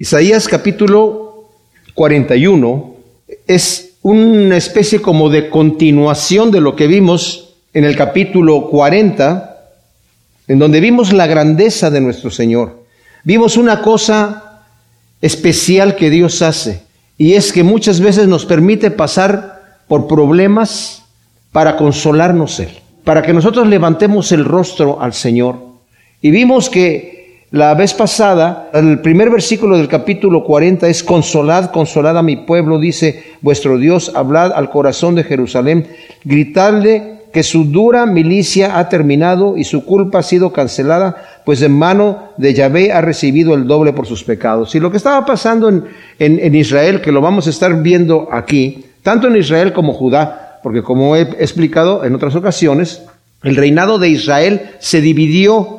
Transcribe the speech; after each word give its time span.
Isaías 0.00 0.46
capítulo 0.46 1.48
41 1.94 2.94
es 3.48 3.94
una 4.02 4.56
especie 4.56 5.02
como 5.02 5.28
de 5.28 5.50
continuación 5.50 6.52
de 6.52 6.60
lo 6.60 6.76
que 6.76 6.86
vimos 6.86 7.54
en 7.74 7.82
el 7.82 7.96
capítulo 7.96 8.68
40, 8.70 9.58
en 10.46 10.58
donde 10.60 10.78
vimos 10.78 11.12
la 11.12 11.26
grandeza 11.26 11.90
de 11.90 12.00
nuestro 12.00 12.30
Señor. 12.30 12.84
Vimos 13.24 13.56
una 13.56 13.82
cosa 13.82 14.62
especial 15.20 15.96
que 15.96 16.10
Dios 16.10 16.42
hace, 16.42 16.82
y 17.16 17.32
es 17.32 17.52
que 17.52 17.64
muchas 17.64 17.98
veces 17.98 18.28
nos 18.28 18.46
permite 18.46 18.92
pasar 18.92 19.80
por 19.88 20.06
problemas 20.06 21.02
para 21.50 21.76
consolarnos 21.76 22.60
Él, 22.60 22.70
para 23.02 23.22
que 23.22 23.32
nosotros 23.32 23.66
levantemos 23.66 24.30
el 24.30 24.44
rostro 24.44 25.02
al 25.02 25.12
Señor. 25.12 25.56
Y 26.22 26.30
vimos 26.30 26.70
que 26.70 27.17
la 27.50 27.72
vez 27.74 27.94
pasada, 27.94 28.68
el 28.74 29.00
primer 29.00 29.30
versículo 29.30 29.78
del 29.78 29.88
capítulo 29.88 30.44
40 30.44 30.86
es 30.86 31.02
consolad, 31.02 31.70
consolad 31.70 32.18
a 32.18 32.22
mi 32.22 32.36
pueblo, 32.36 32.78
dice 32.78 33.24
vuestro 33.40 33.78
Dios, 33.78 34.12
hablad 34.14 34.52
al 34.52 34.68
corazón 34.68 35.14
de 35.14 35.24
Jerusalén, 35.24 35.86
gritadle 36.24 37.20
que 37.32 37.42
su 37.42 37.64
dura 37.64 38.04
milicia 38.04 38.78
ha 38.78 38.90
terminado 38.90 39.56
y 39.56 39.64
su 39.64 39.86
culpa 39.86 40.18
ha 40.18 40.22
sido 40.22 40.52
cancelada, 40.52 41.16
pues 41.46 41.62
en 41.62 41.72
mano 41.72 42.32
de 42.36 42.52
Yahvé 42.52 42.92
ha 42.92 43.00
recibido 43.00 43.54
el 43.54 43.66
doble 43.66 43.94
por 43.94 44.06
sus 44.06 44.24
pecados. 44.24 44.74
Y 44.74 44.80
lo 44.80 44.90
que 44.90 44.98
estaba 44.98 45.24
pasando 45.24 45.70
en, 45.70 45.84
en 46.18 46.54
Israel, 46.54 47.00
que 47.00 47.12
lo 47.12 47.22
vamos 47.22 47.46
a 47.46 47.50
estar 47.50 47.82
viendo 47.82 48.28
aquí, 48.30 48.84
tanto 49.02 49.26
en 49.26 49.36
Israel 49.36 49.72
como 49.72 49.94
Judá, 49.94 50.60
porque 50.62 50.82
como 50.82 51.16
he 51.16 51.22
explicado 51.22 52.04
en 52.04 52.14
otras 52.14 52.34
ocasiones, 52.34 53.04
el 53.42 53.56
reinado 53.56 53.98
de 53.98 54.10
Israel 54.10 54.70
se 54.80 55.00
dividió 55.00 55.77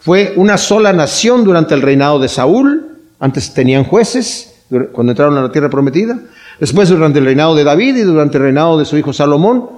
fue 0.00 0.32
una 0.36 0.56
sola 0.56 0.92
nación 0.94 1.44
durante 1.44 1.74
el 1.74 1.82
reinado 1.82 2.18
de 2.18 2.28
Saúl. 2.28 2.86
Antes 3.18 3.52
tenían 3.52 3.84
jueces 3.84 4.54
cuando 4.92 5.12
entraron 5.12 5.36
a 5.36 5.42
la 5.42 5.52
tierra 5.52 5.68
prometida. 5.68 6.18
Después 6.58 6.88
durante 6.88 7.18
el 7.18 7.26
reinado 7.26 7.54
de 7.54 7.64
David 7.64 7.96
y 7.96 8.02
durante 8.02 8.38
el 8.38 8.44
reinado 8.44 8.78
de 8.78 8.86
su 8.86 8.96
hijo 8.96 9.12
Salomón 9.12 9.68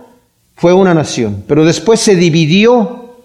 fue 0.55 0.73
una 0.73 0.95
nación. 0.95 1.43
Pero 1.49 1.65
después 1.65 1.99
se 1.99 2.15
dividió 2.15 3.17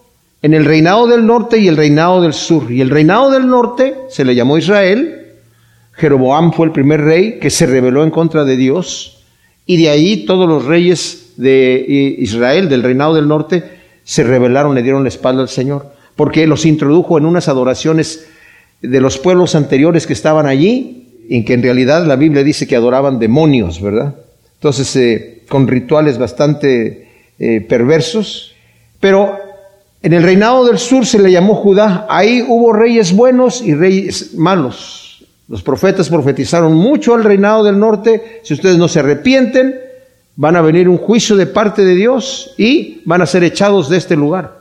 en 0.42 0.56
el 0.56 0.66
reinado 0.66 1.06
del 1.06 1.26
norte 1.26 1.60
y 1.60 1.68
el 1.68 1.78
reinado 1.78 2.20
del 2.20 2.34
sur. 2.34 2.72
Y 2.72 2.82
el 2.82 2.90
reinado 2.90 3.30
del 3.30 3.48
norte 3.48 3.96
se 4.10 4.26
le 4.26 4.34
llamó 4.34 4.58
Israel. 4.58 5.34
Jeroboam 5.94 6.52
fue 6.52 6.66
el 6.66 6.72
primer 6.72 7.02
rey 7.02 7.38
que 7.40 7.52
se 7.52 7.68
rebeló 7.68 8.04
en 8.04 8.10
contra 8.10 8.44
de 8.44 8.58
Dios. 8.58 9.24
Y 9.68 9.78
de 9.78 9.90
ahí 9.90 10.26
todos 10.26 10.50
los 10.50 10.66
reyes 10.66 11.34
de 11.38 12.16
Israel, 12.18 12.70
del 12.70 12.82
reinado 12.82 13.14
del 13.14 13.28
norte, 13.28 13.64
se 14.04 14.24
rebelaron, 14.24 14.74
le 14.74 14.82
dieron 14.82 15.04
la 15.04 15.10
espalda 15.10 15.44
al 15.44 15.50
Señor 15.50 15.97
porque 16.18 16.46
los 16.48 16.66
introdujo 16.66 17.18
en 17.18 17.26
unas 17.26 17.48
adoraciones 17.48 18.28
de 18.82 19.00
los 19.00 19.18
pueblos 19.18 19.56
anteriores 19.56 20.06
que 20.06 20.14
estaban 20.14 20.48
allí, 20.48 21.26
en 21.30 21.46
que 21.46 21.54
en 21.54 21.64
realidad 21.64 22.06
la 22.06 22.18
Biblia 22.18 22.44
dice 22.44 22.68
que 22.68 22.76
adoraban 22.76 23.20
demonios, 23.20 23.82
¿verdad? 23.82 24.16
Entonces, 24.56 24.94
eh, 24.96 25.44
con 25.48 25.68
rituales 25.68 26.18
bastante 26.18 27.08
eh, 27.40 27.62
perversos. 27.62 28.54
Pero 29.00 29.38
en 30.02 30.14
el 30.14 30.24
reinado 30.24 30.66
del 30.66 30.80
sur 30.80 31.06
se 31.06 31.20
le 31.20 31.32
llamó 31.32 31.56
Judá. 31.56 32.08
Ahí 32.10 32.44
hubo 32.48 32.74
reyes 32.74 33.16
buenos 33.16 33.62
y 33.62 33.76
reyes 33.76 34.34
malos. 34.34 35.26
Los 35.48 35.62
profetas 35.62 36.10
profetizaron 36.10 36.74
mucho 36.74 37.14
al 37.14 37.24
reinado 37.24 37.64
del 37.64 37.80
norte. 37.80 38.42
Si 38.44 38.54
ustedes 38.54 38.78
no 38.78 38.88
se 38.88 39.00
arrepienten, 39.00 39.80
van 40.36 40.56
a 40.56 40.62
venir 40.62 40.90
un 40.90 40.98
juicio 40.98 41.36
de 41.36 41.46
parte 41.46 41.86
de 41.86 41.96
Dios 41.96 42.54
y 42.58 43.02
van 43.06 43.22
a 43.22 43.26
ser 43.26 43.44
echados 43.44 43.90
de 43.90 43.98
este 43.98 44.16
lugar. 44.16 44.57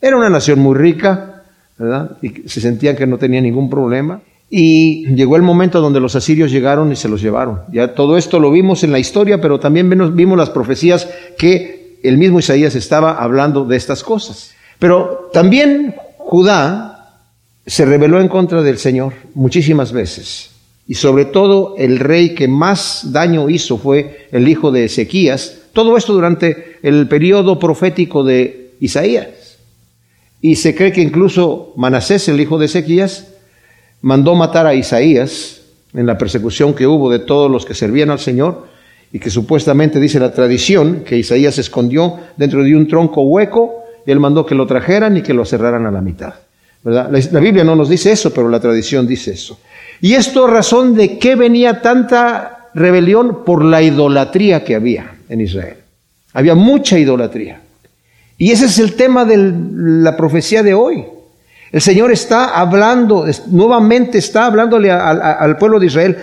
Era 0.00 0.16
una 0.16 0.30
nación 0.30 0.60
muy 0.60 0.76
rica, 0.76 1.42
¿verdad? 1.76 2.18
Y 2.22 2.48
se 2.48 2.60
sentían 2.60 2.96
que 2.96 3.06
no 3.06 3.18
tenía 3.18 3.40
ningún 3.40 3.68
problema. 3.68 4.20
Y 4.50 5.06
llegó 5.14 5.36
el 5.36 5.42
momento 5.42 5.80
donde 5.80 6.00
los 6.00 6.16
asirios 6.16 6.50
llegaron 6.50 6.90
y 6.90 6.96
se 6.96 7.08
los 7.08 7.20
llevaron. 7.20 7.60
Ya 7.70 7.94
todo 7.94 8.16
esto 8.16 8.38
lo 8.38 8.50
vimos 8.50 8.82
en 8.82 8.92
la 8.92 8.98
historia, 8.98 9.40
pero 9.40 9.60
también 9.60 9.90
vimos 10.16 10.38
las 10.38 10.50
profecías 10.50 11.08
que 11.36 11.98
el 12.02 12.16
mismo 12.16 12.38
Isaías 12.38 12.74
estaba 12.74 13.12
hablando 13.12 13.64
de 13.64 13.76
estas 13.76 14.02
cosas. 14.02 14.54
Pero 14.78 15.30
también 15.32 15.96
Judá 16.16 17.16
se 17.66 17.84
rebeló 17.84 18.20
en 18.20 18.28
contra 18.28 18.62
del 18.62 18.78
Señor 18.78 19.12
muchísimas 19.34 19.92
veces. 19.92 20.50
Y 20.86 20.94
sobre 20.94 21.26
todo 21.26 21.74
el 21.76 21.98
rey 21.98 22.34
que 22.34 22.48
más 22.48 23.12
daño 23.12 23.50
hizo 23.50 23.76
fue 23.76 24.28
el 24.32 24.48
hijo 24.48 24.70
de 24.70 24.86
Ezequías. 24.86 25.58
Todo 25.74 25.98
esto 25.98 26.14
durante 26.14 26.78
el 26.82 27.06
periodo 27.08 27.58
profético 27.58 28.24
de 28.24 28.72
Isaías. 28.80 29.26
Y 30.40 30.56
se 30.56 30.74
cree 30.74 30.92
que 30.92 31.00
incluso 31.00 31.72
Manasés, 31.76 32.28
el 32.28 32.40
hijo 32.40 32.58
de 32.58 32.66
Ezequías, 32.66 33.28
mandó 34.00 34.34
matar 34.34 34.66
a 34.66 34.74
Isaías 34.74 35.62
en 35.94 36.06
la 36.06 36.18
persecución 36.18 36.74
que 36.74 36.86
hubo 36.86 37.10
de 37.10 37.18
todos 37.18 37.50
los 37.50 37.64
que 37.64 37.74
servían 37.74 38.10
al 38.10 38.20
Señor 38.20 38.68
y 39.12 39.18
que 39.18 39.30
supuestamente 39.30 39.98
dice 39.98 40.20
la 40.20 40.32
tradición 40.32 41.02
que 41.04 41.16
Isaías 41.16 41.54
se 41.54 41.62
escondió 41.62 42.18
dentro 42.36 42.62
de 42.62 42.76
un 42.76 42.86
tronco 42.86 43.22
hueco 43.22 43.84
y 44.06 44.10
él 44.10 44.20
mandó 44.20 44.46
que 44.46 44.54
lo 44.54 44.66
trajeran 44.66 45.16
y 45.16 45.22
que 45.22 45.34
lo 45.34 45.44
cerraran 45.44 45.86
a 45.86 45.90
la 45.90 46.00
mitad. 46.00 46.34
La, 46.84 47.10
la 47.10 47.40
Biblia 47.40 47.64
no 47.64 47.74
nos 47.74 47.88
dice 47.88 48.12
eso, 48.12 48.32
pero 48.32 48.48
la 48.48 48.60
tradición 48.60 49.06
dice 49.06 49.32
eso. 49.32 49.58
Y 50.00 50.14
esto 50.14 50.46
razón 50.46 50.94
de 50.94 51.18
qué 51.18 51.34
venía 51.34 51.82
tanta 51.82 52.70
rebelión 52.74 53.44
por 53.44 53.64
la 53.64 53.82
idolatría 53.82 54.62
que 54.62 54.76
había 54.76 55.16
en 55.28 55.40
Israel. 55.40 55.78
Había 56.32 56.54
mucha 56.54 56.98
idolatría. 56.98 57.60
Y 58.38 58.52
ese 58.52 58.66
es 58.66 58.78
el 58.78 58.94
tema 58.94 59.24
de 59.24 59.52
la 59.74 60.16
profecía 60.16 60.62
de 60.62 60.72
hoy. 60.72 61.04
El 61.72 61.82
Señor 61.82 62.12
está 62.12 62.58
hablando, 62.58 63.26
nuevamente 63.48 64.16
está 64.18 64.46
hablándole 64.46 64.90
al 64.90 65.58
pueblo 65.58 65.80
de 65.80 65.86
Israel. 65.86 66.16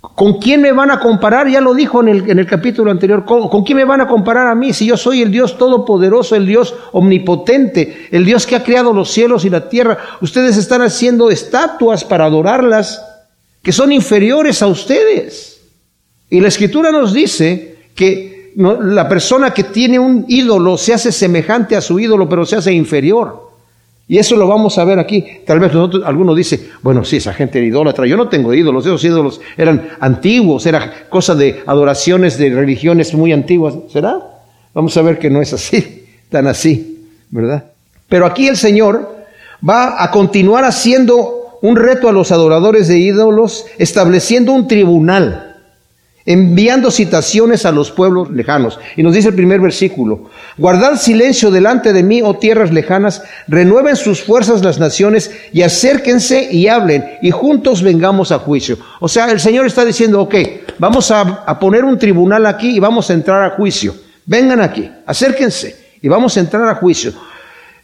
¿Con 0.00 0.38
quién 0.38 0.60
me 0.62 0.70
van 0.70 0.90
a 0.92 1.00
comparar? 1.00 1.48
Ya 1.48 1.60
lo 1.60 1.74
dijo 1.74 2.06
en 2.06 2.08
el, 2.38 2.46
capítulo 2.46 2.90
anterior. 2.90 3.24
¿con, 3.24 3.48
¿Con, 3.48 3.64
quién 3.64 3.78
me 3.78 3.84
van 3.84 4.00
a 4.00 4.06
comparar 4.06 4.46
a 4.46 4.54
mí 4.54 4.72
si 4.72 4.86
yo 4.86 4.96
soy 4.96 5.22
el 5.22 5.32
Dios 5.32 5.58
todopoderoso, 5.58 6.36
el 6.36 6.46
Dios 6.46 6.74
omnipotente, 6.92 8.08
el 8.12 8.24
Dios 8.24 8.46
que 8.46 8.54
ha 8.54 8.62
creado 8.62 8.92
los 8.92 9.10
cielos 9.10 9.44
y 9.44 9.50
la 9.50 9.68
tierra? 9.68 9.98
Ustedes 10.20 10.56
están 10.56 10.82
haciendo 10.82 11.30
estatuas 11.30 12.04
para 12.04 12.26
adorarlas 12.26 13.04
que 13.62 13.72
son 13.72 13.90
inferiores 13.90 14.62
a 14.62 14.68
ustedes. 14.68 15.60
Y 16.30 16.40
la 16.40 16.48
escritura 16.48 16.92
nos 16.92 17.12
dice 17.12 17.76
que 17.94 18.37
la 18.58 19.08
persona 19.08 19.54
que 19.54 19.64
tiene 19.64 20.00
un 20.00 20.24
ídolo 20.26 20.76
se 20.76 20.92
hace 20.92 21.12
semejante 21.12 21.76
a 21.76 21.80
su 21.80 22.00
ídolo, 22.00 22.28
pero 22.28 22.44
se 22.44 22.56
hace 22.56 22.72
inferior. 22.72 23.48
Y 24.08 24.18
eso 24.18 24.36
lo 24.36 24.48
vamos 24.48 24.78
a 24.78 24.84
ver 24.84 24.98
aquí. 24.98 25.24
Tal 25.46 25.60
vez 25.60 25.72
nosotros, 25.72 26.02
alguno 26.04 26.34
dice, 26.34 26.70
bueno, 26.82 27.04
sí, 27.04 27.18
esa 27.18 27.32
gente 27.34 27.58
era 27.58 27.68
idólatra. 27.68 28.06
Yo 28.06 28.16
no 28.16 28.28
tengo 28.28 28.52
ídolos, 28.52 28.84
esos 28.84 29.04
ídolos 29.04 29.40
eran 29.56 29.90
antiguos, 30.00 30.66
era 30.66 31.06
cosa 31.08 31.36
de 31.36 31.62
adoraciones 31.66 32.36
de 32.36 32.50
religiones 32.50 33.14
muy 33.14 33.32
antiguas. 33.32 33.74
¿Será? 33.92 34.18
Vamos 34.74 34.96
a 34.96 35.02
ver 35.02 35.20
que 35.20 35.30
no 35.30 35.40
es 35.40 35.52
así, 35.52 36.06
tan 36.28 36.48
así, 36.48 37.06
¿verdad? 37.30 37.64
Pero 38.08 38.26
aquí 38.26 38.48
el 38.48 38.56
Señor 38.56 39.24
va 39.66 40.02
a 40.02 40.10
continuar 40.10 40.64
haciendo 40.64 41.58
un 41.62 41.76
reto 41.76 42.08
a 42.08 42.12
los 42.12 42.32
adoradores 42.32 42.88
de 42.88 42.98
ídolos, 42.98 43.66
estableciendo 43.78 44.52
un 44.52 44.66
tribunal 44.66 45.47
enviando 46.28 46.90
citaciones 46.90 47.64
a 47.64 47.72
los 47.72 47.90
pueblos 47.90 48.30
lejanos. 48.30 48.78
Y 48.96 49.02
nos 49.02 49.14
dice 49.14 49.28
el 49.28 49.34
primer 49.34 49.62
versículo, 49.62 50.28
guardad 50.58 50.96
silencio 50.96 51.50
delante 51.50 51.94
de 51.94 52.02
mí, 52.02 52.20
oh 52.22 52.36
tierras 52.36 52.70
lejanas, 52.70 53.22
renueven 53.48 53.96
sus 53.96 54.22
fuerzas 54.22 54.62
las 54.62 54.78
naciones 54.78 55.30
y 55.54 55.62
acérquense 55.62 56.46
y 56.52 56.68
hablen 56.68 57.02
y 57.22 57.30
juntos 57.30 57.82
vengamos 57.82 58.30
a 58.30 58.40
juicio. 58.40 58.76
O 59.00 59.08
sea, 59.08 59.30
el 59.30 59.40
Señor 59.40 59.64
está 59.64 59.86
diciendo, 59.86 60.20
ok, 60.20 60.34
vamos 60.78 61.10
a, 61.10 61.22
a 61.22 61.58
poner 61.58 61.82
un 61.82 61.98
tribunal 61.98 62.44
aquí 62.44 62.76
y 62.76 62.78
vamos 62.78 63.08
a 63.08 63.14
entrar 63.14 63.42
a 63.42 63.56
juicio. 63.56 63.94
Vengan 64.26 64.60
aquí, 64.60 64.90
acérquense 65.06 65.94
y 66.02 66.08
vamos 66.08 66.36
a 66.36 66.40
entrar 66.40 66.68
a 66.68 66.74
juicio. 66.74 67.14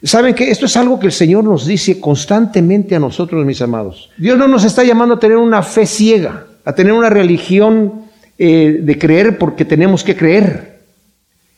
Saben 0.03 0.35
que 0.35 0.51
esto 0.51 0.67
es 0.67 0.77
algo 0.77 0.99
que 0.99 1.07
el 1.07 1.13
Señor 1.13 1.43
nos 1.45 1.65
dice 1.65 1.99
constantemente 1.99 2.95
a 2.95 2.99
nosotros, 2.99 3.43
mis 3.43 3.63
amados. 3.63 4.11
Dios 4.17 4.37
no 4.37 4.47
nos 4.47 4.63
está 4.65 4.83
llamando 4.83 5.15
a 5.15 5.19
tener 5.19 5.37
una 5.37 5.63
fe 5.63 5.87
ciega, 5.87 6.45
a 6.63 6.75
tener 6.75 6.93
una 6.93 7.09
religión 7.09 8.04
eh, 8.37 8.79
de 8.81 8.99
creer 8.99 9.37
porque 9.37 9.65
tenemos 9.65 10.03
que 10.03 10.15
creer. 10.15 10.81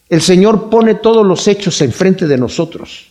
El 0.09 0.21
Señor 0.21 0.69
pone 0.69 0.95
todos 0.95 1.25
los 1.25 1.47
hechos 1.47 1.81
enfrente 1.81 2.27
de 2.27 2.37
nosotros. 2.37 3.07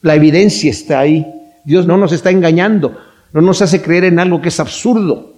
La 0.00 0.14
evidencia 0.14 0.70
está 0.70 1.00
ahí. 1.00 1.26
Dios 1.64 1.86
no 1.86 1.96
nos 1.96 2.12
está 2.12 2.30
engañando, 2.30 2.96
no 3.32 3.40
nos 3.40 3.62
hace 3.62 3.82
creer 3.82 4.04
en 4.04 4.18
algo 4.18 4.40
que 4.40 4.48
es 4.48 4.60
absurdo. 4.60 5.32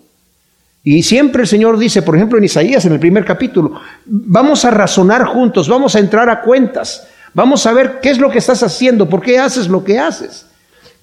Y 0.82 1.02
siempre 1.02 1.42
el 1.42 1.48
Señor 1.48 1.78
dice, 1.78 2.02
por 2.02 2.16
ejemplo 2.16 2.38
en 2.38 2.44
Isaías, 2.44 2.84
en 2.84 2.92
el 2.92 3.00
primer 3.00 3.24
capítulo, 3.24 3.80
vamos 4.04 4.64
a 4.64 4.70
razonar 4.70 5.24
juntos, 5.24 5.68
vamos 5.68 5.96
a 5.96 5.98
entrar 5.98 6.28
a 6.28 6.42
cuentas, 6.42 7.06
vamos 7.32 7.66
a 7.66 7.72
ver 7.72 8.00
qué 8.02 8.10
es 8.10 8.18
lo 8.18 8.30
que 8.30 8.38
estás 8.38 8.62
haciendo, 8.62 9.08
por 9.08 9.22
qué 9.22 9.38
haces 9.38 9.68
lo 9.68 9.82
que 9.82 9.98
haces, 9.98 10.46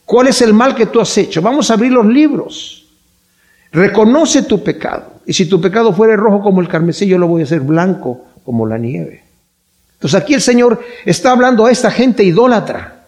cuál 0.06 0.28
es 0.28 0.42
el 0.42 0.54
mal 0.54 0.75
que 0.75 0.86
tú 0.86 1.02
has 1.02 1.18
hecho, 1.18 1.42
vamos 1.42 1.72
a 1.72 1.74
abrir 1.74 1.92
los 1.92 2.06
libros. 2.06 2.81
Reconoce 3.72 4.44
tu 4.44 4.64
pecado. 4.64 5.14
Y 5.26 5.34
si 5.34 5.46
tu 5.46 5.62
pecado 5.62 5.94
fuera 5.94 6.16
rojo 6.16 6.42
como 6.42 6.62
el 6.62 6.68
carmesí, 6.68 7.08
yo 7.08 7.18
lo 7.18 7.28
voy 7.28 7.42
a 7.42 7.46
hacer 7.46 7.62
blanco 7.62 8.26
como 8.44 8.66
la 8.66 8.78
nieve. 8.78 9.24
Entonces 9.94 10.20
aquí 10.20 10.34
el 10.34 10.42
Señor 10.42 10.82
está 11.06 11.32
hablando 11.32 11.66
a 11.66 11.72
esta 11.72 11.92
gente 11.92 12.24
idólatra. 12.24 13.06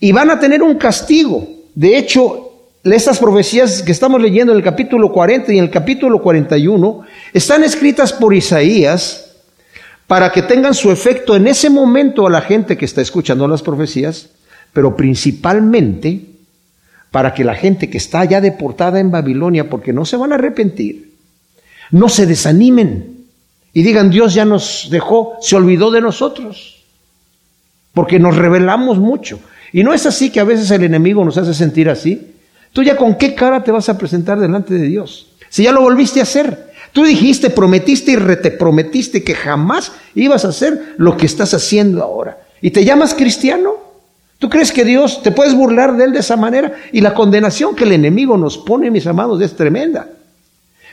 Y 0.00 0.12
van 0.12 0.30
a 0.30 0.38
tener 0.38 0.62
un 0.62 0.76
castigo. 0.76 1.48
De 1.74 1.96
hecho, 1.96 2.48
estas 2.84 3.18
profecías 3.18 3.82
que 3.82 3.92
estamos 3.92 4.20
leyendo 4.20 4.52
en 4.52 4.58
el 4.58 4.64
capítulo 4.64 5.12
40 5.12 5.52
y 5.52 5.58
en 5.58 5.64
el 5.64 5.70
capítulo 5.70 6.20
41 6.20 7.02
están 7.32 7.64
escritas 7.64 8.12
por 8.12 8.34
Isaías 8.34 9.36
para 10.06 10.32
que 10.32 10.42
tengan 10.42 10.74
su 10.74 10.90
efecto 10.90 11.36
en 11.36 11.46
ese 11.46 11.70
momento 11.70 12.26
a 12.26 12.30
la 12.30 12.40
gente 12.40 12.76
que 12.76 12.84
está 12.84 13.02
escuchando 13.02 13.46
las 13.46 13.62
profecías, 13.62 14.30
pero 14.72 14.96
principalmente 14.96 16.22
para 17.10 17.34
que 17.34 17.44
la 17.44 17.54
gente 17.54 17.88
que 17.88 17.98
está 17.98 18.24
ya 18.24 18.40
deportada 18.40 19.00
en 19.00 19.10
Babilonia, 19.10 19.70
porque 19.70 19.92
no 19.92 20.04
se 20.04 20.16
van 20.16 20.32
a 20.32 20.36
arrepentir, 20.36 21.14
no 21.90 22.08
se 22.08 22.26
desanimen 22.26 23.18
y 23.72 23.82
digan, 23.82 24.10
Dios 24.10 24.34
ya 24.34 24.44
nos 24.44 24.88
dejó, 24.90 25.36
se 25.40 25.56
olvidó 25.56 25.90
de 25.90 26.00
nosotros, 26.00 26.84
porque 27.92 28.18
nos 28.18 28.36
revelamos 28.36 28.98
mucho. 28.98 29.40
Y 29.72 29.82
no 29.82 29.92
es 29.92 30.06
así 30.06 30.30
que 30.30 30.40
a 30.40 30.44
veces 30.44 30.70
el 30.70 30.84
enemigo 30.84 31.24
nos 31.24 31.36
hace 31.36 31.54
sentir 31.54 31.90
así. 31.90 32.34
Tú 32.72 32.82
ya 32.82 32.96
con 32.96 33.16
qué 33.16 33.34
cara 33.34 33.62
te 33.62 33.72
vas 33.72 33.88
a 33.88 33.98
presentar 33.98 34.38
delante 34.38 34.74
de 34.74 34.86
Dios. 34.86 35.32
Si 35.48 35.62
ya 35.62 35.72
lo 35.72 35.82
volviste 35.82 36.20
a 36.20 36.24
hacer. 36.24 36.68
Tú 36.92 37.04
dijiste, 37.04 37.50
prometiste 37.50 38.12
y 38.12 38.16
rete 38.16 38.50
prometiste 38.50 39.22
que 39.22 39.34
jamás 39.34 39.92
ibas 40.14 40.44
a 40.44 40.48
hacer 40.48 40.94
lo 40.96 41.16
que 41.16 41.26
estás 41.26 41.52
haciendo 41.52 42.02
ahora. 42.02 42.38
¿Y 42.60 42.70
te 42.70 42.84
llamas 42.84 43.14
cristiano? 43.14 43.87
¿Tú 44.38 44.48
crees 44.48 44.70
que 44.70 44.84
Dios 44.84 45.22
te 45.22 45.32
puedes 45.32 45.54
burlar 45.54 45.96
de 45.96 46.04
él 46.04 46.12
de 46.12 46.20
esa 46.20 46.36
manera? 46.36 46.72
Y 46.92 47.00
la 47.00 47.14
condenación 47.14 47.74
que 47.74 47.84
el 47.84 47.92
enemigo 47.92 48.36
nos 48.36 48.56
pone, 48.56 48.90
mis 48.90 49.06
amados, 49.06 49.40
es 49.42 49.56
tremenda. 49.56 50.08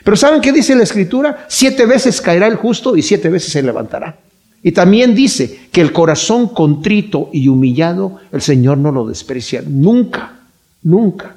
Pero 0.02 0.16
¿saben 0.16 0.40
qué 0.40 0.52
dice 0.52 0.74
la 0.74 0.82
escritura? 0.82 1.46
Siete 1.48 1.86
veces 1.86 2.20
caerá 2.20 2.46
el 2.48 2.56
justo 2.56 2.96
y 2.96 3.02
siete 3.02 3.28
veces 3.28 3.52
se 3.52 3.62
levantará. 3.62 4.16
Y 4.62 4.72
también 4.72 5.14
dice 5.14 5.68
que 5.70 5.80
el 5.80 5.92
corazón 5.92 6.48
contrito 6.48 7.30
y 7.32 7.46
humillado, 7.48 8.18
el 8.32 8.42
Señor 8.42 8.78
no 8.78 8.90
lo 8.90 9.06
desprecia 9.06 9.62
nunca, 9.64 10.40
nunca. 10.82 11.36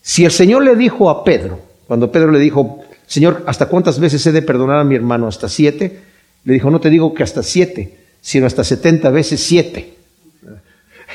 Si 0.00 0.24
el 0.24 0.30
Señor 0.30 0.62
le 0.64 0.76
dijo 0.76 1.10
a 1.10 1.24
Pedro, 1.24 1.60
cuando 1.88 2.12
Pedro 2.12 2.30
le 2.30 2.38
dijo, 2.38 2.80
Señor, 3.06 3.42
¿hasta 3.46 3.66
cuántas 3.66 3.98
veces 3.98 4.24
he 4.26 4.32
de 4.32 4.42
perdonar 4.42 4.78
a 4.78 4.84
mi 4.84 4.94
hermano? 4.94 5.26
¿Hasta 5.26 5.48
siete? 5.48 6.00
Le 6.44 6.54
dijo, 6.54 6.70
no 6.70 6.80
te 6.80 6.90
digo 6.90 7.14
que 7.14 7.22
hasta 7.24 7.42
siete, 7.42 7.98
sino 8.20 8.46
hasta 8.46 8.62
setenta 8.62 9.10
veces 9.10 9.40
siete. 9.40 10.01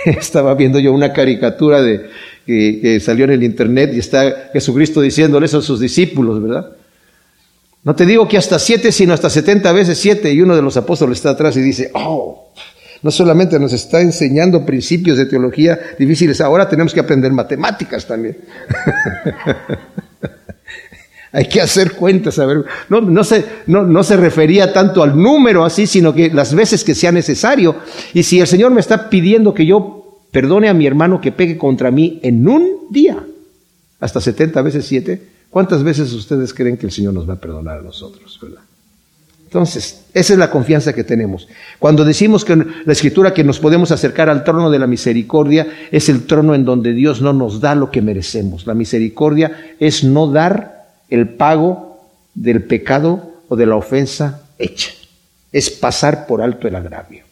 Estaba 0.19 0.53
viendo 0.55 0.79
yo 0.79 0.93
una 0.93 1.11
caricatura 1.13 1.81
de, 1.81 2.09
que, 2.45 2.99
salió 2.99 3.25
en 3.25 3.31
el 3.31 3.43
internet 3.43 3.91
y 3.93 3.99
está 3.99 4.49
Jesucristo 4.53 5.01
diciéndole 5.01 5.45
eso 5.45 5.57
a 5.59 5.61
sus 5.61 5.79
discípulos, 5.79 6.41
¿verdad? 6.41 6.71
No 7.83 7.95
te 7.95 8.05
digo 8.05 8.27
que 8.27 8.37
hasta 8.37 8.59
siete, 8.59 8.91
sino 8.91 9.13
hasta 9.13 9.29
setenta 9.29 9.71
veces 9.71 9.97
siete. 9.97 10.33
Y 10.33 10.41
uno 10.41 10.55
de 10.55 10.61
los 10.61 10.75
apóstoles 10.77 11.17
está 11.17 11.31
atrás 11.31 11.55
y 11.57 11.61
dice, 11.61 11.91
oh, 11.93 12.51
no 13.01 13.11
solamente 13.11 13.59
nos 13.59 13.73
está 13.73 14.01
enseñando 14.01 14.65
principios 14.65 15.17
de 15.17 15.25
teología 15.25 15.79
difíciles, 15.97 16.41
ahora 16.41 16.67
tenemos 16.67 16.93
que 16.93 16.99
aprender 16.99 17.31
matemáticas 17.31 18.05
también. 18.05 18.37
Hay 21.31 21.45
que 21.45 21.61
hacer 21.61 21.91
cuentas, 21.91 22.39
a 22.39 22.45
ver, 22.45 22.63
no, 22.89 23.01
no, 23.01 23.23
se, 23.23 23.45
no, 23.67 23.83
no 23.83 24.03
se 24.03 24.17
refería 24.17 24.73
tanto 24.73 25.03
al 25.03 25.15
número 25.15 25.63
así, 25.63 25.85
sino 25.85 26.13
que 26.13 26.29
las 26.29 26.55
veces 26.55 26.83
que 26.83 26.95
sea 26.95 27.11
necesario. 27.11 27.75
Y 28.13 28.23
si 28.23 28.39
el 28.39 28.47
Señor 28.47 28.71
me 28.71 28.79
está 28.79 29.09
pidiendo 29.09 29.53
que 29.53 29.65
yo 29.65 29.96
perdone 30.31 30.69
a 30.69 30.73
mi 30.73 30.85
hermano 30.85 31.21
que 31.21 31.31
pegue 31.31 31.57
contra 31.57 31.91
mí 31.91 32.19
en 32.23 32.47
un 32.47 32.87
día, 32.89 33.23
hasta 33.99 34.21
70 34.21 34.61
veces 34.61 34.85
7, 34.85 35.21
¿cuántas 35.49 35.83
veces 35.83 36.13
ustedes 36.13 36.53
creen 36.53 36.77
que 36.77 36.85
el 36.85 36.91
Señor 36.91 37.13
nos 37.13 37.27
va 37.27 37.33
a 37.33 37.41
perdonar 37.41 37.79
a 37.79 37.81
nosotros? 37.81 38.39
¿verdad? 38.41 38.61
Entonces, 39.47 40.03
esa 40.13 40.33
es 40.33 40.39
la 40.39 40.51
confianza 40.51 40.91
que 40.91 41.05
tenemos. 41.05 41.47
Cuando 41.79 42.03
decimos 42.03 42.43
que 42.43 42.57
la 42.57 42.91
escritura 42.91 43.33
que 43.33 43.45
nos 43.45 43.59
podemos 43.59 43.91
acercar 43.91 44.29
al 44.29 44.43
trono 44.43 44.69
de 44.69 44.77
la 44.77 44.87
misericordia 44.87 45.67
es 45.89 46.09
el 46.09 46.25
trono 46.25 46.53
en 46.53 46.65
donde 46.65 46.91
Dios 46.91 47.21
no 47.21 47.31
nos 47.31 47.61
da 47.61 47.73
lo 47.73 47.89
que 47.89 48.01
merecemos. 48.01 48.67
La 48.67 48.73
misericordia 48.73 49.75
es 49.79 50.03
no 50.03 50.27
dar 50.27 50.89
el 51.09 51.29
pago 51.29 52.01
del 52.35 52.63
pecado 52.63 53.31
o 53.47 53.55
de 53.55 53.65
la 53.65 53.77
ofensa 53.77 54.41
hecha. 54.59 54.91
Es 55.53 55.69
pasar 55.69 56.27
por 56.27 56.41
alto 56.41 56.67
el 56.67 56.75
agravio. 56.75 57.23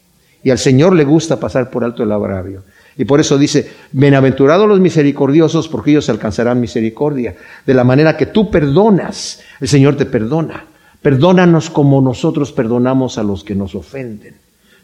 Y 0.42 0.52
al 0.52 0.58
Señor 0.58 0.96
le 0.96 1.04
gusta 1.04 1.38
pasar 1.38 1.70
por 1.70 1.84
alto 1.84 2.04
el 2.04 2.14
agravio. 2.14 2.64
Y 2.98 3.06
por 3.06 3.20
eso 3.20 3.38
dice, 3.38 3.70
bienaventurados 3.92 4.68
los 4.68 4.80
misericordiosos, 4.80 5.68
porque 5.68 5.92
ellos 5.92 6.10
alcanzarán 6.10 6.62
misericordia. 6.62 7.36
De 7.66 7.74
la 7.74 7.84
manera 7.84 8.16
que 8.16 8.28
tú 8.28 8.50
perdonas, 8.50 9.42
el 9.60 9.68
Señor 9.68 9.98
te 9.98 10.06
perdona. 10.06 10.66
Perdónanos 11.02 11.70
como 11.70 12.02
nosotros 12.02 12.52
perdonamos 12.52 13.18
a 13.18 13.24
los 13.24 13.44
que 13.44 13.54
nos 13.54 13.76
ofenden. 13.76 14.36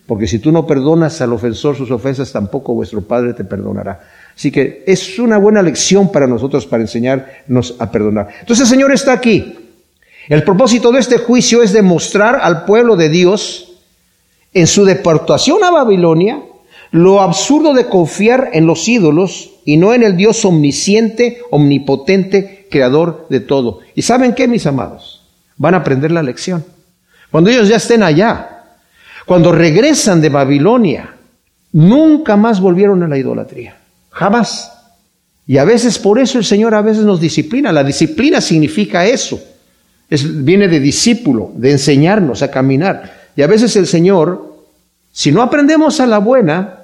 Porque 0.06 0.28
si 0.28 0.40
tú 0.40 0.52
no 0.52 0.68
perdonas 0.68 1.22
al 1.22 1.32
ofensor 1.32 1.78
sus 1.78 1.90
ofensas, 1.90 2.34
tampoco 2.34 2.74
vuestro 2.74 3.02
Padre 3.02 3.34
te 3.34 3.46
perdonará. 3.46 4.02
Así 4.36 4.52
que 4.52 4.84
es 4.86 5.18
una 5.18 5.38
buena 5.38 5.62
lección 5.62 6.12
para 6.12 6.28
nosotros 6.28 6.66
para 6.66 6.84
enseñarnos 6.84 7.76
a 7.80 7.92
perdonar. 7.92 8.28
Entonces 8.42 8.66
el 8.66 8.76
Señor 8.76 8.92
está 8.92 9.14
aquí. 9.14 9.58
El 10.28 10.44
propósito 10.44 10.92
de 10.92 11.00
este 11.00 11.18
juicio 11.18 11.64
es 11.64 11.72
demostrar 11.72 12.40
al 12.42 12.66
pueblo 12.66 12.96
de 12.96 13.10
Dios 13.10 13.74
en 14.54 14.68
su 14.68 14.84
deportación 14.84 15.64
a 15.64 15.72
Babilonia 15.72 16.42
lo 16.92 17.22
absurdo 17.22 17.74
de 17.74 17.88
confiar 17.88 18.50
en 18.54 18.68
los 18.68 18.88
ídolos 18.88 19.52
y 19.66 19.78
no 19.78 19.94
en 19.94 20.04
el 20.04 20.18
Dios 20.18 20.44
omnisciente, 20.44 21.40
omnipotente, 21.50 22.68
creador 22.70 23.28
de 23.30 23.40
todo. 23.40 23.80
¿Y 23.96 24.02
saben 24.02 24.34
qué, 24.34 24.48
mis 24.48 24.66
amados? 24.68 25.24
Van 25.58 25.74
a 25.74 25.78
aprender 25.78 26.12
la 26.12 26.22
lección. 26.22 26.66
Cuando 27.30 27.50
ellos 27.50 27.70
ya 27.70 27.78
estén 27.78 28.04
allá, 28.04 28.66
cuando 29.26 29.54
regresan 29.54 30.20
de 30.20 30.30
Babilonia, 30.30 31.16
nunca 31.72 32.36
más 32.36 32.60
volvieron 32.60 33.02
a 33.04 33.08
la 33.08 33.18
idolatría. 33.18 33.78
Jamás. 34.10 34.72
Y 35.48 35.58
a 35.58 35.64
veces 35.64 35.98
por 35.98 36.20
eso 36.20 36.38
el 36.38 36.46
Señor 36.46 36.76
a 36.76 36.82
veces 36.82 37.04
nos 37.04 37.22
disciplina. 37.22 37.72
La 37.72 37.84
disciplina 37.84 38.42
significa 38.42 39.06
eso. 39.06 39.42
Es, 40.10 40.44
viene 40.44 40.68
de 40.68 40.82
discípulo, 40.82 41.52
de 41.56 41.72
enseñarnos 41.72 42.42
a 42.42 42.52
caminar. 42.52 43.30
Y 43.36 43.42
a 43.42 43.48
veces 43.48 43.76
el 43.78 43.88
Señor, 43.88 44.58
si 45.14 45.32
no 45.32 45.42
aprendemos 45.42 46.02
a 46.02 46.06
la 46.06 46.18
buena, 46.18 46.81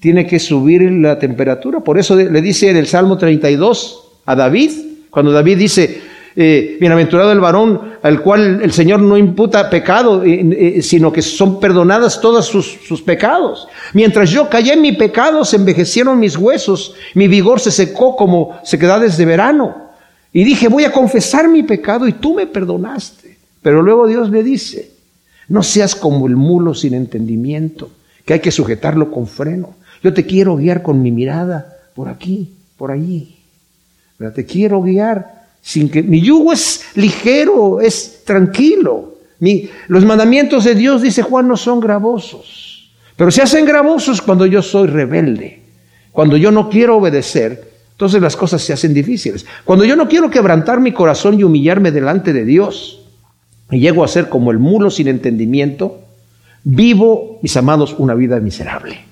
tiene 0.00 0.26
que 0.26 0.38
subir 0.38 0.82
la 0.90 1.18
temperatura. 1.18 1.80
Por 1.80 1.98
eso 1.98 2.16
le 2.16 2.40
dice 2.40 2.70
en 2.70 2.76
el 2.76 2.86
Salmo 2.86 3.18
32 3.18 4.04
a 4.26 4.34
David, 4.34 4.70
cuando 5.10 5.30
David 5.30 5.58
dice, 5.58 6.00
eh, 6.36 6.76
bienaventurado 6.80 7.32
el 7.32 7.40
varón 7.40 7.94
al 8.02 8.22
cual 8.22 8.60
el 8.62 8.72
Señor 8.72 9.00
no 9.00 9.18
imputa 9.18 9.68
pecado, 9.68 10.24
eh, 10.24 10.76
eh, 10.78 10.82
sino 10.82 11.12
que 11.12 11.22
son 11.22 11.58
perdonadas 11.58 12.20
todos 12.20 12.46
sus, 12.46 13.02
pecados. 13.02 13.66
Mientras 13.92 14.30
yo 14.30 14.48
callé 14.48 14.74
en 14.74 14.82
mi 14.82 14.92
pecado, 14.92 15.44
se 15.44 15.56
envejecieron 15.56 16.20
mis 16.20 16.36
huesos, 16.38 16.94
mi 17.14 17.26
vigor 17.28 17.60
se 17.60 17.70
secó 17.70 18.16
como 18.16 18.58
sequedades 18.64 19.16
de 19.16 19.26
verano. 19.26 19.90
Y 20.32 20.44
dije, 20.44 20.68
voy 20.68 20.84
a 20.84 20.92
confesar 20.92 21.48
mi 21.48 21.64
pecado 21.64 22.06
y 22.06 22.12
tú 22.12 22.34
me 22.34 22.46
perdonaste. 22.46 23.36
Pero 23.60 23.82
luego 23.82 24.06
Dios 24.06 24.30
me 24.30 24.44
dice, 24.44 24.92
no 25.48 25.64
seas 25.64 25.96
como 25.96 26.28
el 26.28 26.36
mulo 26.36 26.74
sin 26.74 26.94
entendimiento, 26.94 27.90
que 28.24 28.34
hay 28.34 28.40
que 28.40 28.52
sujetarlo 28.52 29.10
con 29.10 29.26
freno. 29.26 29.74
Yo 30.02 30.14
te 30.14 30.24
quiero 30.24 30.56
guiar 30.56 30.82
con 30.82 31.02
mi 31.02 31.10
mirada 31.10 31.76
por 31.94 32.08
aquí, 32.08 32.54
por 32.76 32.90
allí. 32.90 33.36
Te 34.34 34.44
quiero 34.44 34.82
guiar 34.82 35.46
sin 35.62 35.88
que 35.88 36.02
mi 36.02 36.20
yugo 36.20 36.52
es 36.52 36.84
ligero, 36.94 37.80
es 37.80 38.22
tranquilo. 38.24 39.14
los 39.88 40.04
mandamientos 40.04 40.64
de 40.64 40.74
Dios, 40.74 41.02
dice 41.02 41.22
Juan, 41.22 41.48
no 41.48 41.56
son 41.56 41.80
gravosos, 41.80 42.90
pero 43.16 43.30
se 43.30 43.42
hacen 43.42 43.64
gravosos 43.64 44.20
cuando 44.20 44.46
yo 44.46 44.62
soy 44.62 44.88
rebelde, 44.88 45.62
cuando 46.12 46.36
yo 46.36 46.50
no 46.50 46.68
quiero 46.68 46.96
obedecer. 46.96 47.70
Entonces 47.92 48.22
las 48.22 48.34
cosas 48.34 48.62
se 48.62 48.72
hacen 48.72 48.94
difíciles. 48.94 49.44
Cuando 49.64 49.84
yo 49.84 49.94
no 49.94 50.08
quiero 50.08 50.30
quebrantar 50.30 50.80
mi 50.80 50.92
corazón 50.92 51.38
y 51.38 51.44
humillarme 51.44 51.90
delante 51.90 52.32
de 52.32 52.46
Dios, 52.46 53.02
y 53.70 53.78
llego 53.78 54.02
a 54.02 54.08
ser 54.08 54.28
como 54.30 54.50
el 54.50 54.58
mulo 54.58 54.90
sin 54.90 55.08
entendimiento, 55.08 56.00
vivo, 56.64 57.38
mis 57.42 57.56
amados, 57.56 57.94
una 57.98 58.14
vida 58.14 58.40
miserable. 58.40 59.09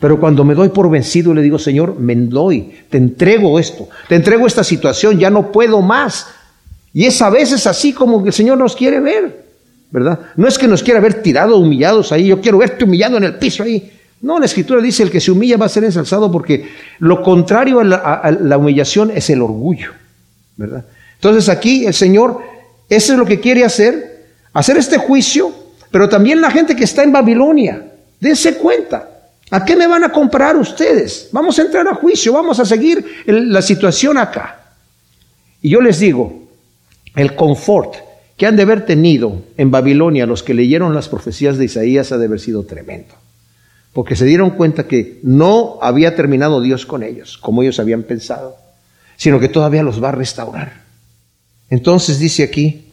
Pero 0.00 0.20
cuando 0.20 0.44
me 0.44 0.54
doy 0.54 0.68
por 0.68 0.90
vencido 0.90 1.32
le 1.32 1.42
digo, 1.42 1.58
Señor, 1.58 1.98
me 1.98 2.14
doy, 2.14 2.72
te 2.90 2.98
entrego 2.98 3.58
esto, 3.58 3.88
te 4.08 4.16
entrego 4.16 4.46
esta 4.46 4.64
situación, 4.64 5.18
ya 5.18 5.30
no 5.30 5.52
puedo 5.52 5.80
más. 5.82 6.26
Y 6.92 7.06
es 7.06 7.20
a 7.22 7.30
veces 7.30 7.66
así 7.66 7.92
como 7.92 8.24
el 8.24 8.32
Señor 8.32 8.58
nos 8.58 8.76
quiere 8.76 9.00
ver, 9.00 9.44
¿verdad? 9.90 10.18
No 10.36 10.46
es 10.46 10.58
que 10.58 10.68
nos 10.68 10.82
quiera 10.82 11.00
ver 11.00 11.22
tirados, 11.22 11.58
humillados 11.58 12.12
ahí, 12.12 12.26
yo 12.26 12.40
quiero 12.40 12.58
verte 12.58 12.84
humillado 12.84 13.16
en 13.16 13.24
el 13.24 13.36
piso 13.36 13.62
ahí. 13.62 13.90
No, 14.20 14.38
la 14.38 14.46
escritura 14.46 14.80
dice, 14.80 15.02
el 15.02 15.10
que 15.10 15.20
se 15.20 15.30
humilla 15.30 15.56
va 15.56 15.66
a 15.66 15.70
ser 15.70 15.84
ensalzado 15.84 16.30
porque 16.30 16.68
lo 16.98 17.22
contrario 17.22 17.80
a 17.80 17.84
la, 17.84 17.96
a 17.96 18.30
la 18.30 18.58
humillación 18.58 19.10
es 19.10 19.28
el 19.30 19.42
orgullo, 19.42 19.92
¿verdad? 20.56 20.84
Entonces 21.14 21.48
aquí 21.48 21.86
el 21.86 21.94
Señor, 21.94 22.40
eso 22.88 23.12
es 23.12 23.18
lo 23.18 23.24
que 23.24 23.40
quiere 23.40 23.64
hacer, 23.64 24.26
hacer 24.52 24.76
este 24.76 24.98
juicio, 24.98 25.52
pero 25.90 26.08
también 26.08 26.40
la 26.40 26.50
gente 26.50 26.74
que 26.74 26.84
está 26.84 27.02
en 27.02 27.12
Babilonia, 27.12 27.82
dense 28.20 28.56
cuenta, 28.56 29.13
¿A 29.50 29.64
qué 29.64 29.76
me 29.76 29.86
van 29.86 30.04
a 30.04 30.12
comprar 30.12 30.56
ustedes? 30.56 31.28
Vamos 31.32 31.58
a 31.58 31.62
entrar 31.62 31.86
a 31.86 31.94
juicio, 31.94 32.32
vamos 32.32 32.58
a 32.60 32.64
seguir 32.64 33.04
la 33.26 33.62
situación 33.62 34.18
acá. 34.18 34.60
Y 35.60 35.70
yo 35.70 35.80
les 35.80 35.98
digo, 35.98 36.44
el 37.14 37.34
confort 37.34 37.94
que 38.36 38.46
han 38.46 38.56
de 38.56 38.62
haber 38.62 38.84
tenido 38.84 39.42
en 39.56 39.70
Babilonia 39.70 40.26
los 40.26 40.42
que 40.42 40.54
leyeron 40.54 40.94
las 40.94 41.08
profecías 41.08 41.56
de 41.56 41.66
Isaías 41.66 42.10
ha 42.10 42.18
de 42.18 42.26
haber 42.26 42.40
sido 42.40 42.64
tremendo. 42.64 43.14
porque 43.94 44.16
se 44.16 44.24
dieron 44.24 44.50
cuenta 44.50 44.88
que 44.88 45.20
no 45.22 45.78
había 45.80 46.16
terminado 46.16 46.60
Dios 46.60 46.84
con 46.84 47.04
ellos, 47.04 47.38
como 47.38 47.62
ellos 47.62 47.78
habían 47.78 48.02
pensado, 48.02 48.56
sino 49.16 49.38
que 49.38 49.48
todavía 49.48 49.84
los 49.84 50.02
va 50.02 50.08
a 50.08 50.12
restaurar. 50.12 50.82
Entonces 51.70 52.18
dice 52.18 52.42
aquí, 52.42 52.86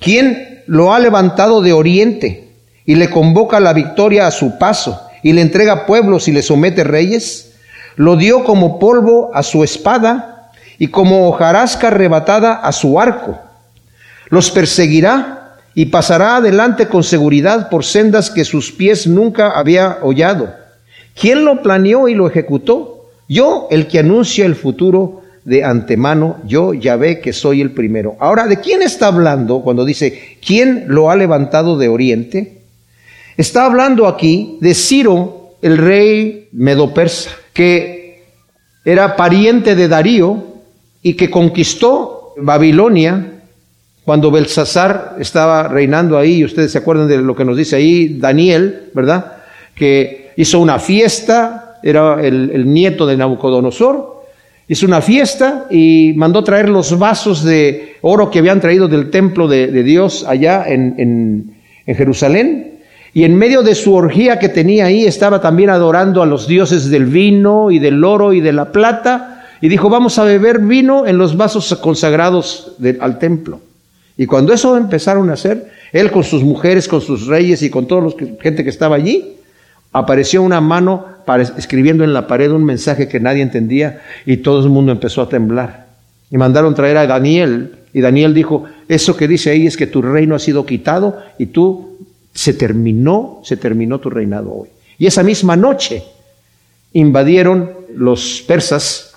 ¿quién 0.00 0.62
lo 0.66 0.92
ha 0.92 0.98
levantado 0.98 1.62
de 1.62 1.72
oriente 1.72 2.48
y 2.84 2.96
le 2.96 3.08
convoca 3.08 3.60
la 3.60 3.72
victoria 3.72 4.26
a 4.26 4.32
su 4.32 4.58
paso 4.58 5.00
y 5.22 5.32
le 5.32 5.40
entrega 5.40 5.86
pueblos 5.86 6.28
y 6.28 6.32
le 6.32 6.42
somete 6.42 6.84
reyes? 6.84 7.52
Lo 7.96 8.16
dio 8.16 8.44
como 8.44 8.78
polvo 8.78 9.30
a 9.34 9.42
su 9.42 9.64
espada 9.64 10.50
y 10.78 10.88
como 10.88 11.28
hojarasca 11.28 11.88
arrebatada 11.88 12.54
a 12.54 12.72
su 12.72 12.98
arco. 12.98 13.38
Los 14.28 14.50
perseguirá 14.50 15.58
y 15.74 15.86
pasará 15.86 16.36
adelante 16.36 16.88
con 16.88 17.04
seguridad 17.04 17.68
por 17.70 17.84
sendas 17.84 18.30
que 18.30 18.44
sus 18.44 18.72
pies 18.72 19.06
nunca 19.06 19.50
había 19.50 19.98
hollado. 20.02 20.54
¿Quién 21.18 21.44
lo 21.44 21.62
planeó 21.62 22.08
y 22.08 22.14
lo 22.14 22.26
ejecutó? 22.26 23.10
Yo, 23.28 23.68
el 23.70 23.86
que 23.86 23.98
anuncia 23.98 24.44
el 24.44 24.54
futuro 24.54 25.22
de 25.44 25.64
antemano, 25.64 26.38
yo 26.46 26.74
ya 26.74 26.96
ve 26.96 27.20
que 27.20 27.32
soy 27.32 27.60
el 27.60 27.72
primero. 27.72 28.16
Ahora, 28.20 28.46
¿de 28.46 28.58
quién 28.58 28.82
está 28.82 29.08
hablando 29.08 29.60
cuando 29.62 29.84
dice, 29.84 30.38
¿quién 30.44 30.84
lo 30.88 31.10
ha 31.10 31.16
levantado 31.16 31.78
de 31.78 31.88
oriente? 31.88 32.61
Está 33.36 33.66
hablando 33.66 34.06
aquí 34.06 34.58
de 34.60 34.74
Ciro, 34.74 35.56
el 35.62 35.78
rey 35.78 36.48
medo-persa, 36.52 37.30
que 37.52 38.24
era 38.84 39.16
pariente 39.16 39.74
de 39.74 39.88
Darío 39.88 40.44
y 41.02 41.14
que 41.14 41.30
conquistó 41.30 42.34
Babilonia 42.36 43.32
cuando 44.04 44.30
Belsasar 44.30 45.16
estaba 45.20 45.68
reinando 45.68 46.18
ahí, 46.18 46.44
ustedes 46.44 46.72
se 46.72 46.78
acuerdan 46.78 47.06
de 47.06 47.18
lo 47.18 47.36
que 47.36 47.44
nos 47.44 47.56
dice 47.56 47.76
ahí 47.76 48.18
Daniel, 48.18 48.90
¿verdad? 48.94 49.36
Que 49.76 50.32
hizo 50.36 50.58
una 50.58 50.80
fiesta, 50.80 51.78
era 51.82 52.20
el, 52.20 52.72
nieto 52.72 53.06
de 53.06 53.16
Nabucodonosor, 53.16 54.24
hizo 54.66 54.86
una 54.86 55.00
fiesta 55.00 55.66
y 55.70 56.14
mandó 56.16 56.42
traer 56.42 56.68
los 56.68 56.98
vasos 56.98 57.44
de 57.44 57.96
oro 58.02 58.30
que 58.30 58.40
habían 58.40 58.60
traído 58.60 58.88
del 58.88 59.10
templo 59.10 59.46
de, 59.46 59.82
Dios 59.84 60.24
allá 60.26 60.64
en 60.66 61.54
Jerusalén. 61.86 62.71
Y 63.14 63.24
en 63.24 63.36
medio 63.36 63.62
de 63.62 63.74
su 63.74 63.94
orgía 63.94 64.38
que 64.38 64.48
tenía 64.48 64.86
ahí 64.86 65.04
estaba 65.04 65.40
también 65.40 65.70
adorando 65.70 66.22
a 66.22 66.26
los 66.26 66.46
dioses 66.46 66.88
del 66.88 67.06
vino 67.06 67.70
y 67.70 67.78
del 67.78 68.02
oro 68.02 68.32
y 68.32 68.40
de 68.40 68.52
la 68.52 68.72
plata. 68.72 69.44
Y 69.60 69.68
dijo, 69.68 69.90
vamos 69.90 70.18
a 70.18 70.24
beber 70.24 70.60
vino 70.60 71.06
en 71.06 71.18
los 71.18 71.36
vasos 71.36 71.74
consagrados 71.76 72.72
al 73.00 73.18
templo. 73.18 73.60
Y 74.16 74.26
cuando 74.26 74.52
eso 74.52 74.76
empezaron 74.76 75.30
a 75.30 75.34
hacer, 75.34 75.70
él 75.92 76.10
con 76.10 76.24
sus 76.24 76.42
mujeres, 76.42 76.88
con 76.88 77.00
sus 77.00 77.26
reyes 77.26 77.62
y 77.62 77.70
con 77.70 77.86
toda 77.86 78.02
la 78.02 78.12
gente 78.40 78.64
que 78.64 78.70
estaba 78.70 78.96
allí, 78.96 79.36
apareció 79.92 80.42
una 80.42 80.60
mano 80.60 81.06
escribiendo 81.56 82.02
en 82.04 82.14
la 82.14 82.26
pared 82.26 82.50
un 82.50 82.64
mensaje 82.64 83.08
que 83.08 83.20
nadie 83.20 83.42
entendía 83.42 84.00
y 84.24 84.38
todo 84.38 84.64
el 84.64 84.70
mundo 84.70 84.90
empezó 84.90 85.22
a 85.22 85.28
temblar. 85.28 85.86
Y 86.30 86.38
mandaron 86.38 86.74
traer 86.74 86.96
a 86.96 87.06
Daniel 87.06 87.72
y 87.92 88.00
Daniel 88.00 88.32
dijo, 88.32 88.64
eso 88.88 89.16
que 89.16 89.28
dice 89.28 89.50
ahí 89.50 89.66
es 89.66 89.76
que 89.76 89.86
tu 89.86 90.00
reino 90.00 90.34
ha 90.34 90.38
sido 90.38 90.64
quitado 90.64 91.18
y 91.38 91.46
tú 91.46 91.98
se 92.34 92.54
terminó, 92.54 93.40
se 93.44 93.56
terminó 93.56 93.98
tu 93.98 94.10
reinado 94.10 94.52
hoy. 94.52 94.68
Y 94.98 95.06
esa 95.06 95.22
misma 95.22 95.56
noche 95.56 96.02
invadieron 96.92 97.72
los 97.94 98.42
persas, 98.46 99.14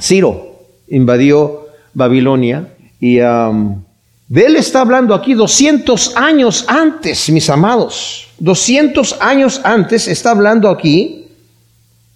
Ciro 0.00 0.50
invadió 0.88 1.68
Babilonia 1.94 2.74
y 3.00 3.16
de 3.16 4.46
él 4.46 4.56
está 4.56 4.82
hablando 4.82 5.14
aquí 5.14 5.34
200 5.34 6.16
años 6.16 6.64
antes, 6.68 7.30
mis 7.30 7.48
amados. 7.50 8.28
200 8.38 9.16
años 9.20 9.60
antes 9.64 10.06
está 10.08 10.30
hablando 10.30 10.68
aquí 10.68 11.26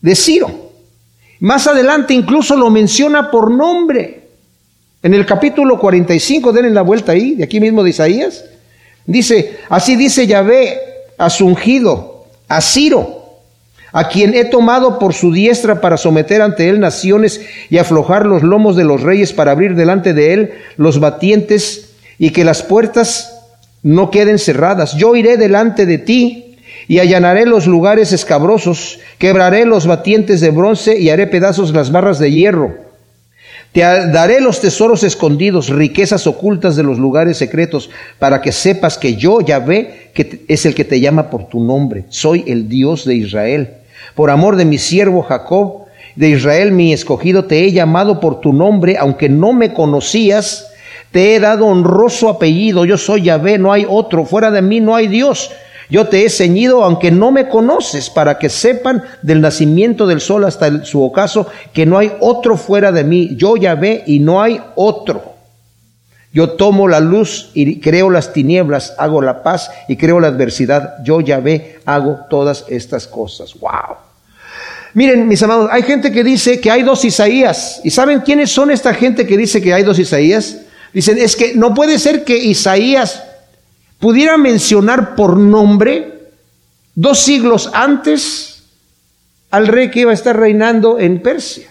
de 0.01 0.15
Ciro. 0.15 0.71
Más 1.41 1.67
adelante 1.67 2.15
incluso 2.15 2.57
lo 2.57 2.71
menciona 2.71 3.31
por 3.31 3.51
nombre. 3.51 4.29
En 5.03 5.13
el 5.13 5.27
capítulo 5.27 5.79
45, 5.79 6.53
denle 6.53 6.71
la 6.71 6.83
vuelta 6.83 7.13
ahí, 7.13 7.35
de 7.35 7.45
aquí 7.45 7.61
mismo 7.61 7.83
de 7.83 7.91
Isaías. 7.91 8.45
Dice, 9.07 9.59
así 9.69 9.97
dice 9.97 10.27
Yahvé 10.27 10.79
a 11.19 11.31
su 11.31 11.47
ungido, 11.47 12.25
a 12.49 12.61
Ciro, 12.61 13.25
a 13.93 14.09
quien 14.09 14.35
he 14.35 14.45
tomado 14.45 14.99
por 14.99 15.15
su 15.15 15.33
diestra 15.33 15.81
para 15.81 15.97
someter 15.97 16.43
ante 16.43 16.69
él 16.69 16.81
naciones 16.81 17.41
y 17.71 17.79
aflojar 17.79 18.27
los 18.27 18.43
lomos 18.43 18.75
de 18.77 18.85
los 18.85 19.03
reyes 19.03 19.33
para 19.33 19.53
abrir 19.53 19.77
delante 19.77 20.15
de 20.15 20.33
él 20.33 20.55
los 20.77 20.99
batientes 20.99 21.91
y 22.19 22.31
que 22.31 22.45
las 22.45 22.63
puertas 22.63 23.41
no 23.85 24.11
queden 24.11 24.39
cerradas. 24.39 24.97
Yo 24.97 25.15
iré 25.15 25.37
delante 25.37 25.87
de 25.87 25.99
ti 25.99 26.57
y 26.89 26.99
allanaré 26.99 27.47
los 27.47 27.67
lugares 27.67 28.13
escabrosos, 28.13 28.99
quebraré 29.19 29.65
los 29.65 29.87
batientes 29.87 30.41
de 30.41 30.51
bronce 30.51 30.99
y 30.99 31.11
haré 31.11 31.27
pedazos 31.27 31.73
las 31.73 31.93
barras 31.93 32.19
de 32.19 32.33
hierro. 32.33 32.84
Te 33.75 33.81
daré 33.81 34.41
los 34.41 34.61
tesoros 34.61 35.03
escondidos, 35.03 35.69
riquezas 35.69 36.29
ocultas 36.29 36.77
de 36.77 36.85
los 36.85 36.97
lugares 36.97 37.39
secretos, 37.39 37.91
para 38.21 38.41
que 38.41 38.53
sepas 38.53 38.97
que 38.97 39.17
yo, 39.17 39.41
Yahvé, 39.41 40.11
que 40.15 40.45
es 40.47 40.65
el 40.65 40.77
que 40.77 40.85
te 40.85 41.01
llama 41.01 41.29
por 41.29 41.49
tu 41.49 41.59
nombre. 41.59 42.05
Soy 42.09 42.45
el 42.47 42.69
Dios 42.69 43.05
de 43.05 43.17
Israel. 43.17 43.71
Por 44.15 44.31
amor 44.31 44.55
de 44.55 44.65
mi 44.65 44.79
siervo 44.79 45.23
Jacob, 45.23 45.87
de 46.15 46.29
Israel 46.29 46.71
mi 46.71 46.93
escogido, 46.93 47.47
te 47.47 47.65
he 47.65 47.73
llamado 47.73 48.21
por 48.21 48.41
tu 48.41 48.53
nombre, 48.53 48.97
aunque 48.97 49.29
no 49.29 49.53
me 49.53 49.75
conocías, 49.75 50.69
te 51.11 51.35
he 51.35 51.41
dado 51.41 51.67
honroso 51.67 52.29
apellido, 52.29 52.85
yo 52.85 52.97
soy 52.97 53.23
Yahvé, 53.23 53.59
no 53.59 53.73
hay 53.73 53.85
otro, 53.89 54.25
fuera 54.25 54.53
de 54.53 54.63
mí 54.63 54.79
no 54.79 54.95
hay 54.95 55.09
Dios. 55.09 55.51
Yo 55.91 56.09
te 56.09 56.25
he 56.25 56.31
ceñido 56.31 56.83
aunque 56.83 57.11
no 57.11 57.31
me 57.31 57.49
conoces, 57.49 58.11
para 58.11 58.39
que 58.39 58.49
sepan 58.49 59.05
del 59.23 59.41
nacimiento 59.41 60.07
del 60.07 60.21
sol 60.21 60.45
hasta 60.45 60.85
su 60.85 61.03
ocaso 61.03 61.47
que 61.73 61.87
no 61.87 61.99
hay 61.99 62.13
otro 62.21 62.57
fuera 62.57 62.93
de 62.93 63.05
mí. 63.05 63.37
Yo 63.37 63.57
Yahvé 63.57 64.05
y 64.07 64.21
no 64.21 64.43
hay 64.43 64.61
otro. 64.77 65.35
Yo 66.33 66.51
tomo 66.51 66.89
la 66.89 66.99
luz 66.99 67.51
y 67.55 67.79
creo 67.79 68.11
las 68.11 68.33
tinieblas, 68.33 68.95
hago 68.99 69.23
la 69.23 69.45
paz 69.45 69.71
y 69.87 69.97
creo 69.97 70.19
la 70.19 70.29
adversidad. 70.29 70.95
Yo 71.05 71.21
Yahvé 71.21 71.79
hago 71.85 72.21
todas 72.29 72.65
estas 72.69 73.07
cosas. 73.07 73.55
Wow. 73.61 73.97
Miren, 74.95 75.29
mis 75.29 75.43
amados, 75.43 75.69
hay 75.73 75.83
gente 75.83 76.11
que 76.11 76.25
dice 76.25 76.61
que 76.61 76.71
hay 76.71 76.83
dos 76.83 77.05
Isaías. 77.05 77.81
¿Y 77.85 77.91
saben 77.91 78.21
quiénes 78.21 78.51
son 78.51 78.71
esta 78.71 78.95
gente 78.95 79.27
que 79.27 79.37
dice 79.37 79.61
que 79.61 79.75
hay 79.75 79.85
dos 79.85 79.99
Isaías? 79.99 80.59
Dicen, 80.93 81.19
es 81.19 81.37
que 81.37 81.55
no 81.55 81.75
puede 81.75 81.99
ser 81.99 82.25
que 82.25 82.37
Isaías 82.37 83.23
pudiera 83.99 84.37
mencionar 84.37 85.15
por 85.15 85.37
nombre 85.37 86.31
dos 86.95 87.21
siglos 87.21 87.71
antes 87.73 88.63
al 89.51 89.67
rey 89.67 89.91
que 89.91 90.01
iba 90.01 90.11
a 90.11 90.15
estar 90.15 90.37
reinando 90.37 90.99
en 90.99 91.23
Persia. 91.23 91.69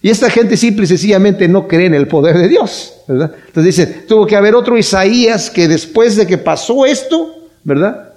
Y 0.00 0.10
esta 0.10 0.28
gente 0.28 0.56
simple 0.56 0.84
y 0.84 0.88
sencillamente 0.88 1.48
no 1.48 1.66
cree 1.66 1.86
en 1.86 1.94
el 1.94 2.06
poder 2.08 2.36
de 2.36 2.48
Dios. 2.48 2.92
Entonces 3.08 3.64
dice, 3.64 3.86
tuvo 3.86 4.26
que 4.26 4.36
haber 4.36 4.54
otro 4.54 4.76
Isaías 4.76 5.50
que 5.50 5.66
después 5.66 6.16
de 6.16 6.26
que 6.26 6.36
pasó 6.36 6.84
esto, 6.84 7.34
¿verdad? 7.64 8.12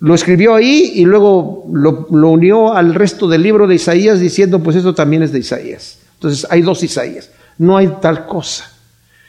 Lo 0.00 0.14
escribió 0.14 0.54
ahí 0.54 0.92
y 0.94 1.06
luego 1.06 1.64
lo, 1.72 2.06
lo 2.10 2.28
unió 2.28 2.74
al 2.74 2.94
resto 2.94 3.28
del 3.28 3.42
libro 3.42 3.66
de 3.66 3.76
Isaías 3.76 4.20
diciendo, 4.20 4.62
pues 4.62 4.76
esto 4.76 4.94
también 4.94 5.22
es 5.22 5.32
de 5.32 5.38
Isaías. 5.38 5.98
Entonces 6.16 6.46
hay 6.50 6.60
dos 6.60 6.82
Isaías, 6.82 7.30
no 7.56 7.78
hay 7.78 7.88
tal 8.00 8.26
cosa. 8.26 8.70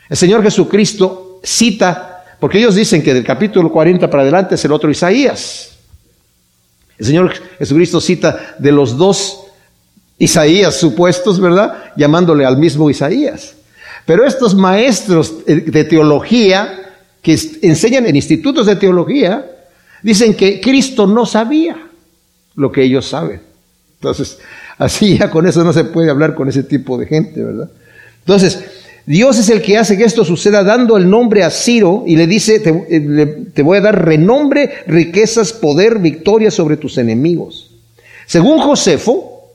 El 0.09 0.17
Señor 0.17 0.43
Jesucristo 0.43 1.39
cita, 1.43 2.16
porque 2.39 2.59
ellos 2.59 2.75
dicen 2.75 3.01
que 3.01 3.13
del 3.13 3.23
capítulo 3.23 3.71
40 3.71 4.09
para 4.09 4.23
adelante 4.23 4.55
es 4.55 4.65
el 4.65 4.71
otro 4.71 4.89
Isaías. 4.89 5.71
El 6.97 7.05
Señor 7.05 7.33
Jesucristo 7.59 8.01
cita 8.01 8.55
de 8.57 8.71
los 8.71 8.97
dos 8.97 9.43
Isaías 10.17 10.75
supuestos, 10.75 11.39
¿verdad? 11.39 11.93
Llamándole 11.95 12.45
al 12.45 12.57
mismo 12.57 12.89
Isaías. 12.89 13.55
Pero 14.05 14.25
estos 14.25 14.55
maestros 14.55 15.45
de 15.45 15.83
teología 15.83 16.87
que 17.27 17.37
enseñan 17.61 18.05
en 18.05 18.15
institutos 18.15 18.67
de 18.67 18.77
teología, 18.77 19.45
dicen 20.01 20.33
que 20.33 20.61
Cristo 20.61 21.05
no 21.05 21.25
sabía 21.25 21.77
lo 22.55 22.71
que 22.71 22.83
ellos 22.83 23.05
saben. 23.05 23.41
Entonces, 23.95 24.39
así 24.77 25.17
ya 25.17 25.29
con 25.29 25.45
eso 25.45 25.61
no 25.63 25.73
se 25.73 25.83
puede 25.83 26.09
hablar 26.09 26.35
con 26.35 26.47
ese 26.47 26.63
tipo 26.63 26.97
de 26.97 27.05
gente, 27.05 27.43
¿verdad? 27.43 27.69
Entonces, 28.19 28.63
Dios 29.07 29.39
es 29.39 29.49
el 29.49 29.61
que 29.61 29.77
hace 29.77 29.97
que 29.97 30.03
esto 30.03 30.25
suceda 30.25 30.65
dando 30.65 30.97
el 30.97 31.09
nombre 31.09 31.41
a 31.41 31.49
Ciro 31.49 32.03
y 32.05 32.17
le 32.17 32.27
dice, 32.27 32.61
eh, 32.65 33.45
te, 33.53 33.61
voy 33.61 33.77
a 33.77 33.81
dar 33.81 34.03
renombre, 34.03 34.69
riquezas, 34.85 35.53
poder, 35.53 35.99
victoria 35.99 36.51
sobre 36.51 36.75
tus 36.75 36.97
enemigos. 36.97 37.71
Según 38.25 38.59
Josefo, 38.59 39.53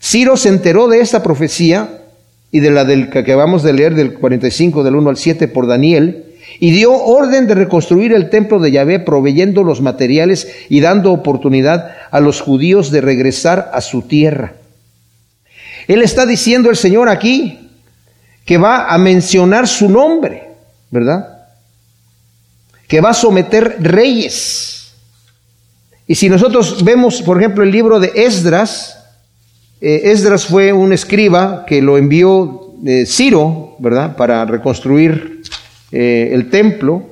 Ciro 0.00 0.36
se 0.36 0.48
enteró 0.48 0.86
de 0.86 1.00
esta 1.00 1.24
profecía 1.24 2.02
y 2.52 2.60
de 2.60 2.70
la 2.70 2.84
del 2.84 3.10
que 3.10 3.18
acabamos 3.18 3.64
de 3.64 3.72
leer 3.72 3.96
del 3.96 4.14
45 4.14 4.84
del 4.84 4.94
1 4.94 5.10
al 5.10 5.16
7 5.16 5.48
por 5.48 5.66
Daniel, 5.66 6.26
y 6.60 6.70
dio 6.70 6.92
orden 6.92 7.48
de 7.48 7.56
reconstruir 7.56 8.12
el 8.12 8.30
templo 8.30 8.60
de 8.60 8.70
Yahvé 8.70 9.00
proveyendo 9.00 9.64
los 9.64 9.80
materiales 9.80 10.46
y 10.68 10.78
dando 10.78 11.10
oportunidad 11.10 11.96
a 12.12 12.20
los 12.20 12.40
judíos 12.40 12.92
de 12.92 13.00
regresar 13.00 13.72
a 13.74 13.80
su 13.80 14.02
tierra. 14.02 14.54
Él 15.88 16.00
está 16.00 16.26
diciendo 16.26 16.70
el 16.70 16.76
Señor 16.76 17.08
aquí, 17.08 17.63
que 18.44 18.58
va 18.58 18.86
a 18.92 18.98
mencionar 18.98 19.66
su 19.66 19.88
nombre, 19.88 20.48
¿verdad? 20.90 21.46
Que 22.86 23.00
va 23.00 23.10
a 23.10 23.14
someter 23.14 23.76
reyes. 23.80 24.92
Y 26.06 26.14
si 26.14 26.28
nosotros 26.28 26.84
vemos, 26.84 27.22
por 27.22 27.38
ejemplo, 27.38 27.64
el 27.64 27.70
libro 27.70 27.98
de 27.98 28.12
Esdras, 28.14 28.98
eh, 29.80 30.12
Esdras 30.12 30.46
fue 30.46 30.72
un 30.72 30.92
escriba 30.92 31.64
que 31.66 31.80
lo 31.80 31.96
envió 31.96 32.74
eh, 32.86 33.06
Ciro, 33.06 33.76
¿verdad?, 33.78 34.16
para 34.16 34.44
reconstruir 34.44 35.42
eh, 35.90 36.30
el 36.32 36.50
templo. 36.50 37.02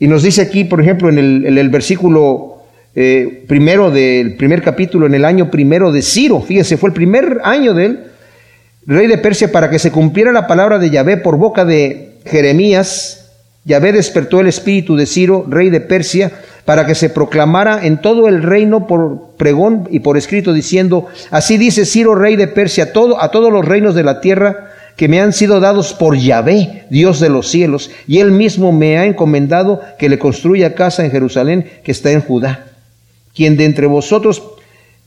Y 0.00 0.08
nos 0.08 0.24
dice 0.24 0.42
aquí, 0.42 0.64
por 0.64 0.80
ejemplo, 0.80 1.08
en 1.08 1.18
el, 1.18 1.46
en 1.46 1.58
el 1.58 1.68
versículo 1.68 2.48
primero 3.48 3.90
del 3.90 4.36
primer 4.36 4.60
capítulo, 4.62 5.06
en 5.06 5.14
el 5.14 5.24
año 5.24 5.50
primero 5.50 5.90
de 5.90 6.02
Ciro, 6.02 6.42
fíjense, 6.42 6.76
fue 6.76 6.90
el 6.90 6.94
primer 6.94 7.40
año 7.42 7.72
de 7.72 7.86
él, 7.86 8.11
rey 8.86 9.06
de 9.06 9.18
Persia, 9.18 9.52
para 9.52 9.70
que 9.70 9.78
se 9.78 9.92
cumpliera 9.92 10.32
la 10.32 10.46
palabra 10.46 10.78
de 10.78 10.90
Yahvé 10.90 11.16
por 11.18 11.36
boca 11.36 11.64
de 11.64 12.18
Jeremías. 12.26 13.30
Yahvé 13.64 13.92
despertó 13.92 14.40
el 14.40 14.48
espíritu 14.48 14.96
de 14.96 15.06
Ciro, 15.06 15.44
rey 15.48 15.70
de 15.70 15.80
Persia, 15.80 16.32
para 16.64 16.86
que 16.86 16.94
se 16.94 17.10
proclamara 17.10 17.84
en 17.84 18.00
todo 18.00 18.28
el 18.28 18.42
reino 18.42 18.86
por 18.86 19.34
pregón 19.36 19.88
y 19.90 20.00
por 20.00 20.16
escrito 20.16 20.52
diciendo, 20.52 21.06
así 21.30 21.58
dice 21.58 21.84
Ciro, 21.84 22.14
rey 22.14 22.36
de 22.36 22.48
Persia, 22.48 22.84
a 22.84 23.28
todos 23.28 23.52
los 23.52 23.64
reinos 23.64 23.94
de 23.94 24.04
la 24.04 24.20
tierra 24.20 24.68
que 24.96 25.08
me 25.08 25.20
han 25.20 25.32
sido 25.32 25.60
dados 25.60 25.94
por 25.94 26.16
Yahvé, 26.16 26.84
Dios 26.90 27.18
de 27.18 27.30
los 27.30 27.48
cielos, 27.48 27.90
y 28.06 28.18
él 28.18 28.30
mismo 28.30 28.72
me 28.72 28.98
ha 28.98 29.06
encomendado 29.06 29.80
que 29.98 30.08
le 30.08 30.18
construya 30.18 30.74
casa 30.74 31.04
en 31.04 31.10
Jerusalén 31.10 31.70
que 31.82 31.92
está 31.92 32.10
en 32.10 32.20
Judá. 32.20 32.66
Quien 33.34 33.56
de 33.56 33.64
entre 33.64 33.86
vosotros 33.86 34.42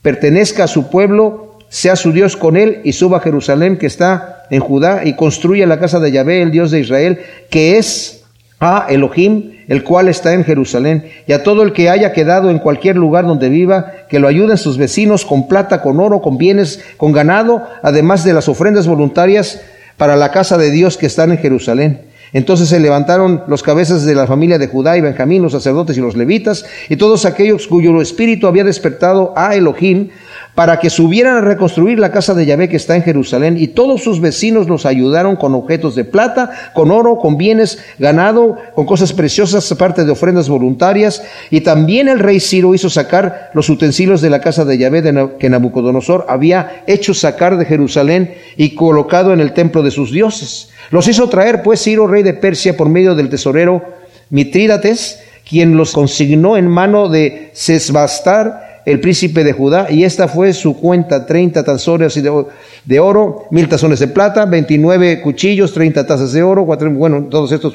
pertenezca 0.02 0.64
a 0.64 0.68
su 0.68 0.90
pueblo, 0.90 1.45
sea 1.68 1.96
su 1.96 2.12
Dios 2.12 2.36
con 2.36 2.56
él 2.56 2.80
y 2.84 2.92
suba 2.92 3.18
a 3.18 3.20
Jerusalén 3.20 3.76
que 3.76 3.86
está 3.86 4.44
en 4.50 4.60
Judá 4.60 5.02
y 5.04 5.14
construya 5.14 5.66
la 5.66 5.78
casa 5.78 6.00
de 6.00 6.12
Yahvé, 6.12 6.42
el 6.42 6.50
Dios 6.50 6.70
de 6.70 6.80
Israel, 6.80 7.20
que 7.50 7.78
es 7.78 8.24
a 8.58 8.86
Elohim, 8.88 9.52
el 9.68 9.84
cual 9.84 10.08
está 10.08 10.32
en 10.32 10.44
Jerusalén, 10.44 11.10
y 11.26 11.32
a 11.32 11.42
todo 11.42 11.62
el 11.62 11.72
que 11.72 11.90
haya 11.90 12.12
quedado 12.12 12.50
en 12.50 12.58
cualquier 12.58 12.96
lugar 12.96 13.26
donde 13.26 13.48
viva, 13.48 13.92
que 14.08 14.18
lo 14.18 14.28
ayuden 14.28 14.56
sus 14.56 14.78
vecinos 14.78 15.26
con 15.26 15.48
plata, 15.48 15.82
con 15.82 16.00
oro, 16.00 16.22
con 16.22 16.38
bienes, 16.38 16.82
con 16.96 17.12
ganado, 17.12 17.66
además 17.82 18.24
de 18.24 18.32
las 18.32 18.48
ofrendas 18.48 18.86
voluntarias 18.86 19.60
para 19.96 20.16
la 20.16 20.30
casa 20.30 20.56
de 20.56 20.70
Dios 20.70 20.96
que 20.96 21.06
están 21.06 21.32
en 21.32 21.38
Jerusalén. 21.38 22.00
Entonces 22.32 22.68
se 22.68 22.80
levantaron 22.80 23.44
los 23.46 23.62
cabezas 23.62 24.04
de 24.04 24.14
la 24.14 24.26
familia 24.26 24.58
de 24.58 24.68
Judá 24.68 24.96
y 24.96 25.00
Benjamín, 25.00 25.42
los 25.42 25.52
sacerdotes 25.52 25.96
y 25.96 26.00
los 26.00 26.16
levitas, 26.16 26.64
y 26.88 26.96
todos 26.96 27.24
aquellos 27.24 27.66
cuyo 27.66 28.00
espíritu 28.00 28.46
había 28.46 28.64
despertado 28.64 29.32
a 29.36 29.54
Elohim 29.54 30.08
para 30.56 30.80
que 30.80 30.88
subieran 30.88 31.36
a 31.36 31.42
reconstruir 31.42 31.98
la 31.98 32.10
casa 32.10 32.32
de 32.32 32.46
Yahvé 32.46 32.70
que 32.70 32.78
está 32.78 32.96
en 32.96 33.02
Jerusalén, 33.02 33.56
y 33.60 33.68
todos 33.68 34.02
sus 34.02 34.20
vecinos 34.20 34.68
los 34.68 34.86
ayudaron 34.86 35.36
con 35.36 35.54
objetos 35.54 35.94
de 35.94 36.04
plata, 36.04 36.50
con 36.74 36.90
oro, 36.90 37.18
con 37.18 37.36
bienes, 37.36 37.78
ganado, 37.98 38.56
con 38.74 38.86
cosas 38.86 39.12
preciosas, 39.12 39.70
aparte 39.70 40.04
de 40.04 40.10
ofrendas 40.10 40.48
voluntarias, 40.48 41.22
y 41.50 41.60
también 41.60 42.08
el 42.08 42.18
rey 42.18 42.40
Ciro 42.40 42.74
hizo 42.74 42.88
sacar 42.88 43.50
los 43.52 43.68
utensilios 43.68 44.22
de 44.22 44.30
la 44.30 44.40
casa 44.40 44.64
de 44.64 44.78
Yahvé 44.78 45.02
que 45.38 45.50
Nabucodonosor 45.50 46.24
había 46.26 46.84
hecho 46.86 47.12
sacar 47.12 47.58
de 47.58 47.66
Jerusalén 47.66 48.34
y 48.56 48.74
colocado 48.74 49.34
en 49.34 49.40
el 49.40 49.52
templo 49.52 49.82
de 49.82 49.90
sus 49.90 50.10
dioses. 50.10 50.70
Los 50.90 51.06
hizo 51.06 51.28
traer 51.28 51.62
pues 51.62 51.82
Ciro, 51.82 52.06
rey 52.06 52.22
de 52.22 52.32
Persia, 52.32 52.78
por 52.78 52.88
medio 52.88 53.14
del 53.14 53.28
tesorero 53.28 53.84
Mitrídates, 54.30 55.20
quien 55.48 55.76
los 55.76 55.92
consignó 55.92 56.56
en 56.56 56.66
mano 56.66 57.08
de 57.08 57.50
Sesbastar, 57.52 58.65
el 58.86 59.00
príncipe 59.00 59.42
de 59.42 59.52
Judá, 59.52 59.88
y 59.90 60.04
esta 60.04 60.28
fue 60.28 60.52
su 60.52 60.76
cuenta, 60.78 61.26
30 61.26 61.64
tazones 61.64 62.14
de 62.14 63.00
oro, 63.00 63.46
mil 63.50 63.68
tazones 63.68 63.98
de 63.98 64.06
plata, 64.06 64.44
29 64.44 65.20
cuchillos, 65.22 65.74
30 65.74 66.06
tazas 66.06 66.32
de 66.32 66.44
oro, 66.44 66.64
bueno, 66.64 67.26
todos 67.28 67.50
estos 67.50 67.74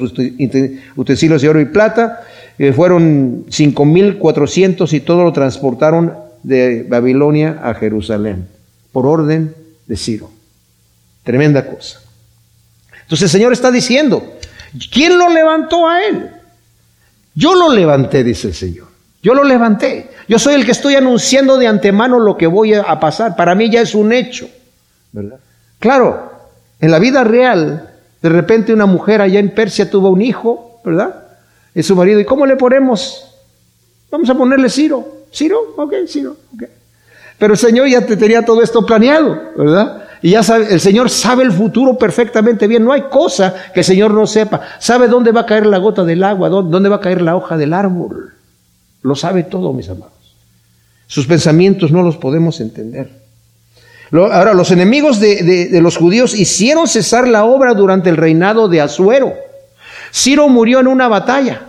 utensilios 0.96 1.42
de 1.42 1.48
oro 1.50 1.60
y 1.60 1.66
plata, 1.66 2.22
eh, 2.58 2.72
fueron 2.72 3.44
5.400 3.46 4.90
y 4.94 5.00
todo 5.00 5.22
lo 5.22 5.34
transportaron 5.34 6.14
de 6.42 6.86
Babilonia 6.88 7.60
a 7.62 7.74
Jerusalén, 7.74 8.48
por 8.90 9.04
orden 9.04 9.54
de 9.86 9.96
Ciro. 9.98 10.30
Tremenda 11.24 11.66
cosa. 11.66 12.00
Entonces 13.02 13.24
el 13.24 13.38
Señor 13.38 13.52
está 13.52 13.70
diciendo, 13.70 14.38
¿quién 14.90 15.18
lo 15.18 15.28
levantó 15.28 15.86
a 15.86 16.06
él? 16.06 16.30
Yo 17.34 17.54
lo 17.54 17.70
levanté, 17.70 18.24
dice 18.24 18.48
el 18.48 18.54
Señor. 18.54 18.91
Yo 19.22 19.34
lo 19.34 19.44
levanté. 19.44 20.10
Yo 20.28 20.38
soy 20.38 20.54
el 20.54 20.64
que 20.64 20.72
estoy 20.72 20.96
anunciando 20.96 21.56
de 21.56 21.68
antemano 21.68 22.18
lo 22.18 22.36
que 22.36 22.48
voy 22.48 22.74
a 22.74 22.98
pasar. 22.98 23.36
Para 23.36 23.54
mí 23.54 23.70
ya 23.70 23.80
es 23.80 23.94
un 23.94 24.12
hecho. 24.12 24.48
¿verdad? 25.12 25.38
Claro, 25.78 26.32
en 26.80 26.90
la 26.90 26.98
vida 26.98 27.22
real, 27.22 27.90
de 28.20 28.28
repente 28.28 28.72
una 28.72 28.86
mujer 28.86 29.20
allá 29.20 29.38
en 29.38 29.54
Persia 29.54 29.88
tuvo 29.90 30.10
un 30.10 30.22
hijo, 30.22 30.80
¿verdad? 30.84 31.14
Es 31.74 31.86
su 31.86 31.94
marido. 31.94 32.18
¿Y 32.18 32.24
cómo 32.24 32.46
le 32.46 32.56
ponemos? 32.56 33.28
Vamos 34.10 34.28
a 34.28 34.34
ponerle 34.34 34.68
Ciro. 34.68 35.06
¿Ciro? 35.32 35.74
Ok, 35.76 35.94
Ciro. 36.06 36.36
Okay. 36.54 36.68
Pero 37.38 37.54
el 37.54 37.58
Señor 37.58 37.88
ya 37.88 38.04
te 38.04 38.16
tenía 38.16 38.44
todo 38.44 38.62
esto 38.62 38.84
planeado, 38.84 39.40
¿verdad? 39.56 40.04
Y 40.20 40.30
ya 40.30 40.42
sabe, 40.42 40.72
el 40.72 40.80
Señor 40.80 41.10
sabe 41.10 41.42
el 41.42 41.52
futuro 41.52 41.96
perfectamente 41.96 42.66
bien. 42.66 42.84
No 42.84 42.92
hay 42.92 43.02
cosa 43.02 43.54
que 43.72 43.80
el 43.80 43.84
Señor 43.84 44.12
no 44.12 44.26
sepa. 44.26 44.60
Sabe 44.78 45.08
dónde 45.08 45.32
va 45.32 45.40
a 45.40 45.46
caer 45.46 45.66
la 45.66 45.78
gota 45.78 46.04
del 46.04 46.22
agua, 46.22 46.48
dónde 46.48 46.88
va 46.88 46.96
a 46.96 47.00
caer 47.00 47.22
la 47.22 47.34
hoja 47.34 47.56
del 47.56 47.72
árbol. 47.72 48.32
Lo 49.02 49.14
sabe 49.14 49.44
todo, 49.44 49.72
mis 49.72 49.88
amados. 49.88 50.12
Sus 51.06 51.26
pensamientos 51.26 51.90
no 51.90 52.02
los 52.02 52.16
podemos 52.16 52.60
entender. 52.60 53.22
Ahora, 54.12 54.52
los 54.52 54.70
enemigos 54.70 55.20
de, 55.20 55.68
los 55.80 55.96
judíos 55.96 56.34
hicieron 56.34 56.86
cesar 56.86 57.26
la 57.26 57.44
obra 57.44 57.74
durante 57.74 58.10
el 58.10 58.16
reinado 58.16 58.68
de 58.68 58.80
Asuero. 58.80 59.32
Ciro 60.12 60.48
murió 60.48 60.80
en 60.80 60.86
una 60.86 61.08
batalla 61.08 61.62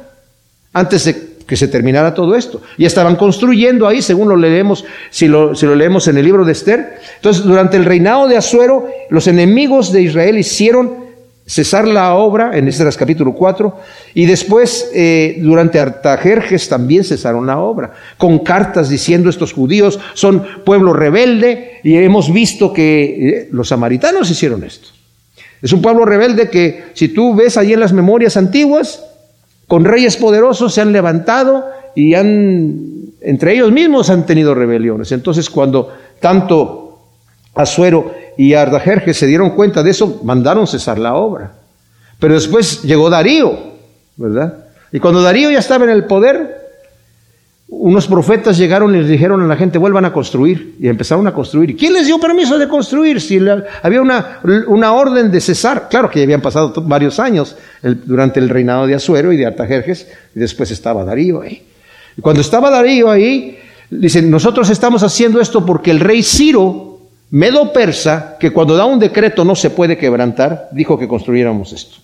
antes 0.73 1.05
de 1.05 1.33
que 1.47 1.55
se 1.55 1.67
terminara 1.69 2.13
todo 2.13 2.35
esto. 2.35 2.61
Y 2.77 2.85
estaban 2.85 3.15
construyendo 3.15 3.87
ahí, 3.87 4.01
según 4.01 4.27
lo 4.29 4.35
leemos, 4.35 4.83
si 5.09 5.27
lo, 5.27 5.55
si 5.55 5.65
lo 5.65 5.75
leemos 5.75 6.07
en 6.07 6.17
el 6.17 6.25
libro 6.25 6.43
de 6.43 6.51
Esther. 6.51 6.99
Entonces, 7.15 7.43
durante 7.43 7.77
el 7.77 7.85
reinado 7.85 8.27
de 8.27 8.37
Asuero, 8.37 8.87
los 9.09 9.27
enemigos 9.27 9.91
de 9.91 10.01
Israel 10.01 10.37
hicieron 10.37 11.02
cesar 11.45 11.87
la 11.87 12.15
obra, 12.15 12.57
en 12.57 12.67
Esdras 12.67 12.95
capítulo 12.97 13.33
4, 13.33 13.79
y 14.13 14.25
después 14.25 14.89
eh, 14.93 15.37
durante 15.39 15.79
Artajerjes 15.79 16.69
también 16.69 17.03
cesaron 17.03 17.45
la 17.45 17.59
obra, 17.59 17.93
con 18.17 18.39
cartas 18.39 18.89
diciendo 18.89 19.29
estos 19.29 19.53
judíos 19.53 19.99
son 20.13 20.45
pueblo 20.65 20.93
rebelde, 20.93 21.79
y 21.83 21.95
hemos 21.95 22.31
visto 22.31 22.71
que 22.71 23.03
eh, 23.03 23.49
los 23.51 23.69
samaritanos 23.69 24.29
hicieron 24.31 24.63
esto. 24.63 24.89
Es 25.61 25.71
un 25.71 25.81
pueblo 25.81 26.05
rebelde 26.05 26.49
que 26.49 26.85
si 26.93 27.09
tú 27.09 27.35
ves 27.35 27.57
ahí 27.57 27.73
en 27.73 27.79
las 27.79 27.93
memorias 27.93 28.35
antiguas, 28.35 29.03
con 29.67 29.85
reyes 29.85 30.17
poderosos 30.17 30.73
se 30.73 30.81
han 30.81 30.91
levantado 30.91 31.65
y 31.95 32.13
han, 32.15 33.13
entre 33.21 33.53
ellos 33.53 33.71
mismos 33.71 34.09
han 34.09 34.25
tenido 34.25 34.53
rebeliones. 34.53 35.11
Entonces 35.13 35.49
cuando 35.49 35.93
tanto 36.19 36.99
Azuero 37.55 38.13
y 38.37 38.53
Artajerjes 38.53 39.17
se 39.17 39.27
dieron 39.27 39.51
cuenta 39.51 39.83
de 39.83 39.91
eso, 39.91 40.21
mandaron 40.23 40.67
cesar 40.67 40.97
la 40.99 41.15
obra. 41.15 41.51
Pero 42.19 42.33
después 42.33 42.83
llegó 42.83 43.09
Darío, 43.09 43.57
¿verdad? 44.15 44.65
Y 44.91 44.99
cuando 44.99 45.21
Darío 45.21 45.51
ya 45.51 45.59
estaba 45.59 45.85
en 45.85 45.91
el 45.91 46.05
poder, 46.05 46.63
unos 47.67 48.07
profetas 48.07 48.57
llegaron 48.57 48.93
y 48.93 48.99
les 48.99 49.09
dijeron 49.09 49.41
a 49.41 49.47
la 49.47 49.55
gente, 49.55 49.77
vuelvan 49.79 50.05
a 50.05 50.13
construir. 50.13 50.75
Y 50.79 50.87
empezaron 50.87 51.25
a 51.27 51.33
construir. 51.33 51.71
¿Y 51.71 51.75
quién 51.75 51.93
les 51.93 52.05
dio 52.05 52.19
permiso 52.19 52.57
de 52.57 52.67
construir? 52.67 53.19
Si 53.19 53.39
había 53.81 54.01
una, 54.01 54.39
una, 54.67 54.93
orden 54.93 55.31
de 55.31 55.41
cesar. 55.41 55.87
Claro 55.89 56.09
que 56.09 56.19
ya 56.19 56.23
habían 56.23 56.41
pasado 56.41 56.73
varios 56.83 57.19
años 57.19 57.57
durante 57.81 58.39
el 58.39 58.49
reinado 58.49 58.85
de 58.85 58.95
Azuero 58.95 59.33
y 59.33 59.37
de 59.37 59.47
Artajerjes, 59.47 60.07
y 60.35 60.39
después 60.39 60.69
estaba 60.69 61.03
Darío 61.03 61.41
ahí. 61.41 61.63
Y 62.15 62.21
cuando 62.21 62.41
estaba 62.41 62.69
Darío 62.69 63.09
ahí, 63.09 63.57
dicen, 63.89 64.29
nosotros 64.29 64.69
estamos 64.69 65.01
haciendo 65.01 65.41
esto 65.41 65.65
porque 65.65 65.89
el 65.89 65.99
rey 65.99 66.21
Ciro 66.21 66.92
Medo 67.33 67.73
Persa, 67.73 68.37
que 68.39 68.51
cuando 68.51 68.75
da 68.77 68.85
un 68.85 68.99
decreto 68.99 69.43
no 69.43 69.55
se 69.55 69.71
puede 69.71 69.97
quebrantar, 69.97 70.69
dijo 70.71 70.99
que 70.99 71.07
construyéramos 71.07 71.73
esto. 71.73 71.97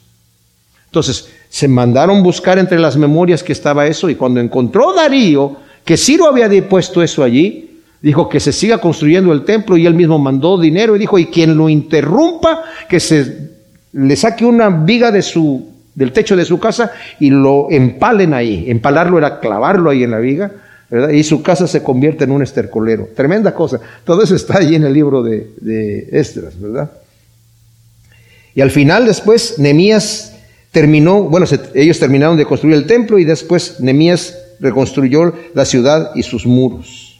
Entonces, 0.85 1.29
se 1.49 1.67
mandaron 1.67 2.23
buscar 2.23 2.57
entre 2.57 2.79
las 2.79 2.97
memorias 2.97 3.43
que 3.43 3.53
estaba 3.53 3.85
eso 3.85 4.09
y 4.09 4.15
cuando 4.15 4.39
encontró 4.39 4.91
Darío 4.91 5.57
que 5.85 5.97
Ciro 5.97 6.25
había 6.25 6.49
puesto 6.67 7.03
eso 7.03 7.23
allí, 7.23 7.79
dijo 8.01 8.27
que 8.27 8.39
se 8.39 8.51
siga 8.51 8.79
construyendo 8.79 9.31
el 9.31 9.45
templo 9.45 9.77
y 9.77 9.85
él 9.85 9.93
mismo 9.93 10.17
mandó 10.17 10.59
dinero 10.59 10.95
y 10.95 10.99
dijo, 10.99 11.19
y 11.19 11.27
quien 11.27 11.55
lo 11.55 11.69
interrumpa, 11.69 12.63
que 12.89 12.99
se 12.99 13.51
le 13.91 14.15
saque 14.15 14.45
una 14.45 14.69
viga 14.69 15.11
de 15.11 15.21
su, 15.21 15.63
del 15.93 16.11
techo 16.11 16.35
de 16.35 16.45
su 16.45 16.59
casa 16.59 16.91
y 17.19 17.29
lo 17.29 17.67
empalen 17.69 18.33
ahí. 18.33 18.65
Empalarlo 18.67 19.19
era 19.19 19.39
clavarlo 19.39 19.91
ahí 19.91 20.01
en 20.01 20.09
la 20.09 20.17
viga 20.17 20.51
y 21.11 21.23
su 21.23 21.43
casa 21.43 21.67
se 21.67 21.83
convierte 21.83 22.23
en 22.23 22.31
un 22.31 22.41
estercolero. 22.41 23.09
Tremenda 23.15 23.53
cosa. 23.53 23.79
Todo 24.03 24.23
eso 24.23 24.35
está 24.35 24.57
allí 24.57 24.75
en 24.75 24.85
el 24.85 24.93
libro 24.93 25.21
de, 25.21 25.51
de 25.61 26.09
Estras, 26.11 26.59
¿verdad? 26.59 26.91
Y 28.55 28.61
al 28.61 28.71
final, 28.71 29.05
después, 29.05 29.59
Nemías 29.59 30.33
terminó, 30.71 31.23
bueno, 31.23 31.45
ellos 31.75 31.99
terminaron 31.99 32.37
de 32.37 32.45
construir 32.45 32.75
el 32.75 32.87
templo 32.87 33.19
y 33.19 33.25
después 33.25 33.79
Nemías 33.79 34.35
reconstruyó 34.59 35.33
la 35.53 35.65
ciudad 35.65 36.11
y 36.15 36.23
sus 36.23 36.45
muros. 36.45 37.19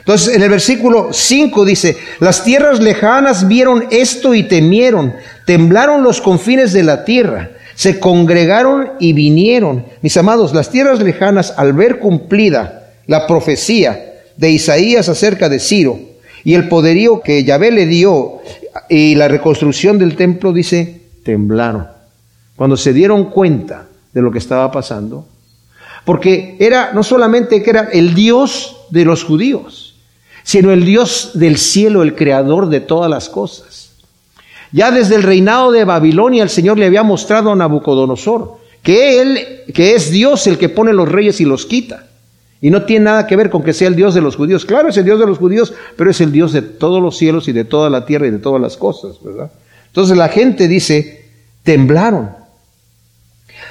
Entonces, 0.00 0.34
en 0.34 0.42
el 0.42 0.50
versículo 0.50 1.12
5 1.12 1.64
dice, 1.64 1.96
las 2.18 2.42
tierras 2.42 2.80
lejanas 2.80 3.46
vieron 3.46 3.86
esto 3.90 4.34
y 4.34 4.42
temieron, 4.42 5.14
temblaron 5.46 6.02
los 6.02 6.20
confines 6.20 6.72
de 6.72 6.82
la 6.82 7.04
tierra 7.04 7.50
se 7.74 7.98
congregaron 7.98 8.92
y 9.00 9.12
vinieron. 9.12 9.84
Mis 10.02 10.16
amados, 10.16 10.54
las 10.54 10.70
tierras 10.70 11.00
lejanas, 11.00 11.54
al 11.56 11.72
ver 11.72 11.98
cumplida 11.98 12.90
la 13.06 13.26
profecía 13.26 14.22
de 14.36 14.50
Isaías 14.50 15.08
acerca 15.08 15.48
de 15.48 15.58
Ciro 15.58 15.98
y 16.44 16.54
el 16.54 16.68
poderío 16.68 17.20
que 17.20 17.44
Yahvé 17.44 17.70
le 17.70 17.86
dio 17.86 18.40
y 18.88 19.14
la 19.14 19.28
reconstrucción 19.28 19.98
del 19.98 20.16
templo, 20.16 20.52
dice, 20.52 21.02
temblaron. 21.24 21.86
Cuando 22.56 22.76
se 22.76 22.92
dieron 22.92 23.30
cuenta 23.30 23.86
de 24.12 24.22
lo 24.22 24.30
que 24.30 24.38
estaba 24.38 24.70
pasando, 24.70 25.26
porque 26.04 26.56
era 26.58 26.92
no 26.92 27.02
solamente 27.02 27.62
que 27.62 27.70
era 27.70 27.88
el 27.92 28.14
Dios 28.14 28.76
de 28.90 29.04
los 29.04 29.24
judíos, 29.24 29.96
sino 30.42 30.72
el 30.72 30.84
Dios 30.84 31.30
del 31.34 31.56
cielo, 31.56 32.02
el 32.02 32.14
creador 32.14 32.68
de 32.68 32.80
todas 32.80 33.10
las 33.10 33.28
cosas. 33.28 33.81
Ya 34.72 34.90
desde 34.90 35.16
el 35.16 35.22
reinado 35.22 35.70
de 35.70 35.84
Babilonia 35.84 36.42
el 36.42 36.48
Señor 36.48 36.78
le 36.78 36.86
había 36.86 37.02
mostrado 37.02 37.52
a 37.52 37.56
Nabucodonosor 37.56 38.56
que 38.82 39.20
él, 39.20 39.38
que 39.72 39.94
es 39.94 40.10
Dios 40.10 40.46
el 40.46 40.58
que 40.58 40.68
pone 40.68 40.92
los 40.92 41.08
reyes 41.08 41.40
y 41.40 41.44
los 41.44 41.66
quita. 41.66 42.06
Y 42.60 42.70
no 42.70 42.84
tiene 42.84 43.06
nada 43.06 43.26
que 43.26 43.36
ver 43.36 43.50
con 43.50 43.62
que 43.62 43.72
sea 43.72 43.88
el 43.88 43.96
Dios 43.96 44.14
de 44.14 44.20
los 44.20 44.36
judíos. 44.36 44.64
Claro, 44.64 44.88
es 44.88 44.96
el 44.96 45.04
Dios 45.04 45.18
de 45.18 45.26
los 45.26 45.38
judíos, 45.38 45.74
pero 45.96 46.10
es 46.10 46.20
el 46.20 46.30
Dios 46.32 46.52
de 46.52 46.62
todos 46.62 47.02
los 47.02 47.16
cielos 47.16 47.48
y 47.48 47.52
de 47.52 47.64
toda 47.64 47.90
la 47.90 48.06
tierra 48.06 48.28
y 48.28 48.30
de 48.30 48.38
todas 48.38 48.60
las 48.60 48.76
cosas, 48.76 49.22
¿verdad? 49.22 49.50
Entonces 49.88 50.16
la 50.16 50.28
gente 50.28 50.68
dice, 50.68 51.28
temblaron. 51.64 52.41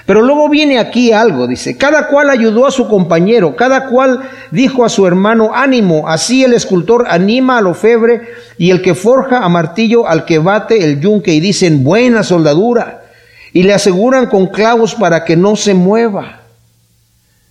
Pero 0.06 0.22
luego 0.22 0.50
viene 0.50 0.80
aquí 0.80 1.12
algo, 1.12 1.48
dice, 1.48 1.78
cada 1.78 2.08
cual 2.08 2.30
ayudó 2.30 2.66
a 2.66 2.72
su 2.72 2.88
compañero, 2.88 3.56
cada 3.56 3.88
cual 3.88 4.30
dijo 4.50 4.84
a 4.84 4.90
su 4.90 5.06
hermano, 5.06 5.52
ánimo, 5.54 6.10
así 6.10 6.44
el 6.44 6.54
escultor 6.54 7.06
anima 7.08 7.60
al 7.60 7.68
ofebre 7.68 8.22
y 8.58 8.72
el 8.72 8.82
que 8.82 8.96
forja 8.96 9.40
a 9.40 9.50
martillo 9.50 10.08
al 10.08 10.26
que 10.26 10.40
bate 10.40 10.84
el 10.84 11.00
yunque 11.00 11.34
y 11.34 11.40
dicen, 11.40 11.84
buena 11.84 12.24
soldadura, 12.24 13.04
y 13.54 13.64
le 13.64 13.74
aseguran 13.74 14.28
con 14.28 14.48
clavos 14.48 14.96
para 14.96 15.24
que 15.24 15.38
no 15.38 15.56
se 15.56 15.74
mueva. 15.74 16.42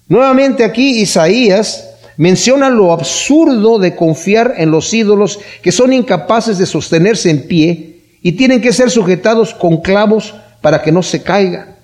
Nuevamente 0.08 0.64
aquí 0.64 1.00
Isaías 1.00 1.88
menciona 2.16 2.68
lo 2.68 2.92
absurdo 2.92 3.78
de 3.78 3.94
confiar 3.94 4.54
en 4.56 4.72
los 4.72 4.92
ídolos 4.92 5.38
que 5.62 5.70
son 5.70 5.92
incapaces 5.92 6.58
de 6.58 6.66
sostenerse 6.66 7.30
en 7.30 7.46
pie 7.46 8.00
y 8.22 8.32
tienen 8.32 8.60
que 8.60 8.72
ser 8.72 8.90
sujetados 8.90 9.54
con 9.54 9.80
clavos 9.80 10.34
para 10.60 10.82
que 10.82 10.90
no 10.90 11.02
se 11.02 11.22
caigan. 11.22 11.79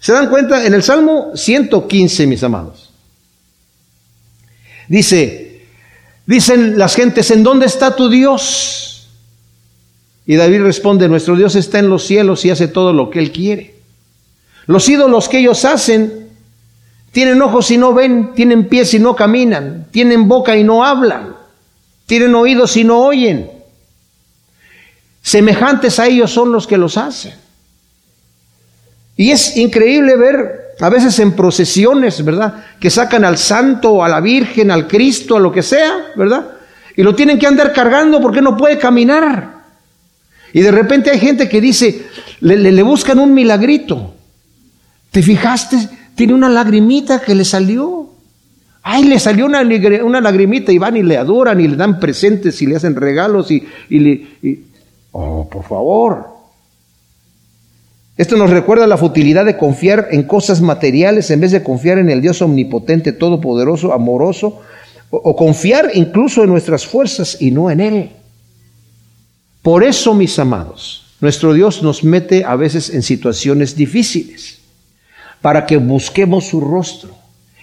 ¿Se 0.00 0.12
dan 0.12 0.28
cuenta? 0.28 0.64
En 0.64 0.74
el 0.74 0.82
Salmo 0.82 1.32
115, 1.34 2.26
mis 2.26 2.42
amados. 2.42 2.90
Dice, 4.88 5.66
dicen 6.26 6.78
las 6.78 6.94
gentes, 6.94 7.30
¿en 7.30 7.42
dónde 7.42 7.66
está 7.66 7.94
tu 7.94 8.08
Dios? 8.08 9.08
Y 10.24 10.36
David 10.36 10.62
responde, 10.62 11.08
nuestro 11.08 11.36
Dios 11.36 11.54
está 11.56 11.78
en 11.78 11.88
los 11.88 12.04
cielos 12.06 12.44
y 12.44 12.50
hace 12.50 12.68
todo 12.68 12.92
lo 12.92 13.10
que 13.10 13.18
Él 13.18 13.32
quiere. 13.32 13.74
Los 14.66 14.88
ídolos 14.88 15.28
que 15.28 15.38
ellos 15.38 15.64
hacen, 15.64 16.28
tienen 17.12 17.40
ojos 17.40 17.70
y 17.70 17.78
no 17.78 17.94
ven, 17.94 18.34
tienen 18.34 18.68
pies 18.68 18.92
y 18.94 18.98
no 18.98 19.16
caminan, 19.16 19.88
tienen 19.90 20.28
boca 20.28 20.56
y 20.56 20.64
no 20.64 20.84
hablan, 20.84 21.34
tienen 22.06 22.34
oídos 22.34 22.76
y 22.76 22.84
no 22.84 23.00
oyen. 23.00 23.50
Semejantes 25.22 25.98
a 25.98 26.06
ellos 26.06 26.30
son 26.30 26.52
los 26.52 26.66
que 26.66 26.76
los 26.76 26.96
hacen. 26.96 27.47
Y 29.18 29.32
es 29.32 29.56
increíble 29.56 30.16
ver 30.16 30.74
a 30.78 30.88
veces 30.88 31.18
en 31.18 31.32
procesiones, 31.32 32.24
¿verdad? 32.24 32.64
Que 32.78 32.88
sacan 32.88 33.24
al 33.24 33.36
santo, 33.36 34.04
a 34.04 34.08
la 34.08 34.20
Virgen, 34.20 34.70
al 34.70 34.86
Cristo, 34.86 35.36
a 35.36 35.40
lo 35.40 35.50
que 35.50 35.60
sea, 35.60 36.12
¿verdad? 36.14 36.52
Y 36.96 37.02
lo 37.02 37.16
tienen 37.16 37.36
que 37.36 37.48
andar 37.48 37.72
cargando 37.72 38.20
porque 38.22 38.40
no 38.40 38.56
puede 38.56 38.78
caminar. 38.78 39.64
Y 40.52 40.60
de 40.60 40.70
repente 40.70 41.10
hay 41.10 41.18
gente 41.18 41.48
que 41.48 41.60
dice, 41.60 42.06
le, 42.40 42.82
buscan 42.84 43.18
un 43.18 43.34
milagrito. 43.34 44.14
¿Te 45.10 45.20
fijaste? 45.20 45.76
Tiene 46.14 46.34
una 46.34 46.48
lagrimita 46.48 47.20
que 47.20 47.34
le 47.34 47.44
salió. 47.44 48.10
Ay, 48.84 49.02
le 49.02 49.18
salió 49.18 49.46
una, 49.46 49.62
una 50.04 50.20
lagrimita 50.20 50.70
y 50.70 50.78
van 50.78 50.96
y 50.96 51.02
le 51.02 51.16
adoran 51.16 51.60
y 51.60 51.66
le 51.66 51.74
dan 51.74 51.98
presentes 51.98 52.62
y 52.62 52.66
le 52.66 52.76
hacen 52.76 52.94
regalos 52.94 53.50
y, 53.50 53.66
y 53.90 53.98
le... 53.98 54.62
Oh, 55.10 55.48
por 55.50 55.64
favor. 55.64 56.37
Esto 58.18 58.36
nos 58.36 58.50
recuerda 58.50 58.88
la 58.88 58.96
futilidad 58.96 59.44
de 59.44 59.56
confiar 59.56 60.08
en 60.10 60.24
cosas 60.24 60.60
materiales 60.60 61.30
en 61.30 61.40
vez 61.40 61.52
de 61.52 61.62
confiar 61.62 61.98
en 61.98 62.10
el 62.10 62.20
Dios 62.20 62.42
omnipotente, 62.42 63.12
todopoderoso, 63.12 63.92
amoroso, 63.92 64.60
o, 65.10 65.36
confiar 65.36 65.92
incluso 65.94 66.42
en 66.42 66.50
nuestras 66.50 66.84
fuerzas 66.84 67.40
y 67.40 67.52
no 67.52 67.70
en 67.70 67.80
Él. 67.80 68.10
Por 69.62 69.84
eso, 69.84 70.14
mis 70.14 70.36
amados, 70.40 71.14
nuestro 71.20 71.52
Dios 71.54 71.80
nos 71.84 72.02
mete 72.02 72.44
a 72.44 72.56
veces 72.56 72.90
en 72.90 73.04
situaciones 73.04 73.76
difíciles, 73.76 74.58
para 75.40 75.64
que 75.64 75.76
busquemos 75.76 76.48
su 76.48 76.60
rostro 76.60 77.14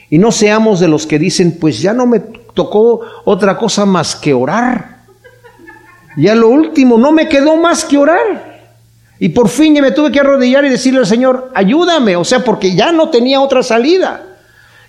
y 0.09 0.17
no 0.17 0.31
seamos 0.31 0.79
de 0.79 0.87
los 0.87 1.05
que 1.05 1.19
dicen, 1.19 1.57
pues 1.59 1.81
ya 1.81 1.93
no 1.93 2.07
me 2.07 2.21
tocó 2.21 3.01
otra 3.25 3.57
cosa 3.57 3.85
más 3.85 4.15
que 4.15 4.33
orar. 4.33 5.03
Ya 6.15 6.33
lo 6.33 6.47
último, 6.47 6.97
no 6.97 7.11
me 7.11 7.27
quedó 7.27 7.57
más 7.57 7.83
que 7.83 7.97
orar. 7.97 8.54
Y 9.19 9.29
por 9.29 9.49
fin 9.49 9.73
me 9.73 9.91
tuve 9.91 10.11
que 10.11 10.19
arrodillar 10.19 10.65
y 10.65 10.69
decirle 10.69 10.99
al 10.99 11.05
Señor, 11.05 11.51
ayúdame, 11.53 12.15
o 12.15 12.23
sea, 12.23 12.43
porque 12.43 12.75
ya 12.75 12.91
no 12.91 13.09
tenía 13.09 13.39
otra 13.39 13.63
salida. 13.63 14.23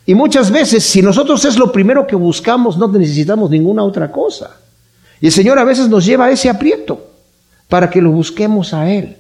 Y 0.05 0.15
muchas 0.15 0.51
veces, 0.51 0.85
si 0.85 1.03
nosotros 1.03 1.45
es 1.45 1.59
lo 1.59 1.73
primero 1.73 2.07
que 2.07 2.17
buscamos, 2.17 2.77
no 2.77 2.89
necesitamos 2.89 3.51
ninguna 3.51 3.83
otra 3.83 4.11
cosa. 4.11 4.57
Y 5.21 5.27
el 5.27 5.33
Señor 5.33 5.59
a 5.59 5.65
veces 5.65 5.89
nos 5.89 6.05
lleva 6.05 6.27
a 6.27 6.31
ese 6.31 6.49
aprieto 6.49 7.07
para 7.69 7.91
que 7.91 8.03
lo 8.03 8.11
busquemos 8.11 8.75
a 8.75 8.91
Él. 8.91 9.17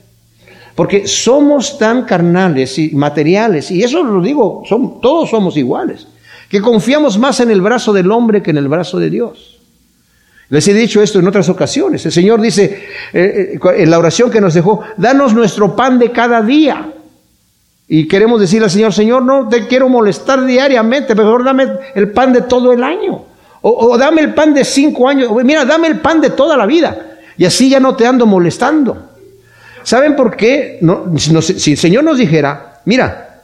Porque 0.74 1.06
somos 1.06 1.78
tan 1.78 2.04
carnales 2.04 2.78
y 2.78 2.90
materiales, 2.90 3.70
y 3.70 3.82
eso 3.82 4.02
lo 4.02 4.20
digo, 4.20 4.62
todos 5.00 5.30
somos 5.30 5.56
iguales, 5.56 6.06
que 6.50 6.60
confiamos 6.60 7.18
más 7.18 7.40
en 7.40 7.50
el 7.50 7.62
brazo 7.62 7.92
del 7.92 8.12
hombre 8.12 8.42
que 8.42 8.50
en 8.50 8.58
el 8.58 8.68
brazo 8.68 8.98
de 8.98 9.08
Dios. 9.08 9.55
Les 10.48 10.66
he 10.68 10.74
dicho 10.74 11.02
esto 11.02 11.18
en 11.18 11.26
otras 11.26 11.48
ocasiones. 11.48 12.04
El 12.06 12.12
Señor 12.12 12.40
dice 12.40 12.86
eh, 13.12 13.58
eh, 13.58 13.60
en 13.78 13.90
la 13.90 13.98
oración 13.98 14.30
que 14.30 14.40
nos 14.40 14.54
dejó, 14.54 14.82
danos 14.96 15.34
nuestro 15.34 15.74
pan 15.74 15.98
de 15.98 16.12
cada 16.12 16.40
día. 16.42 16.92
Y 17.88 18.06
queremos 18.08 18.40
decirle 18.40 18.64
al 18.64 18.70
Señor, 18.70 18.92
Señor, 18.92 19.22
no 19.22 19.48
te 19.48 19.66
quiero 19.66 19.88
molestar 19.88 20.44
diariamente, 20.44 21.14
mejor 21.14 21.44
dame 21.44 21.66
el 21.94 22.10
pan 22.10 22.32
de 22.32 22.42
todo 22.42 22.72
el 22.72 22.82
año. 22.82 23.24
O, 23.62 23.98
dame 23.98 24.20
el 24.20 24.34
pan 24.34 24.54
de 24.54 24.64
cinco 24.64 25.08
años. 25.08 25.30
Mira, 25.44 25.64
dame 25.64 25.88
el 25.88 25.98
pan 25.98 26.20
de 26.20 26.30
toda 26.30 26.56
la 26.56 26.66
vida. 26.66 27.18
Y 27.36 27.44
así 27.44 27.68
ya 27.68 27.80
no 27.80 27.96
te 27.96 28.06
ando 28.06 28.24
molestando. 28.24 29.10
¿Saben 29.82 30.14
por 30.14 30.36
qué? 30.36 30.80
si 31.16 31.72
el 31.72 31.78
Señor 31.78 32.04
nos 32.04 32.18
dijera, 32.18 32.80
mira, 32.84 33.42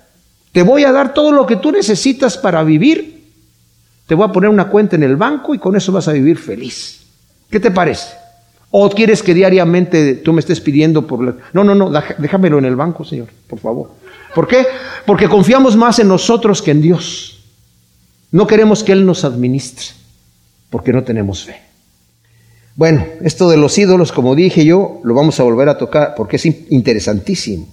te 0.53 0.63
voy 0.63 0.85
a 0.85 0.93
dar 0.93 1.13
todo 1.13 1.33
lo 1.33 1.47
que 1.47 1.57
tú 1.57 1.73
necesitas 1.73 2.37
para 2.39 2.63
vivir 2.63 3.22
te 4.13 4.17
voy 4.17 4.29
a 4.29 4.31
poner 4.31 4.51
una 4.51 4.69
cuenta 4.69 4.95
en 4.95 5.05
el 5.05 5.17
banco 5.17 5.55
y 5.55 5.59
con 5.59 5.75
eso 5.75 5.91
vas 5.91 6.07
a 6.07 6.13
vivir 6.13 6.37
feliz. 6.37 7.01
¿Qué 7.49 7.59
te 7.59 7.71
parece? 7.71 8.09
¿O 8.71 8.91
quieres 8.91 9.23
que 9.23 9.33
diariamente 9.33 10.17
tú 10.17 10.35
me 10.35 10.41
estés 10.41 10.61
pidiendo 10.61 11.07
por... 11.07 11.25
La... 11.25 11.35
No, 11.55 11.65
no, 11.65 11.75
no, 11.75 11.91
déjamelo 12.19 12.59
en 12.59 12.67
el 12.67 12.77
banco, 12.77 13.07
Señor, 13.07 13.29
por 13.47 13.59
favor. 13.59 13.93
¿Por 14.35 14.47
qué? 14.47 14.67
Porque 15.07 15.31
confiamos 15.31 15.79
más 15.79 15.99
en 15.99 16.09
nosotros 16.09 16.61
que 16.61 16.73
en 16.73 16.83
Dios. 16.83 17.43
No 18.33 18.47
queremos 18.47 18.85
que 18.85 18.93
Él 18.93 19.07
nos 19.07 19.25
administre, 19.25 19.87
porque 20.69 20.93
no 20.93 21.05
tenemos 21.05 21.45
fe. 21.45 21.63
Bueno, 22.77 23.07
esto 23.23 23.49
de 23.49 23.57
los 23.57 23.79
ídolos, 23.79 24.13
como 24.13 24.35
dije 24.35 24.67
yo, 24.67 25.01
lo 25.05 25.15
vamos 25.15 25.41
a 25.41 25.45
volver 25.45 25.71
a 25.71 25.79
tocar 25.79 26.13
porque 26.15 26.37
es 26.37 26.45
interesantísimo. 26.45 27.67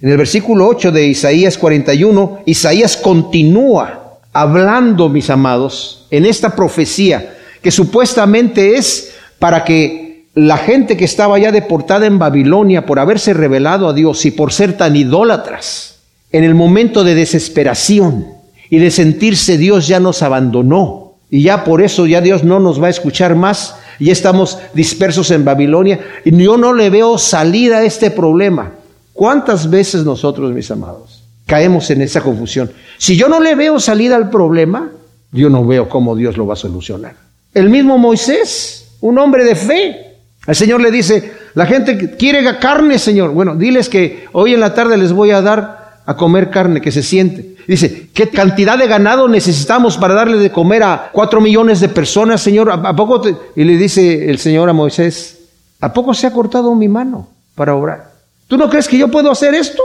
En 0.00 0.08
el 0.08 0.16
versículo 0.16 0.66
8 0.66 0.92
de 0.92 1.08
Isaías 1.08 1.58
41, 1.58 2.40
Isaías 2.46 2.96
continúa 2.96 4.00
hablando, 4.34 5.08
mis 5.08 5.30
amados, 5.30 6.06
en 6.10 6.26
esta 6.26 6.54
profecía, 6.54 7.36
que 7.62 7.70
supuestamente 7.70 8.76
es 8.76 9.14
para 9.38 9.64
que 9.64 10.26
la 10.34 10.58
gente 10.58 10.96
que 10.96 11.04
estaba 11.04 11.38
ya 11.38 11.52
deportada 11.52 12.06
en 12.06 12.18
Babilonia 12.18 12.84
por 12.84 12.98
haberse 12.98 13.32
revelado 13.32 13.88
a 13.88 13.92
Dios 13.92 14.26
y 14.26 14.32
por 14.32 14.52
ser 14.52 14.76
tan 14.76 14.96
idólatras, 14.96 16.00
en 16.32 16.42
el 16.42 16.54
momento 16.54 17.04
de 17.04 17.14
desesperación 17.14 18.26
y 18.68 18.78
de 18.78 18.90
sentirse 18.90 19.56
Dios 19.56 19.86
ya 19.86 20.00
nos 20.00 20.20
abandonó 20.22 21.14
y 21.30 21.42
ya 21.42 21.62
por 21.62 21.80
eso 21.80 22.06
ya 22.06 22.20
Dios 22.20 22.42
no 22.42 22.58
nos 22.58 22.82
va 22.82 22.88
a 22.88 22.90
escuchar 22.90 23.36
más, 23.36 23.76
ya 24.00 24.10
estamos 24.10 24.58
dispersos 24.74 25.30
en 25.30 25.44
Babilonia 25.44 26.00
y 26.24 26.36
yo 26.36 26.56
no 26.56 26.74
le 26.74 26.90
veo 26.90 27.18
salida 27.18 27.78
a 27.78 27.84
este 27.84 28.10
problema. 28.10 28.72
¿Cuántas 29.12 29.70
veces 29.70 30.04
nosotros, 30.04 30.52
mis 30.52 30.68
amados, 30.72 31.13
caemos 31.46 31.90
en 31.90 32.02
esa 32.02 32.20
confusión. 32.20 32.70
Si 32.98 33.16
yo 33.16 33.28
no 33.28 33.40
le 33.40 33.54
veo 33.54 33.78
salida 33.80 34.16
al 34.16 34.30
problema, 34.30 34.90
yo 35.32 35.50
no 35.50 35.64
veo 35.66 35.88
cómo 35.88 36.14
Dios 36.14 36.36
lo 36.36 36.46
va 36.46 36.54
a 36.54 36.56
solucionar. 36.56 37.16
El 37.52 37.70
mismo 37.70 37.98
Moisés, 37.98 38.96
un 39.00 39.18
hombre 39.18 39.44
de 39.44 39.54
fe, 39.54 40.16
el 40.46 40.54
Señor 40.54 40.80
le 40.80 40.90
dice, 40.90 41.32
la 41.54 41.66
gente 41.66 42.16
quiere 42.16 42.58
carne, 42.58 42.98
Señor. 42.98 43.30
Bueno, 43.30 43.54
diles 43.54 43.88
que 43.88 44.26
hoy 44.32 44.54
en 44.54 44.60
la 44.60 44.74
tarde 44.74 44.96
les 44.96 45.12
voy 45.12 45.30
a 45.30 45.40
dar 45.40 46.00
a 46.06 46.16
comer 46.16 46.50
carne, 46.50 46.80
que 46.80 46.92
se 46.92 47.02
siente. 47.02 47.56
Dice, 47.66 48.10
¿qué 48.12 48.28
cantidad 48.28 48.76
de 48.76 48.86
ganado 48.86 49.26
necesitamos 49.26 49.96
para 49.96 50.14
darle 50.14 50.36
de 50.36 50.52
comer 50.52 50.82
a 50.82 51.10
cuatro 51.12 51.40
millones 51.40 51.80
de 51.80 51.88
personas, 51.88 52.42
Señor? 52.42 52.70
¿A, 52.70 52.94
poco 52.94 53.22
Y 53.56 53.64
le 53.64 53.76
dice 53.76 54.28
el 54.28 54.38
Señor 54.38 54.68
a 54.68 54.74
Moisés, 54.74 55.38
¿a 55.80 55.92
poco 55.92 56.12
se 56.12 56.26
ha 56.26 56.32
cortado 56.32 56.74
mi 56.74 56.88
mano 56.88 57.28
para 57.54 57.74
obrar? 57.74 58.12
¿Tú 58.48 58.58
no 58.58 58.68
crees 58.68 58.86
que 58.86 58.98
yo 58.98 59.08
puedo 59.08 59.30
hacer 59.30 59.54
esto? 59.54 59.82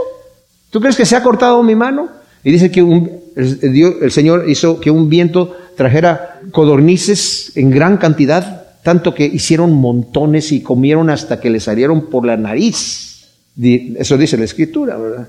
¿Tú 0.70 0.80
crees 0.80 0.96
que 0.96 1.04
se 1.04 1.16
ha 1.16 1.22
cortado 1.22 1.62
mi 1.62 1.74
mano? 1.74 2.08
Y 2.42 2.52
dice 2.52 2.70
que 2.70 2.80
el, 3.36 4.10
Señor 4.10 4.48
hizo 4.48 4.80
que 4.80 4.90
un 4.90 5.08
viento 5.08 5.56
trajera 5.76 6.40
codornices 6.52 7.52
en 7.56 7.70
gran 7.70 7.98
cantidad, 7.98 8.66
tanto 8.82 9.14
que 9.14 9.24
hicieron 9.24 9.72
montones 9.74 10.52
y 10.52 10.62
comieron 10.62 11.10
hasta 11.10 11.40
que 11.40 11.50
le 11.50 11.60
salieron 11.60 12.08
por 12.08 12.24
la 12.24 12.36
nariz. 12.36 13.26
Eso 13.60 14.16
dice 14.16 14.38
la 14.38 14.44
escritura, 14.44 14.96
¿verdad? 14.96 15.28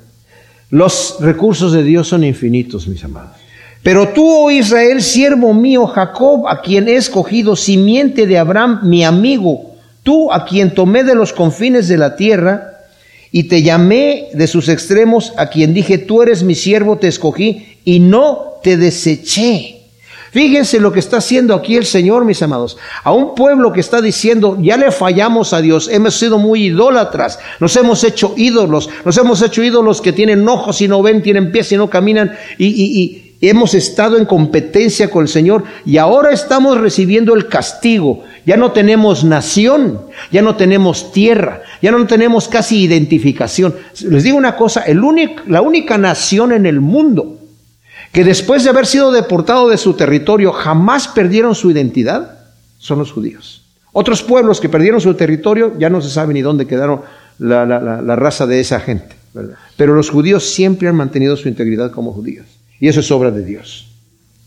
Los 0.70 1.18
recursos 1.20 1.74
de 1.74 1.84
Dios 1.84 2.08
son 2.08 2.24
infinitos, 2.24 2.88
mis 2.88 3.04
amados. 3.04 3.36
Pero 3.84 4.10
tú, 4.10 4.26
oh 4.30 4.52
Israel, 4.52 5.02
siervo 5.02 5.54
mío, 5.54 5.88
Jacob, 5.88 6.48
a 6.48 6.62
quien 6.62 6.88
he 6.88 6.96
escogido, 6.96 7.56
simiente 7.56 8.28
de 8.28 8.38
Abraham, 8.38 8.82
mi 8.84 9.04
amigo, 9.04 9.76
tú 10.04 10.32
a 10.32 10.46
quien 10.46 10.74
tomé 10.74 11.04
de 11.04 11.16
los 11.16 11.34
confines 11.34 11.88
de 11.88 11.98
la 11.98 12.16
tierra, 12.16 12.81
y 13.32 13.44
te 13.44 13.64
llamé 13.64 14.28
de 14.34 14.48
sus 14.48 14.68
extremos, 14.68 15.34
a 15.38 15.48
quien 15.48 15.74
dije, 15.74 15.98
tú 15.98 16.22
eres 16.22 16.44
mi 16.44 16.56
siervo, 16.56 16.98
te 16.98 17.08
escogí, 17.08 17.78
y 17.86 18.00
no 18.00 18.60
te 18.62 18.78
deseché. 18.78 19.78
Fíjense 20.32 20.80
lo 20.80 20.94
que 20.94 21.00
está 21.00 21.18
haciendo 21.18 21.54
aquí 21.54 21.76
el 21.76 21.86
Señor, 21.86 22.24
mis 22.24 22.42
amados. 22.42 22.78
A 23.04 23.12
un 23.12 23.36
pueblo 23.36 23.74
que 23.74 23.82
está 23.82 24.02
diciendo, 24.02 24.58
ya 24.62 24.78
le 24.78 24.92
fallamos 24.92 25.52
a 25.54 25.62
Dios, 25.62 25.90
hemos 25.90 26.16
sido 26.16 26.38
muy 26.38 26.68
idólatras, 26.68 27.40
nos 27.60 27.76
hemos 27.76 28.04
hecho 28.04 28.34
ídolos, 28.38 28.90
nos 29.04 29.18
hemos 29.18 29.42
hecho 29.42 29.62
ídolos 29.62 30.02
que 30.02 30.14
tienen 30.14 30.48
ojos 30.48 30.82
y 30.82 30.88
no 30.88 31.02
ven, 31.02 31.22
tienen 31.22 31.52
pies 31.52 31.72
y 31.74 31.78
no 31.78 31.90
caminan, 31.90 32.34
y, 32.58 32.68
y 32.68 33.31
hemos 33.42 33.74
estado 33.74 34.18
en 34.18 34.26
competencia 34.26 35.10
con 35.10 35.24
el 35.24 35.28
Señor 35.28 35.64
y 35.86 35.98
ahora 35.98 36.32
estamos 36.32 36.80
recibiendo 36.80 37.34
el 37.36 37.48
castigo. 37.48 38.24
Ya 38.46 38.56
no 38.56 38.72
tenemos 38.72 39.24
nación, 39.24 40.02
ya 40.32 40.42
no 40.42 40.56
tenemos 40.56 41.12
tierra, 41.12 41.62
ya 41.82 41.92
no 41.92 42.06
tenemos 42.08 42.48
casi 42.48 42.82
identificación. 42.82 43.76
Les 44.08 44.24
digo 44.24 44.38
una 44.38 44.56
cosa, 44.56 44.86
la 45.48 45.62
única 45.62 45.98
nación 45.98 46.52
en 46.54 46.66
el 46.66 46.80
mundo 46.80 47.38
que 48.12 48.24
después 48.24 48.64
de 48.64 48.70
haber 48.70 48.86
sido 48.86 49.12
deportado 49.12 49.70
de 49.70 49.78
su 49.78 49.94
territorio 49.94 50.52
jamás 50.52 51.08
perdieron 51.08 51.56
su 51.56 51.72
identidad 51.72 52.40
son 52.78 53.00
los 53.00 53.12
judíos. 53.12 53.64
Otros 53.94 54.24
pueblos 54.24 54.60
que 54.60 54.70
perdieron 54.70 55.02
su 55.02 55.14
territorio 55.14 55.78
ya 55.78 55.90
no 55.90 56.02
se 56.02 56.10
sabe 56.10 56.34
ni 56.34 56.42
dónde 56.42 56.68
quedaron 56.68 57.02
la, 57.40 58.16
raza 58.16 58.46
de 58.46 58.60
esa 58.60 58.80
gente. 58.80 59.16
Pero 59.78 59.96
los 59.96 60.10
judíos 60.10 60.50
siempre 60.50 60.88
han 60.88 60.96
mantenido 60.96 61.38
su 61.38 61.48
integridad 61.48 61.92
como 61.92 62.12
judíos. 62.12 62.46
Y 62.82 62.90
eso 62.90 63.00
es 63.00 63.12
obra 63.12 63.32
de 63.32 63.46
Dios. 63.46 63.88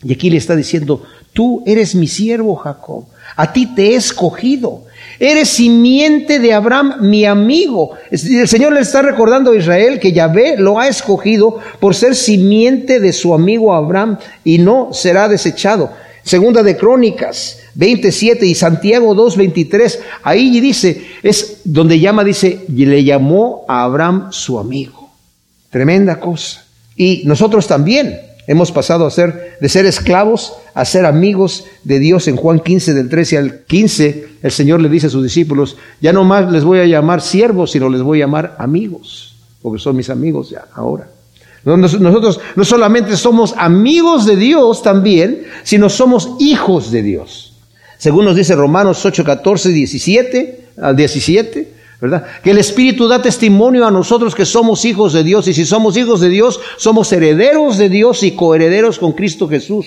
Y 0.03 0.13
aquí 0.13 0.29
le 0.29 0.37
está 0.37 0.55
diciendo, 0.55 1.03
tú 1.33 1.63
eres 1.65 1.95
mi 1.95 2.09
siervo 2.09 2.57
Jacob, 2.57 3.07
a 3.37 3.53
ti 3.53 3.75
te 3.75 3.93
he 3.93 3.95
escogido, 3.95 4.85
eres 5.19 5.49
simiente 5.49 6.39
de 6.39 6.53
Abraham, 6.53 6.97
mi 7.01 7.25
amigo. 7.25 7.93
El 8.11 8.49
Señor 8.49 8.75
le 8.75 8.81
está 8.81 9.01
recordando 9.01 9.53
a 9.53 9.57
Israel 9.57 9.99
que 9.99 10.13
Yahvé 10.13 10.57
lo 10.59 10.79
ha 10.79 10.89
escogido 10.89 11.61
por 11.81 11.95
ser 11.95 12.15
simiente 12.15 13.01
de 13.01 13.15
su 13.15 13.33
amigo 13.33 13.73
Abraham 13.73 14.19
y 14.45 14.59
no 14.59 14.91
será 14.93 15.29
desechado. 15.29 15.91
Segunda 16.23 16.63
de 16.63 16.77
Crónicas 16.77 17.61
27 17.75 18.47
y 18.47 18.55
Santiago 18.55 19.15
2, 19.15 19.37
23, 19.37 20.01
ahí 20.23 20.61
dice, 20.61 21.03
es 21.23 21.61
donde 21.65 22.01
llama, 22.01 22.25
dice, 22.25 22.65
y 22.69 22.87
le 22.87 23.05
llamó 23.05 23.65
a 23.69 23.85
Abraham 23.85 24.29
su 24.33 24.59
amigo. 24.59 25.11
Tremenda 25.71 26.21
cosa. 26.21 26.64
Y 26.97 27.23
nosotros 27.25 27.67
también 27.67 28.21
hemos 28.47 28.73
pasado 28.73 29.07
a 29.07 29.11
ser, 29.11 29.57
de 29.61 29.69
ser 29.69 29.87
esclavos 29.87 30.55
a 30.75 30.85
ser 30.85 31.07
amigos 31.07 31.65
de 31.85 31.99
Dios. 31.99 32.29
En 32.29 32.37
Juan 32.37 32.61
15, 32.61 32.95
del 32.95 33.09
13 33.09 33.39
al 33.39 33.59
15, 33.65 34.27
el 34.43 34.51
Señor 34.51 34.81
le 34.81 34.89
dice 34.89 35.07
a 35.07 35.11
sus 35.11 35.23
discípulos, 35.23 35.77
ya 36.01 36.13
no 36.13 36.25
más 36.25 36.51
les 36.51 36.65
voy 36.65 36.81
a 36.81 36.87
llamar 36.87 37.21
siervos, 37.21 37.71
sino 37.71 37.89
les 37.89 38.03
voy 38.03 38.21
a 38.21 38.27
llamar 38.27 38.57
amigos, 38.59 39.37
porque 39.63 39.81
son 39.81 39.97
mis 39.97 40.11
amigos 40.11 40.51
ya 40.51 40.67
ahora. 40.75 41.09
Nosotros 41.65 42.41
no 42.57 42.65
solamente 42.65 43.17
somos 43.17 43.55
amigos 43.57 44.27
de 44.27 44.37
Dios 44.37 44.83
también, 44.83 45.45
sino 45.63 45.89
somos 45.89 46.33
hijos 46.39 46.91
de 46.91 47.03
Dios. 47.03 47.55
Según 47.97 48.27
nos 48.27 48.37
dice 48.37 48.55
Romanos 48.55 49.05
8, 49.07 49.25
14, 49.25 49.71
17 49.71 50.65
al 50.83 50.95
17, 50.95 51.74
que 52.43 52.51
el 52.51 52.59
Espíritu 52.59 53.09
da 53.09 53.23
testimonio 53.23 53.87
a 53.87 53.91
nosotros 53.91 54.35
que 54.35 54.45
somos 54.45 54.85
hijos 54.85 55.13
de 55.13 55.25
Dios 55.25 55.49
y 55.49 55.55
si 55.55 55.65
somos 55.65 55.97
hijos 55.97 56.21
de 56.21 56.29
Dios, 56.29 56.61
somos 56.77 57.13
herederos 57.13 57.79
de 57.79 57.89
Dios 57.89 58.23
y 58.23 58.33
coherederos 58.33 58.99
con 58.99 59.13
Cristo 59.13 59.49
Jesús. 59.49 59.87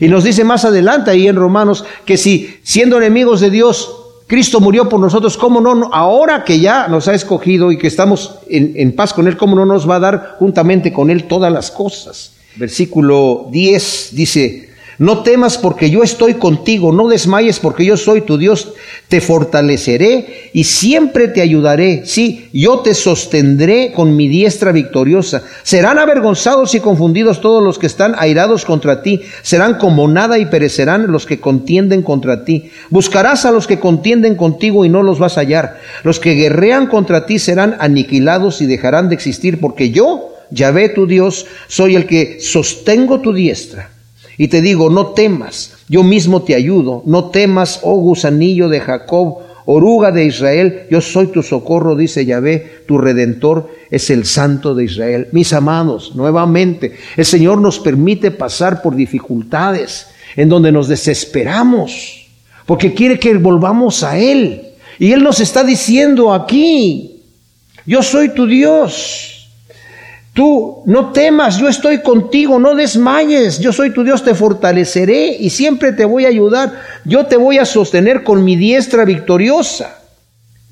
Y 0.00 0.08
nos 0.08 0.24
dice 0.24 0.44
más 0.44 0.64
adelante 0.64 1.10
ahí 1.10 1.28
en 1.28 1.36
Romanos 1.36 1.84
que 2.04 2.16
si 2.16 2.58
siendo 2.62 2.96
enemigos 2.96 3.40
de 3.40 3.50
Dios, 3.50 3.94
Cristo 4.26 4.58
murió 4.58 4.88
por 4.88 5.00
nosotros, 5.00 5.36
¿cómo 5.36 5.60
no? 5.60 5.90
Ahora 5.92 6.44
que 6.44 6.58
ya 6.58 6.88
nos 6.88 7.08
ha 7.08 7.14
escogido 7.14 7.70
y 7.70 7.78
que 7.78 7.86
estamos 7.86 8.36
en, 8.48 8.72
en 8.76 8.96
paz 8.96 9.12
con 9.12 9.28
Él, 9.28 9.36
¿cómo 9.36 9.54
no 9.54 9.66
nos 9.66 9.88
va 9.88 9.96
a 9.96 10.00
dar 10.00 10.36
juntamente 10.38 10.92
con 10.92 11.10
Él 11.10 11.24
todas 11.24 11.52
las 11.52 11.70
cosas? 11.70 12.32
Versículo 12.56 13.48
10 13.50 14.10
dice, 14.12 14.73
no 14.98 15.22
temas 15.22 15.58
porque 15.58 15.90
yo 15.90 16.02
estoy 16.02 16.34
contigo, 16.34 16.92
no 16.92 17.08
desmayes 17.08 17.58
porque 17.58 17.84
yo 17.84 17.96
soy 17.96 18.20
tu 18.20 18.38
Dios, 18.38 18.72
te 19.08 19.20
fortaleceré 19.20 20.50
y 20.52 20.64
siempre 20.64 21.28
te 21.28 21.40
ayudaré. 21.40 22.02
Sí, 22.06 22.48
yo 22.52 22.80
te 22.80 22.94
sostendré 22.94 23.92
con 23.92 24.16
mi 24.16 24.28
diestra 24.28 24.72
victoriosa. 24.72 25.42
Serán 25.62 25.98
avergonzados 25.98 26.74
y 26.74 26.80
confundidos 26.80 27.40
todos 27.40 27.62
los 27.62 27.78
que 27.78 27.86
están 27.86 28.14
airados 28.18 28.64
contra 28.64 29.02
ti, 29.02 29.22
serán 29.42 29.78
como 29.78 30.08
nada 30.08 30.38
y 30.38 30.46
perecerán 30.46 31.10
los 31.10 31.26
que 31.26 31.40
contienden 31.40 32.02
contra 32.02 32.44
ti. 32.44 32.70
Buscarás 32.90 33.44
a 33.44 33.52
los 33.52 33.66
que 33.66 33.80
contienden 33.80 34.36
contigo 34.36 34.84
y 34.84 34.88
no 34.88 35.02
los 35.02 35.18
vas 35.18 35.36
a 35.36 35.40
hallar. 35.40 35.80
Los 36.02 36.20
que 36.20 36.34
guerrean 36.34 36.86
contra 36.86 37.26
ti 37.26 37.38
serán 37.38 37.76
aniquilados 37.80 38.60
y 38.60 38.66
dejarán 38.66 39.08
de 39.08 39.14
existir 39.14 39.60
porque 39.60 39.90
yo, 39.90 40.34
Yahvé 40.50 40.90
tu 40.90 41.06
Dios, 41.06 41.46
soy 41.68 41.96
el 41.96 42.06
que 42.06 42.38
sostengo 42.40 43.20
tu 43.20 43.32
diestra. 43.32 43.93
Y 44.36 44.48
te 44.48 44.60
digo, 44.60 44.90
no 44.90 45.08
temas, 45.08 45.74
yo 45.88 46.02
mismo 46.02 46.42
te 46.42 46.54
ayudo, 46.54 47.02
no 47.06 47.30
temas, 47.30 47.80
oh 47.82 47.96
gusanillo 47.96 48.68
de 48.68 48.80
Jacob, 48.80 49.38
oruga 49.66 50.10
de 50.10 50.26
Israel, 50.26 50.82
yo 50.90 51.00
soy 51.00 51.28
tu 51.28 51.42
socorro, 51.42 51.96
dice 51.96 52.26
Yahvé, 52.26 52.82
tu 52.86 52.98
redentor 52.98 53.70
es 53.90 54.10
el 54.10 54.24
santo 54.24 54.74
de 54.74 54.84
Israel. 54.84 55.28
Mis 55.32 55.52
amados, 55.52 56.14
nuevamente, 56.14 56.96
el 57.16 57.24
Señor 57.24 57.60
nos 57.60 57.78
permite 57.78 58.30
pasar 58.30 58.82
por 58.82 58.96
dificultades 58.96 60.08
en 60.36 60.48
donde 60.48 60.72
nos 60.72 60.88
desesperamos, 60.88 62.26
porque 62.66 62.92
quiere 62.92 63.18
que 63.18 63.34
volvamos 63.34 64.02
a 64.02 64.18
Él. 64.18 64.62
Y 64.98 65.12
Él 65.12 65.22
nos 65.22 65.40
está 65.40 65.64
diciendo 65.64 66.32
aquí, 66.32 67.22
yo 67.86 68.02
soy 68.02 68.30
tu 68.30 68.46
Dios. 68.46 69.33
Tú 70.34 70.82
no 70.86 71.12
temas, 71.12 71.58
yo 71.58 71.68
estoy 71.68 72.02
contigo, 72.02 72.58
no 72.58 72.74
desmayes, 72.74 73.60
yo 73.60 73.72
soy 73.72 73.90
tu 73.90 74.02
Dios, 74.02 74.24
te 74.24 74.34
fortaleceré 74.34 75.36
y 75.38 75.48
siempre 75.50 75.92
te 75.92 76.04
voy 76.04 76.24
a 76.24 76.28
ayudar, 76.28 76.72
yo 77.04 77.26
te 77.26 77.36
voy 77.36 77.58
a 77.58 77.64
sostener 77.64 78.24
con 78.24 78.44
mi 78.44 78.56
diestra 78.56 79.04
victoriosa. 79.04 80.00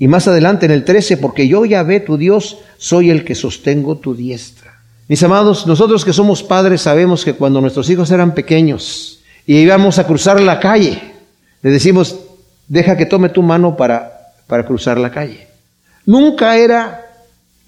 Y 0.00 0.08
más 0.08 0.26
adelante 0.26 0.66
en 0.66 0.72
el 0.72 0.84
13, 0.84 1.16
porque 1.16 1.46
yo 1.46 1.64
ya 1.64 1.84
ve 1.84 2.00
tu 2.00 2.16
Dios, 2.16 2.58
soy 2.76 3.10
el 3.10 3.24
que 3.24 3.36
sostengo 3.36 3.98
tu 3.98 4.16
diestra. 4.16 4.80
Mis 5.06 5.22
amados, 5.22 5.64
nosotros 5.64 6.04
que 6.04 6.12
somos 6.12 6.42
padres 6.42 6.82
sabemos 6.82 7.24
que 7.24 7.34
cuando 7.34 7.60
nuestros 7.60 7.88
hijos 7.88 8.10
eran 8.10 8.34
pequeños 8.34 9.20
y 9.46 9.58
íbamos 9.58 10.00
a 10.00 10.06
cruzar 10.08 10.40
la 10.40 10.58
calle, 10.58 11.00
le 11.62 11.70
decimos, 11.70 12.18
deja 12.66 12.96
que 12.96 13.06
tome 13.06 13.28
tu 13.28 13.42
mano 13.42 13.76
para, 13.76 14.32
para 14.48 14.66
cruzar 14.66 14.98
la 14.98 15.12
calle. 15.12 15.46
Nunca 16.04 16.56
era, 16.56 17.06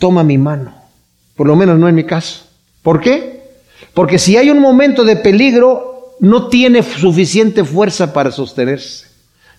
toma 0.00 0.24
mi 0.24 0.38
mano. 0.38 0.83
Por 1.36 1.46
lo 1.46 1.56
menos 1.56 1.78
no 1.78 1.88
en 1.88 1.94
mi 1.94 2.04
caso. 2.04 2.44
¿Por 2.82 3.00
qué? 3.00 3.42
Porque 3.92 4.18
si 4.18 4.36
hay 4.36 4.50
un 4.50 4.60
momento 4.60 5.04
de 5.04 5.16
peligro, 5.16 6.14
no 6.20 6.48
tiene 6.48 6.82
suficiente 6.82 7.64
fuerza 7.64 8.12
para 8.12 8.30
sostenerse. 8.30 9.06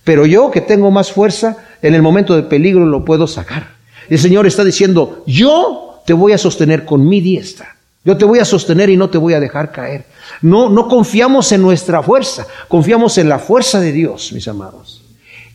Pero 0.04 0.26
yo 0.26 0.52
que 0.52 0.62
tengo 0.62 0.92
más 0.92 1.12
fuerza, 1.12 1.58
en 1.82 1.96
el 1.96 2.02
momento 2.02 2.36
de 2.36 2.44
peligro 2.44 2.86
lo 2.86 3.04
puedo 3.04 3.28
sacar. 3.28 3.76
El 4.10 4.20
Señor 4.20 4.46
está 4.46 4.64
diciendo, 4.64 5.24
yo 5.26 6.02
te 6.06 6.14
voy 6.14 6.32
a 6.32 6.38
sostener 6.38 6.86
con 6.86 7.08
mi 7.08 7.22
diestra. 7.22 7.76
Yo 8.04 8.16
te 8.16 8.26
voy 8.26 8.38
a 8.38 8.46
sostener 8.46 8.90
y 8.90 8.98
no 8.98 9.10
te 9.10 9.18
voy 9.18 9.34
a 9.34 9.40
dejar 9.40 9.72
caer. 9.72 10.06
No, 10.42 10.70
no 10.70 10.88
confiamos 10.88 11.52
en 11.52 11.62
nuestra 11.64 12.04
fuerza, 12.04 12.46
confiamos 12.68 13.18
en 13.18 13.30
la 13.30 13.40
fuerza 13.40 13.80
de 13.80 13.92
Dios, 13.92 14.32
mis 14.32 14.48
amados. 14.48 15.02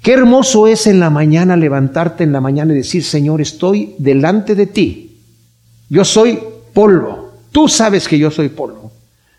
Qué 0.03 0.15
hermoso 0.15 0.67
es 0.67 0.89
en 0.89 0.99
la 0.99 1.11
mañana 1.11 1.57
levantarte 1.57 2.25
en 2.25 2.33
la 2.33 2.41
mañana 2.41 2.73
y 2.73 2.77
decir, 2.77 3.05
Señor, 3.05 3.41
estoy 3.41 3.95
delante 3.99 4.57
de 4.57 4.67
ti 4.67 5.10
yo 5.91 6.05
soy 6.05 6.39
polvo. 6.73 7.33
Tú 7.53 7.69
sabes 7.69 8.09
que 8.09 8.17
yo 8.17 8.31
soy 8.31 8.49
polvo. 8.49 8.93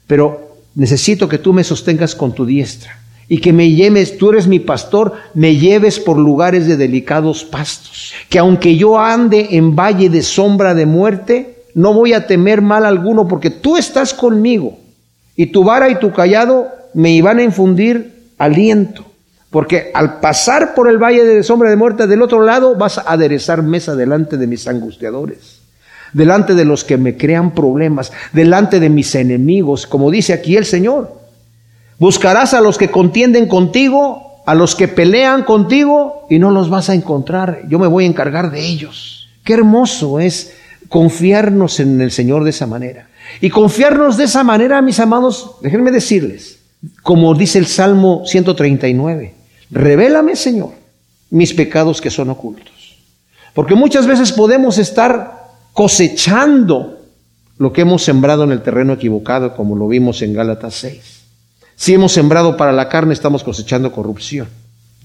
Pero 0.06 0.58
necesito 0.76 1.28
que 1.28 1.38
tú 1.38 1.54
me 1.54 1.64
sostengas 1.64 2.14
con 2.14 2.34
tu 2.34 2.46
diestra 2.46 3.00
y 3.28 3.40
que 3.40 3.54
me 3.54 3.72
lleves, 3.72 4.18
tú 4.18 4.32
eres 4.32 4.46
mi 4.46 4.60
pastor, 4.60 5.14
me 5.34 5.56
lleves 5.56 6.00
por 6.00 6.18
lugares 6.18 6.68
de 6.68 6.76
delicados 6.76 7.46
pastos. 7.46 8.14
Que 8.30 8.38
aunque 8.38 8.76
yo 8.76 9.00
ande 9.00 9.48
en 9.52 9.76
valle 9.76 10.10
de 10.10 10.22
sombra 10.22 10.74
de 10.74 10.86
muerte, 10.86 11.64
no 11.74 11.94
voy 11.94 12.12
a 12.12 12.28
temer 12.28 12.62
mal 12.62 12.86
alguno 12.86 13.30
porque 13.30 13.50
tú 13.50 13.78
estás 13.78 14.14
conmigo. 14.14 14.78
Y 15.38 15.48
tu 15.48 15.64
vara 15.64 15.90
y 15.90 15.96
tu 16.00 16.12
callado 16.12 16.68
me 16.94 17.14
iban 17.14 17.40
a 17.40 17.44
infundir 17.44 18.34
aliento. 18.38 19.06
Porque 19.50 19.92
al 19.94 20.20
pasar 20.20 20.76
por 20.76 20.90
el 20.90 20.98
valle 20.98 21.24
de 21.24 21.44
sombra 21.44 21.70
de 21.70 21.78
muerte, 21.78 22.08
del 22.08 22.22
otro 22.22 22.42
lado 22.42 22.76
vas 22.76 22.98
a 22.98 23.02
aderezar 23.02 23.64
mesa 23.64 23.96
delante 23.96 24.36
de 24.36 24.48
mis 24.48 24.68
angustiadores 24.68 25.61
delante 26.13 26.54
de 26.56 26.65
los 26.65 26.84
que 26.84 26.97
me 26.97 27.17
crean 27.17 27.52
problemas, 27.52 28.12
delante 28.34 28.80
de 28.80 28.89
mis 28.89 29.13
enemigos, 29.15 29.88
como 29.88 30.12
dice 30.12 30.34
aquí 30.34 30.58
el 30.58 30.65
Señor. 30.65 31.19
Buscarás 31.97 32.54
a 32.54 32.62
los 32.62 32.78
que 32.78 32.89
contienden 32.89 33.47
contigo, 33.47 34.41
a 34.45 34.56
los 34.56 34.76
que 34.76 34.88
pelean 34.88 35.43
contigo, 35.43 36.26
y 36.30 36.39
no 36.39 36.52
los 36.52 36.69
vas 36.69 36.89
a 36.89 36.95
encontrar. 36.95 37.62
Yo 37.69 37.80
me 37.80 37.88
voy 37.88 38.06
a 38.06 38.08
encargar 38.08 38.52
de 38.52 38.65
ellos. 38.65 39.30
Qué 39.43 39.54
hermoso 39.54 40.19
es 40.19 40.54
confiarnos 40.89 41.80
en 41.80 42.02
el 42.02 42.12
Señor 42.12 42.43
de 42.43 42.50
esa 42.50 42.67
manera. 42.67 43.08
Y 43.39 43.50
confiarnos 43.50 44.17
de 44.17 44.26
esa 44.26 44.43
manera, 44.43 44.82
mis 44.82 45.00
amados, 45.00 45.58
déjenme 45.62 45.91
decirles, 45.91 46.60
como 47.04 47.34
dice 47.36 47.60
el 47.60 47.67
Salmo 47.67 48.24
139, 48.26 49.34
revélame, 49.69 50.36
Señor, 50.36 50.71
mis 51.30 51.54
pecados 51.54 52.02
que 52.02 52.10
son 52.10 52.30
ocultos. 52.30 52.97
Porque 53.54 53.76
muchas 53.76 54.08
veces 54.08 54.32
podemos 54.32 54.78
estar 54.78 55.40
cosechando 55.82 57.00
lo 57.58 57.74
que 57.74 57.82
hemos 57.82 58.04
sembrado 58.04 58.44
en 58.44 58.52
el 58.52 58.62
terreno 58.62 58.94
equivocado, 58.94 59.56
como 59.56 59.76
lo 59.76 59.88
vimos 59.88 60.22
en 60.22 60.32
Gálatas 60.32 60.76
6. 60.76 61.02
Si 61.76 61.96
hemos 61.96 62.12
sembrado 62.12 62.56
para 62.56 62.72
la 62.72 62.88
carne, 62.88 63.15
estamos 63.15 63.44
cosechando 63.44 63.91
corrupción. 63.91 64.48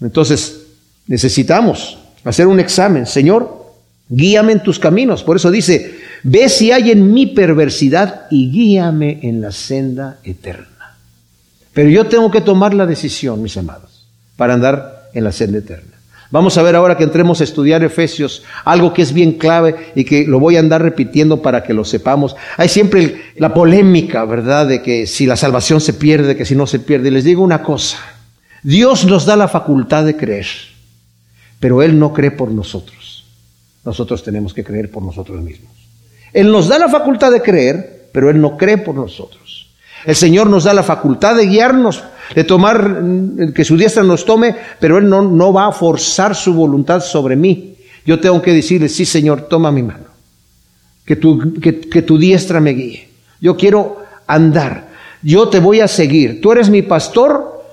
Entonces, 0.01 0.67
necesitamos 1.07 1.97
hacer 2.23 2.45
un 2.45 2.59
examen. 2.59 3.07
Señor, 3.07 3.73
guíame 4.07 4.51
en 4.51 4.61
tus 4.61 4.77
caminos. 4.77 5.23
Por 5.23 5.37
eso 5.37 5.49
dice, 5.49 5.97
ve 6.21 6.47
si 6.47 6.71
hay 6.71 6.91
en 6.91 7.11
mi 7.11 7.25
perversidad 7.25 8.27
y 8.29 8.51
guíame 8.51 9.21
en 9.23 9.41
la 9.41 9.51
senda 9.51 10.19
eterna. 10.23 10.95
Pero 11.73 11.89
yo 11.89 12.05
tengo 12.05 12.29
que 12.29 12.41
tomar 12.41 12.75
la 12.75 12.85
decisión, 12.85 13.41
mis 13.41 13.57
amados, 13.57 14.05
para 14.35 14.53
andar 14.53 15.09
en 15.15 15.23
la 15.23 15.31
senda 15.31 15.57
eterna. 15.57 15.96
Vamos 16.29 16.57
a 16.57 16.61
ver 16.61 16.75
ahora 16.75 16.97
que 16.97 17.05
entremos 17.05 17.39
a 17.39 17.45
estudiar 17.45 17.83
Efesios, 17.83 18.43
algo 18.65 18.93
que 18.93 19.01
es 19.01 19.13
bien 19.13 19.33
clave 19.33 19.91
y 19.95 20.03
que 20.03 20.25
lo 20.27 20.39
voy 20.39 20.57
a 20.57 20.59
andar 20.59 20.81
repitiendo 20.81 21.41
para 21.41 21.63
que 21.63 21.73
lo 21.73 21.85
sepamos. 21.85 22.35
Hay 22.57 22.67
siempre 22.67 23.21
la 23.37 23.53
polémica, 23.53 24.25
¿verdad?, 24.25 24.67
de 24.67 24.81
que 24.81 25.07
si 25.07 25.25
la 25.25 25.37
salvación 25.37 25.79
se 25.79 25.93
pierde, 25.93 26.35
que 26.35 26.45
si 26.45 26.55
no 26.55 26.67
se 26.67 26.79
pierde. 26.79 27.07
Y 27.07 27.11
les 27.11 27.23
digo 27.23 27.41
una 27.43 27.63
cosa, 27.63 27.97
Dios 28.61 29.05
nos 29.05 29.25
da 29.25 29.37
la 29.37 29.47
facultad 29.47 30.03
de 30.03 30.17
creer, 30.17 30.47
pero 31.59 31.81
Él 31.81 31.97
no 31.97 32.11
cree 32.13 32.31
por 32.31 32.51
nosotros. 32.51 33.25
Nosotros 33.85 34.21
tenemos 34.21 34.53
que 34.53 34.65
creer 34.65 34.91
por 34.91 35.03
nosotros 35.03 35.41
mismos. 35.41 35.71
Él 36.33 36.51
nos 36.51 36.67
da 36.67 36.77
la 36.77 36.89
facultad 36.89 37.31
de 37.31 37.41
creer, 37.41 38.09
pero 38.11 38.29
Él 38.29 38.41
no 38.41 38.57
cree 38.57 38.77
por 38.77 38.95
nosotros. 38.95 39.69
El 40.05 40.15
Señor 40.15 40.49
nos 40.49 40.65
da 40.65 40.73
la 40.73 40.83
facultad 40.83 41.37
de 41.37 41.47
guiarnos 41.47 42.03
de 42.35 42.43
tomar, 42.43 43.01
mm, 43.01 43.53
que 43.53 43.63
su 43.63 43.77
diestra 43.77 44.03
nos 44.03 44.25
tome, 44.25 44.55
pero 44.79 44.97
Él 44.97 45.09
no, 45.09 45.21
no 45.21 45.53
va 45.53 45.67
a 45.67 45.71
forzar 45.71 46.35
su 46.35 46.53
voluntad 46.53 47.01
sobre 47.01 47.35
mí. 47.35 47.75
Yo 48.05 48.19
tengo 48.19 48.41
que 48.41 48.53
decirle, 48.53 48.89
sí 48.89 49.05
Señor, 49.05 49.43
toma 49.43 49.71
mi 49.71 49.83
mano, 49.83 50.05
que 51.05 51.15
tu, 51.15 51.53
que, 51.59 51.79
que 51.81 52.01
tu 52.01 52.17
diestra 52.17 52.59
me 52.59 52.71
guíe. 52.71 53.09
Yo 53.41 53.55
quiero 53.57 53.97
andar, 54.25 54.89
yo 55.21 55.49
te 55.49 55.59
voy 55.59 55.81
a 55.81 55.87
seguir. 55.87 56.41
Tú 56.41 56.51
eres 56.51 56.69
mi 56.69 56.81
pastor 56.81 57.63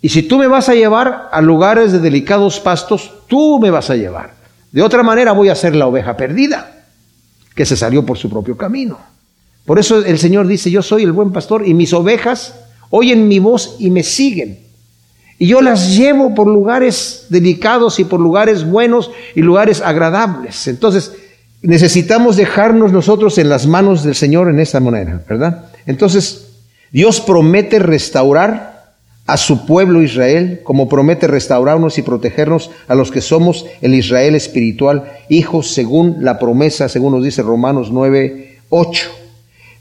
y 0.00 0.10
si 0.10 0.22
tú 0.22 0.38
me 0.38 0.48
vas 0.48 0.68
a 0.68 0.74
llevar 0.74 1.28
a 1.32 1.40
lugares 1.40 1.92
de 1.92 1.98
delicados 1.98 2.60
pastos, 2.60 3.10
tú 3.26 3.58
me 3.58 3.70
vas 3.70 3.88
a 3.90 3.96
llevar. 3.96 4.34
De 4.70 4.82
otra 4.82 5.02
manera 5.02 5.32
voy 5.32 5.48
a 5.48 5.54
ser 5.54 5.74
la 5.76 5.86
oveja 5.86 6.16
perdida, 6.16 6.84
que 7.54 7.64
se 7.64 7.76
salió 7.76 8.04
por 8.04 8.18
su 8.18 8.28
propio 8.28 8.56
camino. 8.56 8.98
Por 9.64 9.78
eso 9.78 10.04
el 10.04 10.18
Señor 10.18 10.46
dice, 10.46 10.70
yo 10.70 10.82
soy 10.82 11.04
el 11.04 11.12
buen 11.12 11.32
pastor 11.32 11.66
y 11.66 11.72
mis 11.72 11.92
ovejas 11.92 12.54
oyen 12.90 13.28
mi 13.28 13.38
voz 13.38 13.76
y 13.78 13.90
me 13.90 14.02
siguen. 14.02 14.58
Y 15.38 15.46
yo 15.46 15.60
las 15.60 15.96
llevo 15.96 16.34
por 16.34 16.46
lugares 16.46 17.26
delicados 17.28 17.98
y 17.98 18.04
por 18.04 18.20
lugares 18.20 18.64
buenos 18.64 19.10
y 19.34 19.42
lugares 19.42 19.80
agradables. 19.80 20.68
Entonces, 20.68 21.12
necesitamos 21.62 22.36
dejarnos 22.36 22.92
nosotros 22.92 23.38
en 23.38 23.48
las 23.48 23.66
manos 23.66 24.04
del 24.04 24.14
Señor 24.14 24.48
en 24.48 24.60
esta 24.60 24.80
manera, 24.80 25.22
¿verdad? 25.28 25.66
Entonces, 25.86 26.48
Dios 26.92 27.20
promete 27.20 27.78
restaurar 27.78 28.74
a 29.26 29.36
su 29.38 29.64
pueblo 29.64 30.02
Israel, 30.02 30.60
como 30.64 30.88
promete 30.88 31.26
restaurarnos 31.26 31.96
y 31.98 32.02
protegernos 32.02 32.70
a 32.88 32.94
los 32.94 33.10
que 33.10 33.22
somos 33.22 33.66
el 33.80 33.94
Israel 33.94 34.34
espiritual, 34.34 35.10
hijos 35.30 35.72
según 35.72 36.18
la 36.20 36.38
promesa, 36.38 36.88
según 36.88 37.14
nos 37.14 37.24
dice 37.24 37.42
Romanos 37.42 37.90
9, 37.90 38.58
8. 38.68 39.10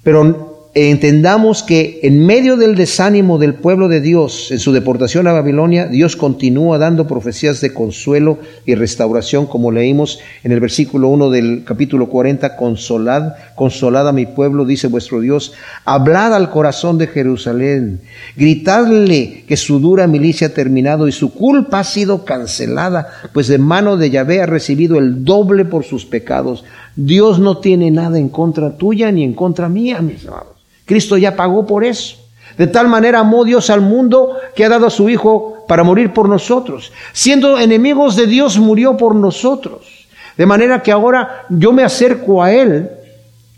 Pero 0.01 0.52
entendamos 0.75 1.61
que 1.61 1.99
en 2.01 2.25
medio 2.25 2.57
del 2.57 2.73
desánimo 2.73 3.37
del 3.37 3.53
pueblo 3.53 3.89
de 3.89 4.01
Dios 4.01 4.49
en 4.49 4.57
su 4.57 4.71
deportación 4.71 5.27
a 5.27 5.31
Babilonia, 5.31 5.85
Dios 5.85 6.15
continúa 6.15 6.79
dando 6.79 7.05
profecías 7.05 7.61
de 7.61 7.73
consuelo 7.73 8.39
y 8.65 8.73
restauración, 8.73 9.45
como 9.45 9.71
leímos 9.71 10.19
en 10.43 10.51
el 10.51 10.59
versículo 10.59 11.09
1 11.09 11.29
del 11.29 11.63
capítulo 11.63 12.09
40, 12.09 12.55
consolad, 12.55 13.33
consolad 13.55 14.07
a 14.07 14.13
mi 14.13 14.25
pueblo, 14.25 14.65
dice 14.65 14.87
vuestro 14.87 15.19
Dios, 15.19 15.53
hablad 15.85 16.33
al 16.33 16.49
corazón 16.49 16.97
de 16.97 17.05
Jerusalén, 17.05 18.01
gritadle 18.35 19.43
que 19.47 19.57
su 19.57 19.79
dura 19.79 20.07
milicia 20.07 20.47
ha 20.47 20.53
terminado 20.53 21.07
y 21.07 21.11
su 21.11 21.33
culpa 21.33 21.81
ha 21.81 21.83
sido 21.83 22.25
cancelada, 22.25 23.09
pues 23.31 23.47
de 23.47 23.59
mano 23.59 23.95
de 23.95 24.09
Yahvé 24.09 24.41
ha 24.41 24.47
recibido 24.47 24.97
el 24.97 25.23
doble 25.23 25.65
por 25.65 25.83
sus 25.83 26.07
pecados. 26.07 26.63
Dios 26.95 27.37
no 27.37 27.59
tiene 27.59 27.91
nada 27.91 28.17
en 28.17 28.29
contra 28.29 28.75
tuya 28.75 29.11
ni 29.11 29.23
en 29.23 29.33
contra 29.33 29.69
mía, 29.69 30.01
mis 30.01 30.25
amados. 30.25 30.62
Cristo 30.85 31.17
ya 31.17 31.35
pagó 31.35 31.65
por 31.65 31.83
eso. 31.83 32.17
De 32.57 32.67
tal 32.67 32.87
manera 32.87 33.19
amó 33.19 33.45
Dios 33.45 33.69
al 33.69 33.81
mundo 33.81 34.37
que 34.55 34.65
ha 34.65 34.69
dado 34.69 34.87
a 34.87 34.91
su 34.91 35.09
Hijo 35.09 35.65
para 35.67 35.83
morir 35.83 36.13
por 36.13 36.29
nosotros. 36.29 36.91
Siendo 37.11 37.57
enemigos 37.57 38.15
de 38.15 38.27
Dios, 38.27 38.59
murió 38.59 38.95
por 38.95 39.15
nosotros. 39.15 40.07
De 40.37 40.45
manera 40.45 40.81
que 40.81 40.91
ahora 40.91 41.45
yo 41.49 41.73
me 41.73 41.83
acerco 41.83 42.43
a 42.43 42.51
Él 42.51 42.89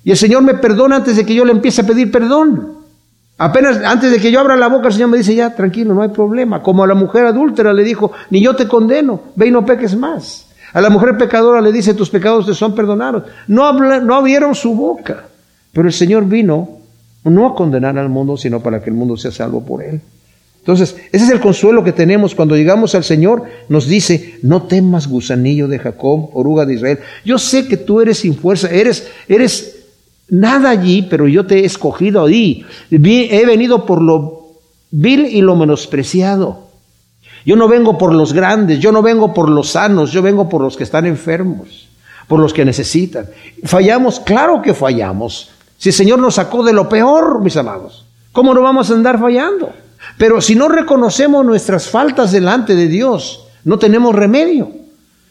y 0.03 0.11
el 0.11 0.17
Señor 0.17 0.43
me 0.43 0.53
perdona 0.53 0.97
antes 0.97 1.17
de 1.17 1.25
que 1.25 1.33
yo 1.33 1.43
le 1.43 1.51
empiece 1.51 1.81
a 1.81 1.85
pedir 1.85 2.11
perdón. 2.11 2.73
Apenas 3.37 3.83
antes 3.83 4.11
de 4.11 4.19
que 4.19 4.31
yo 4.31 4.39
abra 4.39 4.55
la 4.55 4.67
boca, 4.67 4.87
el 4.87 4.93
Señor 4.93 5.09
me 5.09 5.17
dice, 5.17 5.35
ya, 5.35 5.53
tranquilo, 5.55 5.93
no 5.93 6.03
hay 6.03 6.09
problema. 6.09 6.61
Como 6.61 6.83
a 6.83 6.87
la 6.87 6.93
mujer 6.93 7.25
adúltera 7.25 7.73
le 7.73 7.83
dijo, 7.83 8.11
ni 8.29 8.41
yo 8.41 8.55
te 8.55 8.67
condeno, 8.67 9.19
ve 9.35 9.47
y 9.47 9.51
no 9.51 9.65
peques 9.65 9.95
más. 9.97 10.47
A 10.73 10.79
la 10.79 10.89
mujer 10.89 11.17
pecadora 11.17 11.59
le 11.59 11.71
dice, 11.71 11.93
tus 11.93 12.09
pecados 12.09 12.45
te 12.45 12.53
son 12.53 12.75
perdonados. 12.75 13.23
No, 13.47 13.73
no 13.73 14.15
abrieron 14.15 14.55
su 14.55 14.75
boca, 14.75 15.25
pero 15.73 15.87
el 15.87 15.93
Señor 15.93 16.25
vino 16.25 16.84
no 17.25 17.47
a 17.47 17.55
condenar 17.55 17.97
al 17.97 18.09
mundo, 18.09 18.37
sino 18.37 18.61
para 18.61 18.81
que 18.81 18.89
el 18.89 18.95
mundo 18.95 19.17
sea 19.17 19.31
salvo 19.31 19.65
por 19.65 19.83
él. 19.83 20.01
Entonces, 20.59 20.95
ese 21.11 21.25
es 21.25 21.29
el 21.29 21.39
consuelo 21.39 21.83
que 21.83 21.91
tenemos 21.91 22.33
cuando 22.33 22.55
llegamos 22.55 22.95
al 22.95 23.03
Señor. 23.03 23.43
Nos 23.69 23.87
dice, 23.87 24.39
no 24.41 24.63
temas 24.63 25.07
gusanillo 25.07 25.67
de 25.67 25.77
Jacob, 25.77 26.29
oruga 26.33 26.65
de 26.65 26.73
Israel. 26.73 26.99
Yo 27.23 27.37
sé 27.37 27.67
que 27.67 27.77
tú 27.77 28.01
eres 28.01 28.17
sin 28.17 28.35
fuerza, 28.35 28.69
eres, 28.71 29.07
eres 29.27 29.85
nada 30.27 30.71
allí, 30.71 31.05
pero 31.07 31.27
yo 31.27 31.45
te 31.45 31.59
he 31.59 31.65
escogido 31.65 32.25
ahí. 32.25 32.65
He 32.89 33.45
venido 33.45 33.85
por 33.85 34.01
lo 34.01 34.55
vil 34.89 35.27
y 35.27 35.41
lo 35.41 35.55
menospreciado. 35.55 36.65
Yo 37.45 37.55
no 37.55 37.67
vengo 37.67 37.97
por 37.99 38.11
los 38.11 38.33
grandes, 38.33 38.79
yo 38.79 38.91
no 38.91 39.03
vengo 39.03 39.35
por 39.35 39.49
los 39.49 39.69
sanos, 39.69 40.11
yo 40.11 40.23
vengo 40.23 40.49
por 40.49 40.61
los 40.61 40.75
que 40.75 40.83
están 40.83 41.05
enfermos, 41.05 41.87
por 42.27 42.39
los 42.39 42.53
que 42.53 42.65
necesitan. 42.65 43.27
Fallamos, 43.63 44.19
claro 44.19 44.63
que 44.63 44.73
fallamos. 44.73 45.51
Si 45.85 45.89
el 45.89 45.93
Señor 45.93 46.17
nos 46.17 46.33
sacó 46.33 46.63
de 46.63 46.73
lo 46.73 46.89
peor, 46.89 47.43
mis 47.43 47.55
amados, 47.57 48.07
¿cómo 48.31 48.55
no 48.55 48.63
vamos 48.63 48.89
a 48.89 48.95
andar 48.95 49.19
fallando? 49.19 49.71
Pero 50.17 50.41
si 50.41 50.55
no 50.55 50.67
reconocemos 50.67 51.45
nuestras 51.45 51.91
faltas 51.91 52.31
delante 52.31 52.73
de 52.73 52.87
Dios, 52.87 53.45
no 53.65 53.77
tenemos 53.77 54.15
remedio. 54.15 54.71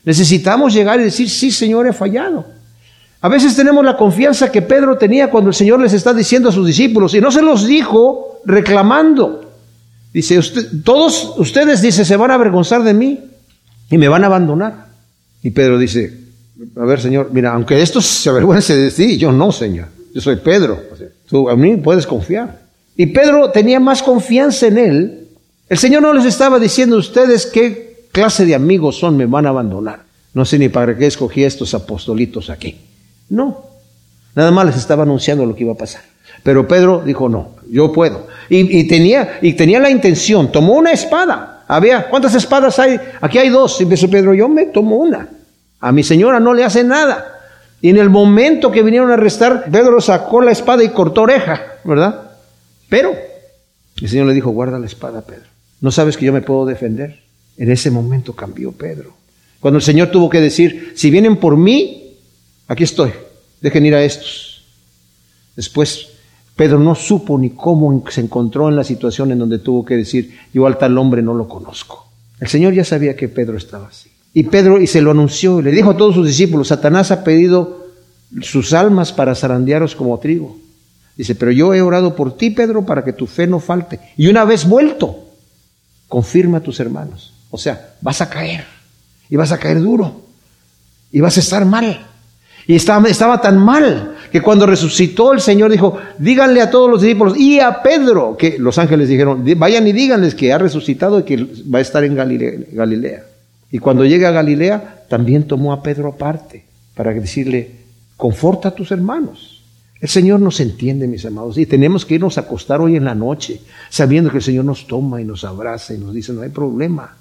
Necesitamos 0.05 0.73
llegar 0.73 1.01
y 1.01 1.03
decir, 1.03 1.29
sí, 1.29 1.51
Señor, 1.51 1.89
he 1.89 1.93
fallado. 1.93 2.47
A 3.21 3.29
veces 3.29 3.57
tenemos 3.57 3.85
la 3.85 3.97
confianza 3.97 4.53
que 4.53 4.63
Pedro 4.63 4.97
tenía 4.97 5.29
cuando 5.29 5.51
el 5.51 5.57
Señor 5.57 5.81
les 5.81 5.93
está 5.93 6.15
diciendo 6.15 6.51
a 6.51 6.53
sus 6.53 6.65
discípulos, 6.65 7.13
y 7.15 7.21
no 7.21 7.33
se 7.33 7.43
los 7.43 7.67
dijo 7.67 8.39
reclamando. 8.45 9.51
Dice, 10.13 10.39
todos 10.85 11.35
ustedes, 11.37 11.83
dice, 11.83 12.05
se 12.05 12.17
van 12.17 12.31
a 12.31 12.35
avergonzar 12.35 12.85
de 12.85 12.95
mí 12.95 13.19
y 13.91 13.99
me 13.99 14.07
van 14.07 14.23
a 14.23 14.29
abandonar. 14.29 14.87
Y 15.43 15.51
Pedro 15.51 15.79
dice, 15.79 16.17
a 16.77 16.85
ver, 16.85 17.01
Señor, 17.01 17.31
mira, 17.33 17.53
aunque 17.53 17.83
estos 17.83 18.07
se 18.07 18.31
avergüence 18.31 18.77
de 18.77 18.93
ti, 18.93 19.19
yo 19.19 19.33
no, 19.33 19.51
Señor. 19.51 20.04
Yo 20.15 20.21
soy 20.21 20.37
Pedro. 20.37 20.81
Tú 21.29 21.51
a 21.51 21.57
mí 21.57 21.77
puedes 21.77 22.07
confiar. 22.07 22.61
Y 22.97 23.07
Pedro 23.07 23.51
tenía 23.51 23.81
más 23.81 24.01
confianza 24.01 24.69
en 24.69 24.79
él. 24.79 25.29
El 25.69 25.79
Señor 25.79 26.03
no 26.03 26.13
les 26.13 26.25
estaba 26.25 26.61
diciendo 26.61 26.95
a 26.95 27.01
ustedes 27.01 27.47
qué 27.47 28.07
clase 28.13 28.47
de 28.47 28.55
amigos 28.55 28.97
son, 28.97 29.17
me 29.17 29.27
van 29.27 29.47
a 29.47 29.49
abandonar. 29.49 30.05
No 30.33 30.45
sé 30.45 30.57
ni 30.59 30.69
para 30.69 30.97
qué 30.97 31.07
escogí 31.07 31.43
a 31.43 31.49
estos 31.49 31.75
apostolitos 31.75 32.49
aquí. 32.49 32.77
No. 33.29 33.65
Nada 34.37 34.53
más 34.53 34.67
les 34.67 34.77
estaba 34.77 35.03
anunciando 35.03 35.45
lo 35.45 35.57
que 35.57 35.65
iba 35.65 35.73
a 35.73 35.77
pasar. 35.77 36.03
Pero 36.45 36.69
Pedro 36.69 37.03
dijo, 37.05 37.29
no, 37.29 37.57
yo 37.69 37.91
puedo. 37.91 38.29
Y, 38.49 38.87
tenía, 38.87 39.39
y 39.43 39.55
tenía 39.55 39.81
la 39.81 39.91
intención, 39.91 40.53
tomó 40.53 40.75
una 40.75 40.93
espada. 40.93 41.65
Había, 41.67 42.09
¿cuántas 42.09 42.37
espadas 42.37 42.79
hay? 42.79 43.01
Aquí 43.21 43.39
hay 43.39 43.49
dos. 43.49 43.81
Y 43.81 43.85
empezó 43.85 44.09
Pedro, 44.09 44.33
yo 44.33 44.49
me 44.49 44.67
tomo 44.67 44.97
una. 44.97 45.29
A 45.81 45.91
mi 45.91 46.05
señora 46.05 46.39
no 46.39 46.55
le 46.55 46.63
hace 46.63 46.85
nada. 46.85 47.34
Y 47.85 47.91
en 47.91 47.99
el 47.99 48.09
momento 48.09 48.73
que 48.73 48.83
vinieron 48.83 49.11
a 49.11 49.13
arrestar, 49.13 49.67
Pedro 49.71 50.01
sacó 50.01 50.41
la 50.41 50.53
espada 50.53 50.83
y 50.83 50.89
cortó 50.89 51.21
oreja, 51.21 51.81
¿verdad? 51.85 52.31
Pero 52.89 53.15
el 54.01 54.09
Señor 54.09 54.27
le 54.27 54.33
dijo, 54.33 54.49
guarda 54.53 54.79
la 54.79 54.87
espada, 54.87 55.21
Pedro. 55.21 55.51
¿No 55.83 55.91
sabes 55.91 56.17
que 56.17 56.25
yo 56.25 56.33
me 56.33 56.41
puedo 56.41 56.65
defender? 56.65 57.21
En 57.59 57.71
ese 57.71 57.91
momento 57.91 58.33
cambió 58.33 58.73
Pedro. 58.73 59.13
Cuando 59.61 59.77
el 59.77 59.83
Señor 59.83 60.11
tuvo 60.11 60.31
que 60.31 60.41
decir, 60.41 60.95
si 60.97 61.11
vienen 61.11 61.37
por 61.37 61.59
mí, 61.59 62.17
aquí 62.69 62.85
estoy, 62.85 63.13
dejen 63.61 63.85
ir 63.85 63.95
a 63.95 64.03
estos. 64.03 64.65
Después 65.55 66.09
Pedro 66.57 66.79
no 66.79 66.95
supo 66.95 67.37
ni 67.37 67.51
cómo 67.51 68.03
se 68.09 68.23
encontró 68.23 68.71
en 68.71 68.77
la 68.77 68.85
situación 68.85 69.31
en 69.31 69.41
donde 69.41 69.59
tuvo 69.59 69.85
que 69.85 69.99
decir, 69.99 70.39
yo 70.55 70.67
al 70.67 70.79
tal 70.79 70.97
hombre 70.97 71.21
no 71.21 71.35
lo 71.35 71.47
conozco. 71.47 72.09
El 72.41 72.49
Señor 72.49 72.73
ya 72.73 72.83
sabía 72.83 73.15
que 73.15 73.29
Pedro 73.29 73.59
estaba 73.59 73.89
así. 73.89 74.14
Y 74.35 74.43
Pedro, 74.43 74.81
y 74.81 74.89
se 74.89 75.01
lo 75.01 75.13
anunció, 75.13 75.61
y 75.61 75.63
le 75.63 75.71
dijo 75.71 75.91
a 75.91 75.97
todos 75.97 76.17
sus 76.17 76.27
discípulos, 76.27 76.69
Satanás 76.69 77.13
ha 77.13 77.23
pedido 77.23 77.87
sus 78.43 78.73
almas 78.73 79.13
para 79.13 79.37
zarandearos 79.37 79.95
como 79.95 80.19
trigo. 80.19 80.59
Dice, 81.17 81.37
pero 81.37 81.53
yo 81.53 81.73
he 81.73 81.81
orado 81.81 82.17
por 82.17 82.37
ti, 82.37 82.51
Pedro, 82.51 82.85
para 82.85 83.05
que 83.05 83.13
tu 83.13 83.29
fe 83.29 83.47
no 83.47 83.61
falte. 83.61 84.01
Y 84.17 84.27
una 84.27 84.45
vez 84.45 84.67
vuelto, 84.67 85.29
confirma 86.09 86.59
a 86.59 86.61
tus 86.61 86.81
hermanos. 86.81 87.33
O 87.51 87.59
sea, 87.59 87.95
vas 88.01 88.21
a 88.21 88.29
caer. 88.29 88.65
Y 89.31 89.37
vas 89.37 89.53
a 89.53 89.59
caer 89.59 89.81
duro. 89.81 90.23
Y 91.13 91.21
vas 91.21 91.37
a 91.37 91.41
estar 91.41 91.65
mal. 91.65 92.05
Y 92.67 92.75
estaba, 92.75 93.09
estaba 93.09 93.41
tan 93.41 93.59
mal 93.59 94.17
que 94.33 94.43
cuando 94.43 94.67
resucitó 94.67 95.33
el 95.33 95.41
Señor 95.41 95.71
dijo, 95.71 95.97
díganle 96.19 96.61
a 96.61 96.71
todos 96.71 96.91
los 96.91 97.03
discípulos 97.03 97.39
y 97.39 97.61
a 97.61 97.83
Pedro, 97.83 98.37
que 98.37 98.59
los 98.59 98.79
ángeles 98.79 99.09
dijeron, 99.09 99.45
vayan 99.57 99.87
y 99.87 99.93
díganles 99.93 100.35
que 100.35 100.53
ha 100.53 100.59
resucitado 100.59 101.21
y 101.21 101.23
que 101.23 101.37
va 101.73 101.79
a 101.79 101.83
estar 101.83 102.03
en 102.03 102.17
Galilea. 102.17 103.34
Y 103.75 103.81
cuando 103.81 104.05
llega 104.05 104.29
a 104.29 104.31
Galilea, 104.31 105.05
también 105.09 105.49
tomó 105.49 105.73
a 105.73 105.83
Pedro 105.83 106.11
aparte 106.11 106.65
para 106.95 107.13
decirle, 107.13 107.73
conforta 108.17 108.69
a 108.69 108.71
tus 108.77 108.93
hermanos. 108.93 109.65
El 110.01 110.09
Señor 110.09 110.39
nos 110.39 110.61
entiende, 110.61 111.09
mis 111.09 111.25
amados, 111.25 111.59
y 111.59 111.67
tenemos 111.67 112.05
que 112.05 112.15
irnos 112.15 112.39
a 112.39 112.43
acostar 112.43 112.81
hoy 112.81 112.95
en 112.95 113.05
la 113.05 113.17
noche, 113.17 113.61
sabiendo 113.91 114.31
que 114.31 114.37
el 114.37 114.45
Señor 114.45 114.65
nos 114.65 114.87
toma 114.87 115.21
y 115.21 115.25
nos 115.25 115.43
abraza 115.43 115.93
y 115.93 115.99
nos 115.99 116.15
dice, 116.15 116.33
no 116.33 116.43
hay 116.43 116.51
problema, 116.51 117.17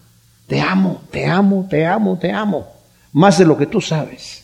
te 0.46 0.62
amo, 0.62 1.02
te 1.10 1.26
amo, 1.26 1.66
te 1.68 1.88
amo, 1.88 2.20
te 2.20 2.32
amo, 2.32 2.68
más 3.14 3.40
de 3.40 3.46
lo 3.46 3.58
que 3.58 3.66
tú 3.66 3.82
sabes, 3.82 4.44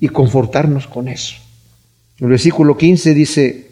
y 0.00 0.08
confortarnos 0.08 0.86
con 0.86 1.08
eso. 1.08 1.36
El 2.18 2.26
versículo 2.26 2.76
15 2.76 3.14
dice, 3.14 3.70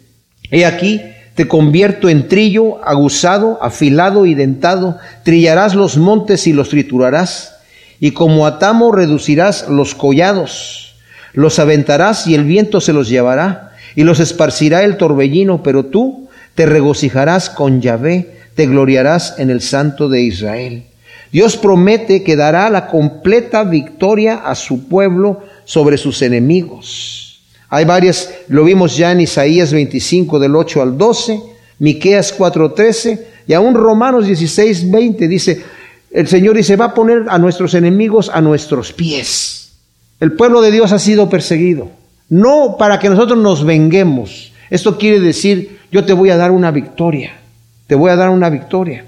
he 0.50 0.64
aquí, 0.64 0.98
te 1.34 1.48
convierto 1.48 2.08
en 2.08 2.28
trillo, 2.28 2.84
aguzado, 2.84 3.58
afilado 3.62 4.26
y 4.26 4.34
dentado, 4.34 4.98
trillarás 5.22 5.74
los 5.74 5.96
montes 5.96 6.46
y 6.46 6.52
los 6.52 6.68
triturarás, 6.68 7.56
y 7.98 8.12
como 8.12 8.46
atamo 8.46 8.92
reducirás 8.92 9.68
los 9.68 9.94
collados, 9.94 10.96
los 11.32 11.58
aventarás 11.58 12.26
y 12.26 12.34
el 12.34 12.44
viento 12.44 12.80
se 12.80 12.92
los 12.92 13.08
llevará, 13.08 13.72
y 13.94 14.04
los 14.04 14.20
esparcirá 14.20 14.84
el 14.84 14.96
torbellino, 14.96 15.62
pero 15.62 15.86
tú 15.86 16.28
te 16.54 16.66
regocijarás 16.66 17.50
con 17.50 17.80
Yahvé, 17.80 18.38
te 18.54 18.66
gloriarás 18.66 19.38
en 19.38 19.50
el 19.50 19.60
Santo 19.60 20.08
de 20.08 20.22
Israel. 20.22 20.84
Dios 21.32 21.56
promete 21.56 22.24
que 22.24 22.36
dará 22.36 22.68
la 22.70 22.88
completa 22.88 23.62
victoria 23.62 24.34
a 24.34 24.54
su 24.54 24.88
pueblo 24.88 25.44
sobre 25.64 25.96
sus 25.96 26.22
enemigos. 26.22 27.29
Hay 27.70 27.84
varias, 27.84 28.34
lo 28.48 28.64
vimos 28.64 28.96
ya 28.96 29.12
en 29.12 29.20
Isaías 29.20 29.72
25 29.72 30.40
del 30.40 30.56
8 30.56 30.82
al 30.82 30.98
12, 30.98 31.40
Miqueas 31.78 32.36
4:13 32.36 33.20
y 33.46 33.54
aún 33.54 33.74
Romanos 33.74 34.26
16:20 34.26 35.28
dice, 35.28 35.62
el 36.10 36.26
Señor 36.26 36.56
dice, 36.56 36.74
va 36.74 36.86
a 36.86 36.94
poner 36.94 37.26
a 37.28 37.38
nuestros 37.38 37.74
enemigos 37.74 38.28
a 38.32 38.40
nuestros 38.40 38.92
pies. 38.92 39.72
El 40.18 40.32
pueblo 40.32 40.60
de 40.60 40.72
Dios 40.72 40.90
ha 40.90 40.98
sido 40.98 41.30
perseguido, 41.30 41.88
no 42.28 42.76
para 42.76 42.98
que 42.98 43.08
nosotros 43.08 43.38
nos 43.38 43.64
venguemos. 43.64 44.52
Esto 44.68 44.98
quiere 44.98 45.20
decir, 45.20 45.78
yo 45.92 46.04
te 46.04 46.12
voy 46.12 46.30
a 46.30 46.36
dar 46.36 46.50
una 46.50 46.72
victoria, 46.72 47.40
te 47.86 47.94
voy 47.94 48.10
a 48.10 48.16
dar 48.16 48.30
una 48.30 48.50
victoria. 48.50 49.04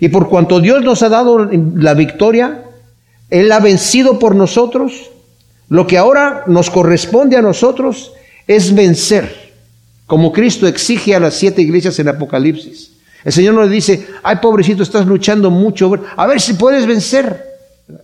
Y 0.00 0.08
por 0.08 0.28
cuanto 0.28 0.60
Dios 0.60 0.82
nos 0.82 1.02
ha 1.02 1.10
dado 1.10 1.50
la 1.76 1.94
victoria, 1.94 2.64
Él 3.28 3.52
ha 3.52 3.60
vencido 3.60 4.18
por 4.18 4.34
nosotros, 4.34 5.10
lo 5.68 5.86
que 5.86 5.98
ahora 5.98 6.44
nos 6.46 6.70
corresponde 6.70 7.36
a 7.36 7.42
nosotros 7.42 8.12
es 8.46 8.74
vencer, 8.74 9.52
como 10.06 10.32
Cristo 10.32 10.66
exige 10.66 11.14
a 11.14 11.20
las 11.20 11.34
siete 11.34 11.62
iglesias 11.62 11.98
en 11.98 12.08
Apocalipsis. 12.08 12.92
El 13.24 13.32
Señor 13.32 13.54
nos 13.54 13.70
dice, 13.70 14.06
ay 14.22 14.36
pobrecito, 14.36 14.82
estás 14.82 15.06
luchando 15.06 15.50
mucho, 15.50 15.92
a 16.16 16.26
ver 16.26 16.40
si 16.40 16.54
puedes 16.54 16.86
vencer. 16.86 17.44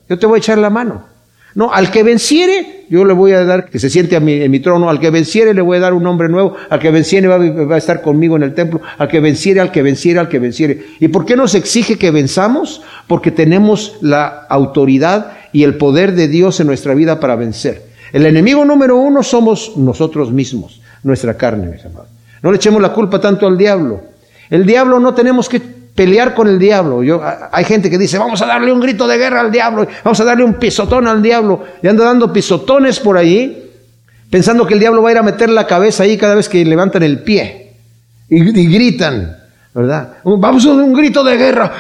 Yo 0.09 0.19
te 0.19 0.27
voy 0.27 0.37
a 0.37 0.39
echar 0.39 0.59
la 0.59 0.71
mano. 0.71 1.12
No, 1.55 1.73
al 1.73 1.91
que 1.91 2.03
venciere, 2.03 2.87
yo 2.89 3.05
le 3.05 3.13
voy 3.13 3.33
a 3.33 3.45
dar, 3.45 3.69
que 3.69 3.79
se 3.79 3.91
siente 3.91 4.17
en 4.17 4.51
mi 4.51 4.61
trono, 4.61 4.89
al 4.89 4.99
que 4.99 5.11
venciere 5.11 5.53
le 5.53 5.61
voy 5.61 5.77
a 5.77 5.81
dar 5.81 5.93
un 5.93 6.03
nombre 6.03 6.29
nuevo, 6.29 6.57
al 6.71 6.79
que 6.79 6.91
venciere 6.91 7.29
va, 7.29 7.39
va, 7.39 7.75
a 7.75 7.79
estar 7.79 8.01
conmigo 8.01 8.37
en 8.37 8.43
el 8.43 8.55
templo, 8.55 8.81
al 8.97 9.09
que 9.09 9.21
venciere, 9.21 9.61
al 9.61 9.71
que 9.71 9.83
venciere, 9.83 10.19
al 10.19 10.29
que 10.29 10.39
venciere. 10.39 10.83
¿Y 10.99 11.09
por 11.09 11.27
qué 11.27 11.37
nos 11.37 11.55
exige 11.55 11.99
que 11.99 12.11
venzamos? 12.11 12.83
Porque 13.07 13.31
tenemos 13.31 13.97
la 14.01 14.47
autoridad 14.49 15.33
y 15.53 15.65
el 15.65 15.77
poder 15.77 16.13
de 16.13 16.29
Dios 16.29 16.59
en 16.61 16.67
nuestra 16.67 16.95
vida 16.95 17.21
para 17.21 17.37
vencer. 17.37 17.83
El 18.13 18.27
enemigo 18.27 18.65
número 18.65 18.97
uno 18.97 19.23
somos 19.23 19.77
nosotros 19.77 20.33
mismos, 20.33 20.81
nuestra 21.03 21.37
carne, 21.37 21.67
mis 21.67 21.85
amados. 21.85 22.09
No 22.43 22.51
le 22.51 22.57
echemos 22.57 22.83
la 22.83 22.93
culpa 22.93 23.21
tanto 23.21 23.47
al 23.47 23.57
diablo. 23.57 24.01
El 24.51 24.67
diablo 24.67 25.01
no 25.01 25.15
tenemos 25.15 25.49
que 25.49 25.61
pelear 25.95 26.35
con 26.35 26.49
el 26.49 26.59
diablo. 26.59 27.03
Yo, 27.03 27.21
hay 27.51 27.65
gente 27.65 27.91
que 27.91 27.99
dice, 27.99 28.19
vamos 28.19 28.41
a 28.43 28.47
darle 28.47 28.73
un 28.73 28.81
grito 28.81 29.07
de 29.07 29.19
guerra 29.19 29.41
al 29.41 29.53
diablo, 29.53 29.87
vamos 30.05 30.21
a 30.21 30.25
darle 30.25 30.45
un 30.45 30.55
pisotón 30.55 31.07
al 31.07 31.23
diablo, 31.23 31.63
y 31.83 31.89
anda 31.89 32.05
dando 32.05 32.33
pisotones 32.33 33.01
por 33.01 33.17
ahí, 33.17 33.71
pensando 34.31 34.67
que 34.67 34.75
el 34.75 34.81
diablo 34.81 35.03
va 35.03 35.11
a 35.11 35.13
ir 35.13 35.19
a 35.19 35.23
meter 35.23 35.51
la 35.51 35.67
cabeza 35.67 36.05
ahí 36.05 36.17
cada 36.17 36.35
vez 36.35 36.49
que 36.49 36.65
levantan 36.65 37.03
el 37.03 37.21
pie 37.21 37.63
y, 38.29 38.67
gritan, 38.73 39.37
¿verdad? 39.75 40.15
Vamos 40.25 40.65
a 40.65 40.71
dar 40.71 40.79
un 40.79 40.95
grito 40.95 41.23
de 41.23 41.37
guerra. 41.37 41.73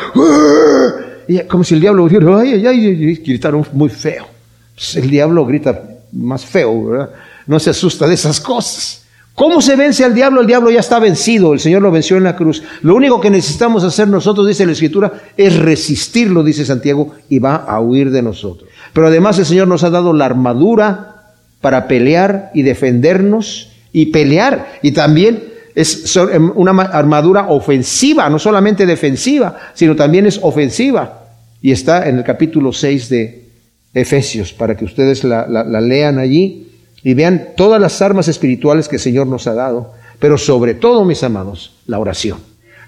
Y 1.26 1.38
como 1.40 1.64
si 1.64 1.74
el 1.74 1.80
diablo 1.80 2.06
dijera, 2.06 2.40
ay, 2.40 2.66
ay, 2.66 2.66
ay, 2.66 3.14
gritaron 3.24 3.64
muy 3.72 3.88
feo. 3.88 4.26
Pues 4.74 4.96
el 4.96 5.08
diablo 5.08 5.46
grita 5.46 5.80
más 6.12 6.44
feo, 6.44 6.88
¿verdad? 6.88 7.10
No 7.46 7.58
se 7.58 7.70
asusta 7.70 8.06
de 8.06 8.14
esas 8.14 8.40
cosas. 8.40 9.01
¿Cómo 9.34 9.62
se 9.62 9.76
vence 9.76 10.04
al 10.04 10.14
diablo? 10.14 10.42
El 10.42 10.46
diablo 10.46 10.70
ya 10.70 10.80
está 10.80 10.98
vencido, 10.98 11.54
el 11.54 11.60
Señor 11.60 11.80
lo 11.80 11.90
venció 11.90 12.16
en 12.18 12.24
la 12.24 12.36
cruz. 12.36 12.62
Lo 12.82 12.94
único 12.94 13.20
que 13.20 13.30
necesitamos 13.30 13.82
hacer 13.82 14.08
nosotros, 14.08 14.46
dice 14.46 14.66
la 14.66 14.72
Escritura, 14.72 15.12
es 15.36 15.58
resistirlo, 15.58 16.44
dice 16.44 16.66
Santiago, 16.66 17.14
y 17.30 17.38
va 17.38 17.56
a 17.56 17.80
huir 17.80 18.10
de 18.10 18.20
nosotros. 18.20 18.68
Pero 18.92 19.06
además 19.06 19.38
el 19.38 19.46
Señor 19.46 19.68
nos 19.68 19.84
ha 19.84 19.90
dado 19.90 20.12
la 20.12 20.26
armadura 20.26 21.32
para 21.62 21.88
pelear 21.88 22.50
y 22.52 22.62
defendernos 22.62 23.70
y 23.90 24.06
pelear. 24.06 24.80
Y 24.82 24.92
también 24.92 25.42
es 25.74 26.14
em, 26.16 26.52
una 26.54 26.72
armadura 26.72 27.48
ofensiva, 27.48 28.28
no 28.28 28.38
solamente 28.38 28.84
defensiva, 28.84 29.56
sino 29.72 29.96
también 29.96 30.26
es 30.26 30.40
ofensiva. 30.42 31.20
Y 31.62 31.72
está 31.72 32.06
en 32.06 32.18
el 32.18 32.24
capítulo 32.24 32.70
6 32.70 33.08
de 33.08 33.48
Efesios, 33.94 34.52
para 34.52 34.76
que 34.76 34.84
ustedes 34.84 35.24
la, 35.24 35.46
la 35.48 35.80
lean 35.80 36.18
allí 36.18 36.71
y 37.04 37.14
vean 37.14 37.48
todas 37.56 37.80
las 37.80 38.00
armas 38.02 38.28
espirituales 38.28 38.88
que 38.88 38.96
el 38.96 39.02
Señor 39.02 39.26
nos 39.26 39.46
ha 39.46 39.54
dado, 39.54 39.94
pero 40.18 40.38
sobre 40.38 40.74
todo, 40.74 41.04
mis 41.04 41.22
amados, 41.22 41.74
la 41.86 41.98
oración. 41.98 42.38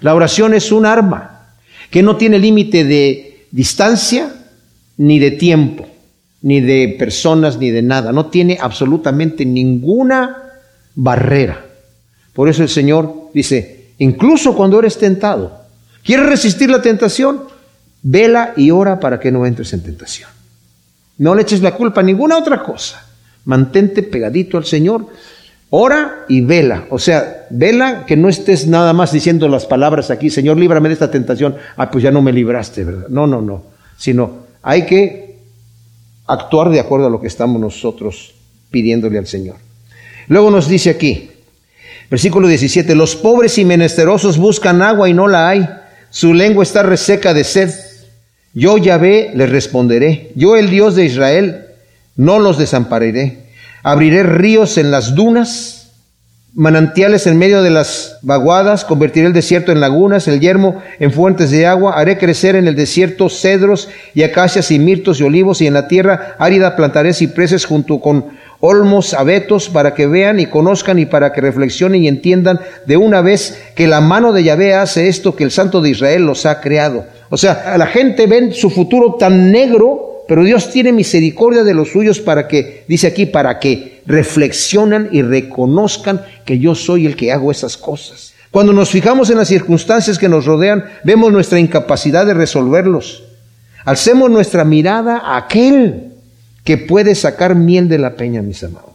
La 0.01 0.15
oración 0.15 0.53
es 0.53 0.71
un 0.71 0.85
arma 0.85 1.49
que 1.89 2.03
no 2.03 2.15
tiene 2.15 2.39
límite 2.39 2.83
de 2.83 3.45
distancia 3.51 4.33
ni 4.97 5.19
de 5.19 5.31
tiempo, 5.31 5.85
ni 6.41 6.61
de 6.61 6.95
personas, 6.97 7.57
ni 7.57 7.71
de 7.71 7.81
nada. 7.81 8.11
No 8.11 8.27
tiene 8.27 8.57
absolutamente 8.59 9.45
ninguna 9.45 10.43
barrera. 10.95 11.65
Por 12.33 12.49
eso 12.49 12.63
el 12.63 12.69
Señor 12.69 13.31
dice, 13.33 13.91
incluso 13.97 14.55
cuando 14.55 14.79
eres 14.79 14.97
tentado, 14.97 15.61
¿quieres 16.03 16.25
resistir 16.27 16.69
la 16.69 16.81
tentación? 16.81 17.43
Vela 18.01 18.53
y 18.55 18.71
ora 18.71 18.99
para 18.99 19.19
que 19.19 19.31
no 19.31 19.45
entres 19.45 19.73
en 19.73 19.83
tentación. 19.83 20.29
No 21.17 21.33
le 21.33 21.41
eches 21.41 21.61
la 21.61 21.75
culpa 21.75 22.01
a 22.01 22.03
ninguna 22.03 22.37
otra 22.37 22.61
cosa. 22.61 23.05
Mantente 23.45 24.03
pegadito 24.03 24.57
al 24.57 24.65
Señor. 24.65 25.07
Ora 25.69 26.25
y 26.27 26.41
vela. 26.41 26.85
O 26.89 26.99
sea, 26.99 27.47
vela 27.49 28.05
que 28.05 28.15
no 28.15 28.29
estés 28.29 28.67
nada 28.67 28.93
más 28.93 29.11
diciendo 29.11 29.47
las 29.47 29.65
palabras 29.65 30.11
aquí, 30.11 30.29
Señor, 30.29 30.57
líbrame 30.57 30.89
de 30.89 30.93
esta 30.93 31.11
tentación. 31.11 31.55
Ah, 31.77 31.89
pues 31.89 32.03
ya 32.03 32.11
no 32.11 32.21
me 32.21 32.33
libraste, 32.33 32.83
¿verdad? 32.83 33.07
No, 33.09 33.27
no, 33.27 33.41
no. 33.41 33.63
Sino 33.97 34.45
hay 34.61 34.85
que 34.85 35.37
actuar 36.27 36.69
de 36.69 36.79
acuerdo 36.79 37.07
a 37.07 37.09
lo 37.09 37.21
que 37.21 37.27
estamos 37.27 37.61
nosotros 37.61 38.33
pidiéndole 38.71 39.17
al 39.17 39.27
Señor. 39.27 39.57
Luego 40.27 40.49
nos 40.49 40.67
dice 40.67 40.89
aquí, 40.89 41.29
versículo 42.09 42.47
17, 42.47 42.95
los 42.95 43.15
pobres 43.15 43.57
y 43.57 43.65
menesterosos 43.65 44.37
buscan 44.37 44.81
agua 44.81 45.09
y 45.09 45.13
no 45.13 45.27
la 45.27 45.49
hay. 45.49 45.69
Su 46.09 46.33
lengua 46.33 46.63
está 46.63 46.83
reseca 46.83 47.33
de 47.33 47.43
sed. 47.43 47.71
Yo, 48.53 48.77
Yahvé, 48.77 49.31
les 49.35 49.49
responderé. 49.49 50.31
Yo, 50.35 50.55
el 50.55 50.69
Dios 50.69 50.95
de 50.95 51.05
Israel, 51.05 51.64
no 52.15 52.39
los 52.39 52.57
desampararé. 52.57 53.45
Abriré 53.83 54.23
ríos 54.23 54.77
en 54.77 54.91
las 54.91 55.15
dunas, 55.15 55.91
manantiales 56.55 57.27
en 57.27 57.37
medio 57.37 57.61
de 57.61 57.69
las 57.69 58.17
vaguadas, 58.21 58.85
convertiré 58.85 59.27
el 59.27 59.33
desierto 59.33 59.71
en 59.73 59.81
lagunas, 59.81 60.27
el 60.27 60.39
yermo 60.39 60.81
en 60.99 61.11
fuentes 61.11 61.51
de 61.51 61.67
agua, 61.67 61.93
haré 61.95 62.17
crecer 62.17 62.55
en 62.55 62.67
el 62.67 62.75
desierto 62.75 63.29
cedros 63.29 63.89
y 64.13 64.23
acacias 64.23 64.71
y 64.71 64.79
mirtos 64.79 65.19
y 65.19 65.23
olivos, 65.23 65.61
y 65.61 65.67
en 65.67 65.73
la 65.73 65.89
tierra 65.89 66.35
árida 66.39 66.77
plantaré 66.77 67.13
cipreses 67.13 67.65
junto 67.65 67.99
con 67.99 68.25
olmos, 68.61 69.13
abetos, 69.13 69.69
para 69.69 69.93
que 69.93 70.07
vean 70.07 70.39
y 70.39 70.45
conozcan 70.45 70.97
y 70.97 71.05
para 71.05 71.33
que 71.33 71.41
reflexionen 71.41 72.03
y 72.03 72.07
entiendan 72.07 72.61
de 72.85 72.95
una 72.95 73.21
vez 73.21 73.61
que 73.75 73.85
la 73.85 73.99
mano 73.99 74.31
de 74.31 74.45
Yahvé 74.45 74.73
hace 74.73 75.09
esto 75.09 75.35
que 75.35 75.43
el 75.43 75.51
Santo 75.51 75.81
de 75.81 75.89
Israel 75.89 76.25
los 76.25 76.45
ha 76.45 76.61
creado. 76.61 77.05
O 77.29 77.37
sea, 77.37 77.75
la 77.77 77.87
gente 77.87 78.27
ve 78.27 78.53
su 78.53 78.69
futuro 78.69 79.15
tan 79.19 79.51
negro 79.51 80.14
pero 80.27 80.43
Dios 80.43 80.71
tiene 80.71 80.91
misericordia 80.91 81.63
de 81.63 81.73
los 81.73 81.91
suyos 81.91 82.19
para 82.19 82.47
que, 82.47 82.83
dice 82.87 83.07
aquí, 83.07 83.25
para 83.25 83.59
que 83.59 84.01
reflexionan 84.05 85.09
y 85.11 85.21
reconozcan 85.21 86.21
que 86.45 86.59
yo 86.59 86.75
soy 86.75 87.05
el 87.05 87.15
que 87.15 87.31
hago 87.31 87.51
esas 87.51 87.77
cosas. 87.77 88.33
Cuando 88.51 88.73
nos 88.73 88.89
fijamos 88.89 89.29
en 89.29 89.37
las 89.37 89.49
circunstancias 89.49 90.17
que 90.17 90.29
nos 90.29 90.45
rodean, 90.45 90.85
vemos 91.03 91.31
nuestra 91.31 91.59
incapacidad 91.59 92.25
de 92.25 92.33
resolverlos. 92.33 93.23
Alcemos 93.83 94.31
nuestra 94.31 94.63
mirada 94.63 95.17
a 95.17 95.37
aquel 95.37 96.13
que 96.63 96.77
puede 96.77 97.13
sacar 97.15 97.53
miel 97.55 97.87
de 97.87 97.99
la 97.99 98.15
peña, 98.15 98.41
mis 98.41 98.63
amados. 98.63 98.94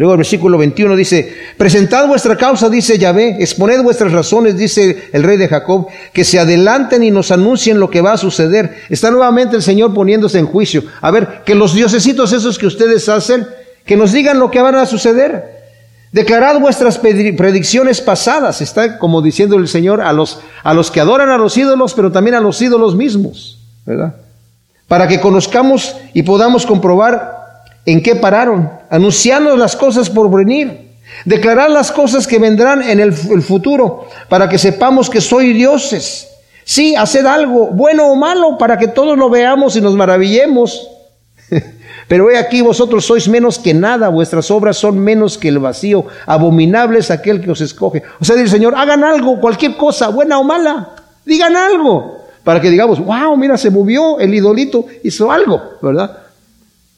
Luego 0.00 0.14
el 0.14 0.18
versículo 0.20 0.56
21 0.56 0.96
dice, 0.96 1.30
presentad 1.58 2.08
vuestra 2.08 2.34
causa, 2.34 2.70
dice 2.70 2.96
Yahvé, 2.96 3.36
exponed 3.38 3.82
vuestras 3.82 4.12
razones, 4.12 4.56
dice 4.56 5.10
el 5.12 5.22
rey 5.22 5.36
de 5.36 5.46
Jacob, 5.46 5.88
que 6.14 6.24
se 6.24 6.38
adelanten 6.38 7.04
y 7.04 7.10
nos 7.10 7.30
anuncien 7.30 7.78
lo 7.78 7.90
que 7.90 8.00
va 8.00 8.14
a 8.14 8.16
suceder. 8.16 8.78
Está 8.88 9.10
nuevamente 9.10 9.56
el 9.56 9.62
Señor 9.62 9.92
poniéndose 9.92 10.38
en 10.38 10.46
juicio. 10.46 10.84
A 11.02 11.10
ver, 11.10 11.42
que 11.44 11.54
los 11.54 11.74
diosesitos 11.74 12.32
esos 12.32 12.58
que 12.58 12.66
ustedes 12.66 13.10
hacen, 13.10 13.46
que 13.84 13.98
nos 13.98 14.12
digan 14.12 14.38
lo 14.38 14.50
que 14.50 14.62
van 14.62 14.76
a 14.76 14.86
suceder. 14.86 15.60
Declarad 16.12 16.60
vuestras 16.60 16.96
predicciones 16.96 18.00
pasadas, 18.00 18.62
está 18.62 18.96
como 18.96 19.20
diciendo 19.20 19.56
el 19.56 19.68
Señor 19.68 20.00
a 20.00 20.14
los, 20.14 20.40
a 20.62 20.72
los 20.72 20.90
que 20.90 21.00
adoran 21.00 21.28
a 21.28 21.36
los 21.36 21.58
ídolos, 21.58 21.92
pero 21.92 22.10
también 22.10 22.36
a 22.36 22.40
los 22.40 22.62
ídolos 22.62 22.96
mismos, 22.96 23.58
¿verdad? 23.84 24.14
Para 24.88 25.06
que 25.06 25.20
conozcamos 25.20 25.94
y 26.14 26.22
podamos 26.22 26.64
comprobar 26.64 27.39
en 27.86 28.02
qué 28.02 28.16
pararon, 28.16 28.70
anunciando 28.90 29.56
las 29.56 29.76
cosas 29.76 30.10
por 30.10 30.30
venir, 30.30 30.90
declarar 31.24 31.70
las 31.70 31.90
cosas 31.90 32.26
que 32.26 32.38
vendrán 32.38 32.82
en 32.82 33.00
el, 33.00 33.12
futuro, 33.12 34.06
para 34.28 34.48
que 34.48 34.58
sepamos 34.58 35.08
que 35.08 35.20
soy 35.20 35.52
dioses. 35.52 36.28
Sí, 36.64 36.94
haced 36.94 37.26
algo, 37.26 37.68
bueno 37.68 38.06
o 38.06 38.16
malo, 38.16 38.58
para 38.58 38.78
que 38.78 38.88
todos 38.88 39.18
lo 39.18 39.30
veamos 39.30 39.76
y 39.76 39.80
nos 39.80 39.94
maravillemos. 39.94 40.88
Pero 42.08 42.30
he 42.30 42.38
aquí 42.38 42.60
vosotros 42.60 43.04
sois 43.04 43.28
menos 43.28 43.58
que 43.58 43.72
nada, 43.72 44.08
vuestras 44.08 44.50
obras 44.50 44.76
son 44.76 44.98
menos 44.98 45.38
que 45.38 45.48
el 45.48 45.58
vacío, 45.58 46.06
abominable 46.26 46.98
es 46.98 47.10
aquel 47.10 47.40
que 47.40 47.50
os 47.50 47.60
escoge. 47.60 48.02
O 48.20 48.24
sea, 48.24 48.36
dice 48.36 48.46
el 48.46 48.50
Señor, 48.50 48.74
hagan 48.76 49.04
algo, 49.04 49.40
cualquier 49.40 49.76
cosa, 49.76 50.08
buena 50.08 50.38
o 50.38 50.44
mala, 50.44 50.90
digan 51.24 51.56
algo, 51.56 52.18
para 52.44 52.60
que 52.60 52.70
digamos, 52.70 52.98
wow, 53.04 53.36
mira, 53.36 53.56
se 53.56 53.70
movió 53.70 54.18
el 54.18 54.34
idolito, 54.34 54.86
hizo 55.04 55.30
algo, 55.30 55.78
¿verdad? 55.80 56.19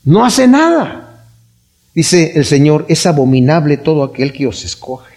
No 0.05 0.24
hace 0.24 0.48
nada. 0.48 1.26
Dice 1.94 2.32
el 2.34 2.44
Señor, 2.44 2.86
es 2.88 3.07
abominable 3.07 3.76
todo 3.76 4.03
aquel 4.03 4.32
que 4.32 4.46
os 4.46 4.64
escoge. 4.64 5.12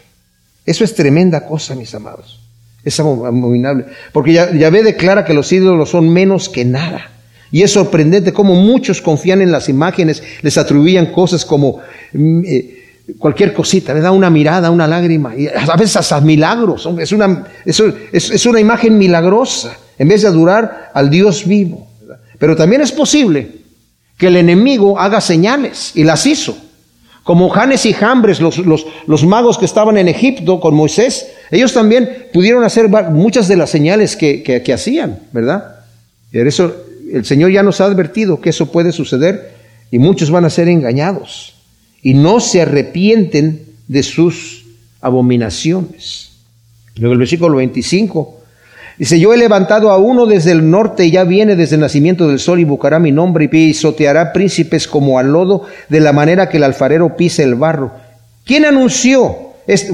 Eso 0.66 0.84
es 0.84 0.94
tremenda 0.96 1.46
cosa, 1.46 1.76
mis 1.76 1.94
amados. 1.96 2.40
Es 2.84 3.00
abominable. 3.00 3.86
Porque 4.12 4.34
ya, 4.34 4.70
ve 4.70 4.84
declara 4.84 5.26
que 5.26 5.34
los 5.34 5.52
ídolos 5.52 5.90
son 5.90 6.10
menos 6.10 6.50
que 6.50 6.66
nada. 6.66 7.12
Y 7.52 7.62
es 7.62 7.72
sorprendente 7.72 8.34
cómo 8.34 8.56
muchos 8.56 9.02
confían 9.02 9.42
en 9.42 9.52
las 9.52 9.70
imágenes, 9.70 10.22
les 10.42 10.58
atribuían 10.58 11.12
cosas 11.12 11.46
como 11.46 11.80
mm, 12.12 12.42
eh, 12.46 13.04
cualquier 13.18 13.54
cosita, 13.54 13.94
da 13.94 14.12
Una 14.12 14.30
mirada, 14.30 14.72
una 14.72 14.88
lágrima, 14.88 15.36
y 15.36 15.48
a 15.48 15.76
veces 15.78 15.96
hasta 15.98 16.20
milagros. 16.20 16.90
Es 17.00 17.12
una, 17.12 17.48
es 17.64 18.46
una 18.46 18.60
imagen 18.60 18.98
milagrosa, 18.98 19.78
en 19.98 20.08
vez 20.08 20.24
de 20.24 20.28
adorar 20.28 20.92
al 20.94 21.10
Dios 21.10 21.46
vivo. 21.48 21.88
Pero 22.38 22.56
también 22.56 22.82
es 22.82 22.92
posible 22.92 23.65
que 24.18 24.28
el 24.28 24.38
enemigo 24.38 25.00
haga 25.00 25.22
señales, 25.22 25.92
y 25.96 26.04
las 26.04 26.26
hizo. 26.26 26.58
Como 27.24 27.50
Janes 27.50 27.86
y 27.88 27.94
Jambres, 27.94 28.40
los, 28.40 28.58
los, 28.60 29.26
magos 29.26 29.58
que 29.58 29.66
estaban 29.66 29.98
en 29.98 30.08
Egipto 30.08 30.60
con 30.60 30.76
Moisés, 30.76 31.28
ellos 31.50 31.74
también 31.74 32.28
pudieron 32.32 32.64
hacer 32.64 32.88
muchas 32.88 33.48
de 33.48 33.56
las 33.56 33.72
señales 33.72 34.16
que, 34.16 34.44
que, 34.44 34.74
hacían, 34.74 35.20
¿verdad? 35.32 35.78
Y 36.32 36.38
eso 36.38 36.76
el 37.12 37.26
Señor 37.26 37.52
ya 37.52 37.64
nos 37.64 37.82
ha 37.82 37.86
advertido 37.86 38.42
que 38.42 38.52
eso 38.52 38.72
puede 38.72 38.92
suceder 38.92 39.56
y 39.90 39.98
muchos 39.98 40.30
van 40.30 40.46
a 40.46 40.52
ser 40.52 40.68
engañados 40.68 41.56
y 42.04 42.14
no 42.14 42.40
se 42.40 42.62
arrepienten 42.62 43.64
de 43.88 44.04
sus 44.04 44.66
abominaciones. 45.02 46.32
Luego 46.96 47.14
el 47.14 47.20
versículo 47.20 47.58
25 47.58 48.42
Dice, 48.98 49.20
yo 49.20 49.34
he 49.34 49.38
levantado 49.38 49.92
a 49.92 49.98
uno 49.98 50.26
desde 50.26 50.52
el 50.52 50.70
norte 50.70 51.06
y 51.06 51.12
ya 51.12 51.26
viene 51.26 51.56
desde 51.56 51.76
el 51.76 51.82
nacimiento 51.82 52.28
del 52.28 52.40
sol 52.40 52.60
y 52.60 52.64
buscará 52.64 52.98
mi 52.98 53.12
nombre 53.12 53.46
y 53.46 53.48
pisoteará 53.50 54.32
príncipes 54.32 54.88
como 54.88 55.20
al 55.20 55.34
lodo 55.34 55.64
de 55.90 56.00
la 56.00 56.14
manera 56.14 56.48
que 56.48 56.58
el 56.58 56.64
alfarero 56.64 57.18
pisa 57.18 57.44
el 57.44 57.56
barro. 57.56 57.92
¿Quién 58.46 58.66
anunció? 58.66 59.46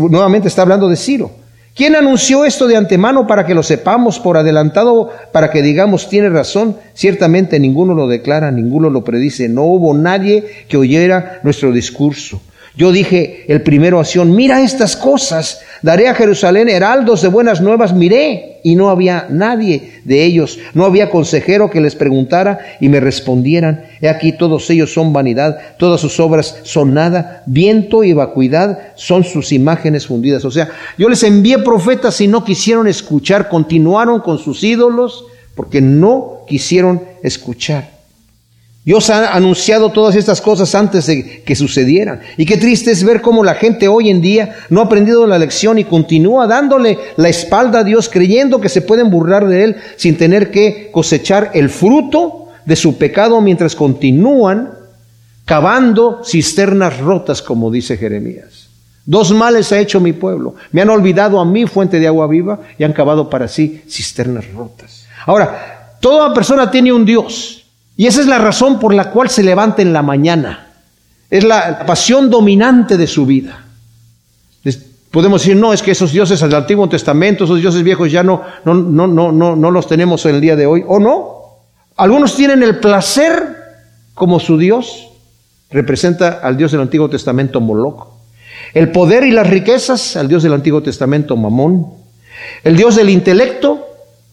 nuevamente 0.09 0.49
está 0.49 0.63
hablando 0.63 0.89
de 0.89 0.97
Ciro. 0.97 1.31
¿Quién 1.73 1.95
anunció 1.95 2.43
esto 2.43 2.67
de 2.67 2.75
antemano 2.75 3.25
para 3.25 3.45
que 3.45 3.55
lo 3.55 3.63
sepamos 3.63 4.19
por 4.19 4.35
adelantado, 4.35 5.09
para 5.31 5.51
que 5.51 5.61
digamos 5.61 6.09
tiene 6.09 6.29
razón? 6.29 6.75
Ciertamente 6.93 7.59
ninguno 7.59 7.93
lo 7.93 8.07
declara, 8.07 8.51
ninguno 8.51 8.89
lo 8.89 9.05
predice. 9.05 9.47
No 9.47 9.63
hubo 9.63 9.93
nadie 9.93 10.65
que 10.67 10.75
oyera 10.75 11.39
nuestro 11.43 11.71
discurso. 11.71 12.41
Yo 12.75 12.91
dije 12.91 13.45
el 13.49 13.61
primero 13.63 13.99
a 13.99 14.05
Sion, 14.05 14.33
mira 14.33 14.61
estas 14.61 14.95
cosas, 14.95 15.59
daré 15.81 16.07
a 16.07 16.15
Jerusalén 16.15 16.69
heraldos 16.69 17.21
de 17.21 17.27
buenas 17.27 17.59
nuevas, 17.59 17.93
miré, 17.93 18.59
y 18.63 18.75
no 18.75 18.89
había 18.89 19.27
nadie 19.29 20.01
de 20.05 20.23
ellos, 20.23 20.59
no 20.73 20.85
había 20.85 21.09
consejero 21.09 21.69
que 21.69 21.81
les 21.81 21.95
preguntara 21.95 22.59
y 22.79 22.89
me 22.89 22.99
respondieran, 22.99 23.85
he 24.01 24.07
aquí 24.07 24.31
todos 24.31 24.69
ellos 24.69 24.93
son 24.93 25.11
vanidad, 25.11 25.57
todas 25.77 25.99
sus 25.99 26.19
obras 26.19 26.59
son 26.63 26.93
nada, 26.93 27.43
viento 27.45 28.03
y 28.03 28.13
vacuidad 28.13 28.79
son 28.95 29.23
sus 29.23 29.51
imágenes 29.51 30.07
fundidas. 30.07 30.45
O 30.45 30.51
sea, 30.51 30.69
yo 30.97 31.09
les 31.09 31.23
envié 31.23 31.59
profetas 31.59 32.21
y 32.21 32.27
no 32.27 32.45
quisieron 32.45 32.87
escuchar, 32.87 33.49
continuaron 33.49 34.21
con 34.21 34.37
sus 34.37 34.63
ídolos 34.63 35.25
porque 35.55 35.81
no 35.81 36.45
quisieron 36.47 37.01
escuchar. 37.23 38.00
Dios 38.83 39.11
ha 39.11 39.35
anunciado 39.35 39.91
todas 39.91 40.15
estas 40.15 40.41
cosas 40.41 40.73
antes 40.73 41.05
de 41.05 41.43
que 41.43 41.55
sucedieran. 41.55 42.21
Y 42.35 42.45
qué 42.47 42.57
triste 42.57 42.89
es 42.89 43.03
ver 43.03 43.21
cómo 43.21 43.43
la 43.43 43.53
gente 43.53 43.87
hoy 43.87 44.09
en 44.09 44.21
día 44.21 44.55
no 44.69 44.81
ha 44.81 44.85
aprendido 44.85 45.27
la 45.27 45.37
lección 45.37 45.77
y 45.77 45.83
continúa 45.83 46.47
dándole 46.47 46.97
la 47.15 47.29
espalda 47.29 47.79
a 47.79 47.83
Dios 47.83 48.09
creyendo 48.09 48.59
que 48.59 48.69
se 48.69 48.81
pueden 48.81 49.11
burlar 49.11 49.47
de 49.47 49.63
Él 49.65 49.75
sin 49.97 50.17
tener 50.17 50.49
que 50.49 50.89
cosechar 50.91 51.51
el 51.53 51.69
fruto 51.69 52.47
de 52.65 52.75
su 52.75 52.97
pecado 52.97 53.39
mientras 53.39 53.75
continúan 53.75 54.71
cavando 55.45 56.21
cisternas 56.25 56.99
rotas, 56.99 57.43
como 57.43 57.69
dice 57.69 57.97
Jeremías. 57.97 58.69
Dos 59.05 59.31
males 59.31 59.71
ha 59.71 59.79
hecho 59.79 59.99
mi 59.99 60.13
pueblo. 60.13 60.55
Me 60.71 60.81
han 60.81 60.89
olvidado 60.89 61.39
a 61.39 61.45
mí 61.45 61.67
fuente 61.67 61.99
de 61.99 62.07
agua 62.07 62.25
viva 62.25 62.61
y 62.79 62.83
han 62.83 62.93
cavado 62.93 63.29
para 63.29 63.47
sí 63.47 63.83
cisternas 63.87 64.51
rotas. 64.53 65.05
Ahora, 65.27 65.97
toda 65.99 66.33
persona 66.33 66.71
tiene 66.71 66.91
un 66.91 67.05
Dios. 67.05 67.60
Y 67.95 68.07
esa 68.07 68.21
es 68.21 68.27
la 68.27 68.37
razón 68.37 68.79
por 68.79 68.93
la 68.93 69.11
cual 69.11 69.29
se 69.29 69.43
levanta 69.43 69.81
en 69.81 69.93
la 69.93 70.01
mañana. 70.01 70.67
Es 71.29 71.43
la 71.43 71.85
pasión 71.85 72.29
dominante 72.29 72.97
de 72.97 73.07
su 73.07 73.25
vida. 73.25 73.65
Podemos 75.11 75.41
decir, 75.41 75.57
no, 75.57 75.73
es 75.73 75.81
que 75.81 75.91
esos 75.91 76.13
dioses 76.13 76.39
del 76.39 76.55
Antiguo 76.55 76.87
Testamento, 76.87 77.43
esos 77.43 77.59
dioses 77.59 77.83
viejos 77.83 78.09
ya 78.09 78.23
no, 78.23 78.43
no, 78.63 78.73
no, 78.73 79.07
no, 79.07 79.55
no, 79.55 79.71
los 79.71 79.85
tenemos 79.85 80.25
en 80.25 80.35
el 80.35 80.41
día 80.41 80.55
de 80.55 80.65
hoy. 80.65 80.85
¿O 80.87 80.99
no? 80.99 81.41
Algunos 81.97 82.35
tienen 82.37 82.63
el 82.63 82.79
placer 82.79 83.57
como 84.13 84.39
su 84.39 84.57
Dios. 84.57 85.09
Representa 85.69 86.39
al 86.41 86.55
Dios 86.55 86.71
del 86.71 86.81
Antiguo 86.81 87.09
Testamento 87.09 87.59
Moloch. 87.59 88.07
El 88.73 88.91
poder 88.93 89.25
y 89.25 89.31
las 89.31 89.49
riquezas, 89.49 90.15
al 90.15 90.29
Dios 90.29 90.43
del 90.43 90.53
Antiguo 90.53 90.81
Testamento 90.81 91.35
Mamón. 91.35 91.87
El 92.63 92.77
Dios 92.77 92.95
del 92.95 93.09
intelecto, 93.09 93.85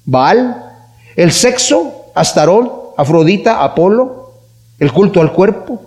Baal. 0.04 0.64
El 1.16 1.32
sexo, 1.32 2.12
Astarol. 2.14 2.70
Afrodita, 2.98 3.62
Apolo, 3.62 4.34
el 4.80 4.90
culto 4.92 5.20
al 5.20 5.32
cuerpo, 5.32 5.80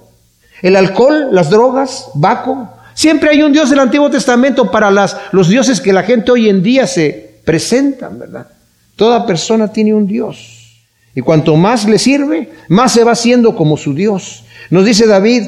el 0.62 0.78
alcohol, 0.78 1.28
las 1.34 1.50
drogas, 1.50 2.08
Baco. 2.14 2.70
Siempre 2.94 3.32
hay 3.32 3.44
un 3.44 3.52
Dios 3.52 3.70
del 3.70 3.80
Antiguo 3.80 4.10
Testamento 4.10 4.72
para 4.72 4.90
las, 4.90 5.18
los 5.34 5.50
dioses 5.50 5.82
que 5.82 5.92
la 5.92 6.04
gente 6.04 6.32
hoy 6.32 6.48
en 6.48 6.64
día 6.64 6.88
se 6.88 7.42
presentan, 7.44 8.18
¿verdad? 8.18 8.48
Toda 8.96 9.26
persona 9.26 9.74
tiene 9.74 9.94
un 9.94 10.08
Dios. 10.08 10.78
Y 11.14 11.20
cuanto 11.20 11.58
más 11.58 11.86
le 11.86 12.00
sirve, 12.00 12.50
más 12.70 12.94
se 12.94 13.04
va 13.04 13.12
haciendo 13.12 13.58
como 13.58 13.76
su 13.76 13.94
Dios. 13.94 14.46
Nos 14.70 14.86
dice 14.86 15.06
David, 15.06 15.44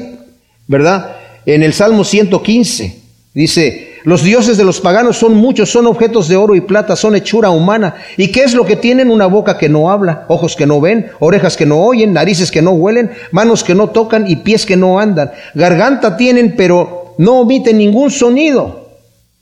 ¿verdad? 0.66 1.16
En 1.46 1.62
el 1.62 1.72
Salmo 1.72 2.04
115, 2.04 3.00
dice, 3.32 3.93
los 4.04 4.22
dioses 4.22 4.58
de 4.58 4.64
los 4.64 4.80
paganos 4.80 5.16
son 5.16 5.34
muchos, 5.34 5.70
son 5.70 5.86
objetos 5.86 6.28
de 6.28 6.36
oro 6.36 6.54
y 6.54 6.60
plata, 6.60 6.94
son 6.94 7.16
hechura 7.16 7.48
humana. 7.48 7.94
¿Y 8.18 8.28
qué 8.28 8.42
es 8.42 8.52
lo 8.52 8.66
que 8.66 8.76
tienen? 8.76 9.10
Una 9.10 9.24
boca 9.24 9.56
que 9.56 9.70
no 9.70 9.90
habla, 9.90 10.26
ojos 10.28 10.56
que 10.56 10.66
no 10.66 10.78
ven, 10.78 11.10
orejas 11.20 11.56
que 11.56 11.64
no 11.64 11.78
oyen, 11.78 12.12
narices 12.12 12.50
que 12.50 12.60
no 12.60 12.72
huelen, 12.72 13.10
manos 13.30 13.64
que 13.64 13.74
no 13.74 13.88
tocan 13.88 14.30
y 14.30 14.36
pies 14.36 14.66
que 14.66 14.76
no 14.76 14.98
andan. 14.98 15.32
Garganta 15.54 16.18
tienen, 16.18 16.54
pero 16.54 17.14
no 17.16 17.40
omiten 17.40 17.78
ningún 17.78 18.10
sonido. 18.10 18.90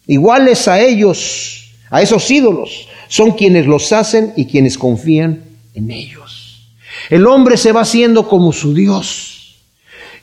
Iguales 0.06 0.68
a 0.68 0.80
ellos, 0.80 1.72
a 1.90 2.00
esos 2.00 2.30
ídolos, 2.30 2.86
son 3.08 3.32
quienes 3.32 3.66
los 3.66 3.92
hacen 3.92 4.32
y 4.36 4.46
quienes 4.46 4.78
confían 4.78 5.42
en 5.74 5.90
ellos. 5.90 6.68
El 7.10 7.26
hombre 7.26 7.56
se 7.56 7.72
va 7.72 7.80
haciendo 7.80 8.28
como 8.28 8.52
su 8.52 8.74
Dios. 8.74 9.56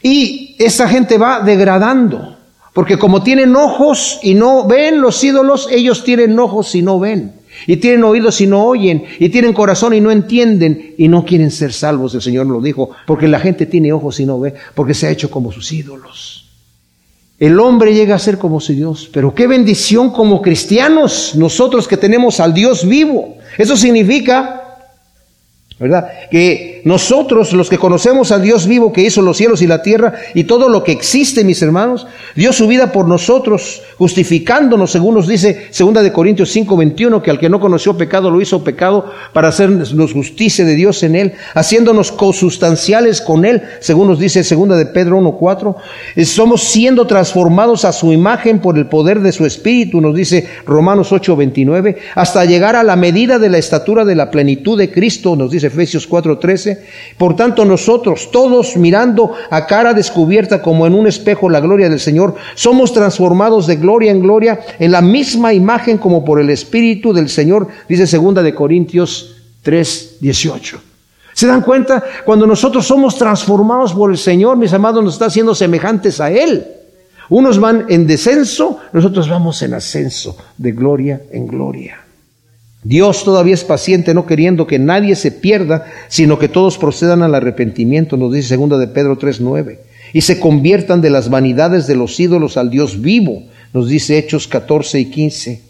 Y 0.02 0.56
esa 0.58 0.88
gente 0.88 1.18
va 1.18 1.40
degradando. 1.40 2.39
Porque 2.72 2.98
como 2.98 3.22
tienen 3.22 3.56
ojos 3.56 4.20
y 4.22 4.34
no 4.34 4.66
ven 4.66 5.00
los 5.00 5.22
ídolos, 5.24 5.68
ellos 5.70 6.04
tienen 6.04 6.38
ojos 6.38 6.74
y 6.74 6.82
no 6.82 7.00
ven. 7.00 7.32
Y 7.66 7.76
tienen 7.78 8.04
oídos 8.04 8.40
y 8.40 8.46
no 8.46 8.64
oyen, 8.64 9.04
y 9.18 9.28
tienen 9.28 9.52
corazón 9.52 9.92
y 9.92 10.00
no 10.00 10.10
entienden, 10.10 10.94
y 10.96 11.08
no 11.08 11.24
quieren 11.24 11.50
ser 11.50 11.72
salvos, 11.72 12.14
el 12.14 12.22
Señor 12.22 12.46
lo 12.46 12.60
dijo, 12.60 12.90
porque 13.06 13.28
la 13.28 13.40
gente 13.40 13.66
tiene 13.66 13.92
ojos 13.92 14.18
y 14.20 14.24
no 14.24 14.38
ve, 14.40 14.54
porque 14.74 14.94
se 14.94 15.08
ha 15.08 15.10
hecho 15.10 15.30
como 15.30 15.52
sus 15.52 15.70
ídolos. 15.72 16.48
El 17.38 17.58
hombre 17.58 17.92
llega 17.92 18.14
a 18.14 18.18
ser 18.18 18.38
como 18.38 18.60
su 18.60 18.72
Dios, 18.72 19.10
pero 19.12 19.34
qué 19.34 19.46
bendición 19.46 20.10
como 20.10 20.40
cristianos, 20.40 21.34
nosotros 21.34 21.88
que 21.88 21.96
tenemos 21.96 22.38
al 22.38 22.54
Dios 22.54 22.86
vivo. 22.86 23.36
Eso 23.58 23.76
significa 23.76 24.60
¿verdad? 25.80 26.10
Que 26.30 26.79
nosotros, 26.84 27.52
los 27.52 27.68
que 27.68 27.78
conocemos 27.78 28.32
al 28.32 28.42
Dios 28.42 28.66
vivo 28.66 28.92
que 28.92 29.02
hizo 29.02 29.22
los 29.22 29.36
cielos 29.36 29.62
y 29.62 29.66
la 29.66 29.82
tierra 29.82 30.14
y 30.34 30.44
todo 30.44 30.68
lo 30.68 30.84
que 30.84 30.92
existe, 30.92 31.44
mis 31.44 31.62
hermanos, 31.62 32.06
dio 32.34 32.52
su 32.52 32.66
vida 32.66 32.92
por 32.92 33.06
nosotros, 33.06 33.82
justificándonos, 33.98 34.90
según 34.90 35.14
nos 35.14 35.26
dice 35.26 35.68
segunda 35.70 36.02
de 36.02 36.12
Corintios 36.12 36.50
5, 36.50 36.76
21, 36.76 37.22
que 37.22 37.30
al 37.30 37.38
que 37.38 37.48
no 37.48 37.60
conoció 37.60 37.96
pecado 37.96 38.30
lo 38.30 38.40
hizo 38.40 38.64
pecado 38.64 39.10
para 39.32 39.48
hacernos 39.48 39.92
justicia 40.12 40.64
de 40.64 40.74
Dios 40.74 41.02
en 41.02 41.16
él, 41.16 41.32
haciéndonos 41.54 42.12
consustanciales 42.12 43.20
con 43.20 43.44
él, 43.44 43.62
según 43.80 44.08
nos 44.08 44.18
dice 44.18 44.44
segunda 44.44 44.76
de 44.76 44.86
Pedro 44.86 45.18
1, 45.18 45.32
4. 45.32 45.76
Somos 46.24 46.62
siendo 46.64 47.06
transformados 47.06 47.84
a 47.84 47.92
su 47.92 48.12
imagen 48.12 48.60
por 48.60 48.78
el 48.78 48.86
poder 48.86 49.20
de 49.20 49.32
su 49.32 49.46
espíritu, 49.46 50.00
nos 50.00 50.14
dice 50.14 50.46
Romanos 50.66 51.12
8, 51.12 51.36
29, 51.36 51.96
hasta 52.14 52.44
llegar 52.44 52.76
a 52.76 52.82
la 52.82 52.96
medida 52.96 53.38
de 53.38 53.48
la 53.48 53.58
estatura 53.58 54.04
de 54.04 54.14
la 54.14 54.30
plenitud 54.30 54.78
de 54.78 54.90
Cristo, 54.90 55.36
nos 55.36 55.50
dice 55.50 55.68
Efesios 55.68 56.06
4:13. 56.70 57.16
Por 57.16 57.36
tanto, 57.36 57.64
nosotros, 57.64 58.30
todos 58.30 58.76
mirando 58.76 59.32
a 59.50 59.66
cara 59.66 59.94
descubierta 59.94 60.62
como 60.62 60.86
en 60.86 60.94
un 60.94 61.06
espejo 61.06 61.48
la 61.48 61.60
gloria 61.60 61.88
del 61.88 62.00
Señor, 62.00 62.34
somos 62.54 62.92
transformados 62.92 63.66
de 63.66 63.76
gloria 63.76 64.10
en 64.10 64.20
gloria 64.20 64.60
en 64.78 64.92
la 64.92 65.02
misma 65.02 65.52
imagen 65.52 65.98
como 65.98 66.24
por 66.24 66.40
el 66.40 66.50
Espíritu 66.50 67.12
del 67.12 67.28
Señor, 67.28 67.68
dice 67.88 68.06
segunda 68.06 68.42
de 68.42 68.54
Corintios 68.54 69.36
3:18. 69.62 70.80
¿Se 71.32 71.46
dan 71.46 71.62
cuenta? 71.62 72.02
Cuando 72.24 72.46
nosotros 72.46 72.86
somos 72.86 73.16
transformados 73.16 73.94
por 73.94 74.10
el 74.10 74.18
Señor, 74.18 74.56
mis 74.56 74.72
amados, 74.72 75.02
nos 75.02 75.14
está 75.14 75.26
haciendo 75.26 75.54
semejantes 75.54 76.20
a 76.20 76.30
Él. 76.30 76.66
Unos 77.30 77.60
van 77.60 77.86
en 77.88 78.06
descenso, 78.06 78.78
nosotros 78.92 79.28
vamos 79.28 79.62
en 79.62 79.74
ascenso, 79.74 80.36
de 80.58 80.72
gloria 80.72 81.22
en 81.30 81.46
gloria. 81.46 82.09
Dios 82.82 83.24
todavía 83.24 83.54
es 83.54 83.64
paciente, 83.64 84.14
no 84.14 84.26
queriendo 84.26 84.66
que 84.66 84.78
nadie 84.78 85.14
se 85.14 85.30
pierda, 85.30 85.84
sino 86.08 86.38
que 86.38 86.48
todos 86.48 86.78
procedan 86.78 87.22
al 87.22 87.34
arrepentimiento, 87.34 88.16
nos 88.16 88.32
dice 88.32 88.48
segunda 88.48 88.78
de 88.78 88.88
Pedro 88.88 89.18
3:9, 89.18 89.80
y 90.12 90.22
se 90.22 90.40
conviertan 90.40 91.02
de 91.02 91.10
las 91.10 91.28
vanidades 91.28 91.86
de 91.86 91.96
los 91.96 92.18
ídolos 92.18 92.56
al 92.56 92.70
Dios 92.70 93.00
vivo, 93.02 93.42
nos 93.72 93.88
dice 93.88 94.18
Hechos 94.18 94.48
14 94.48 94.98
y 94.98 95.04
15. 95.06 95.60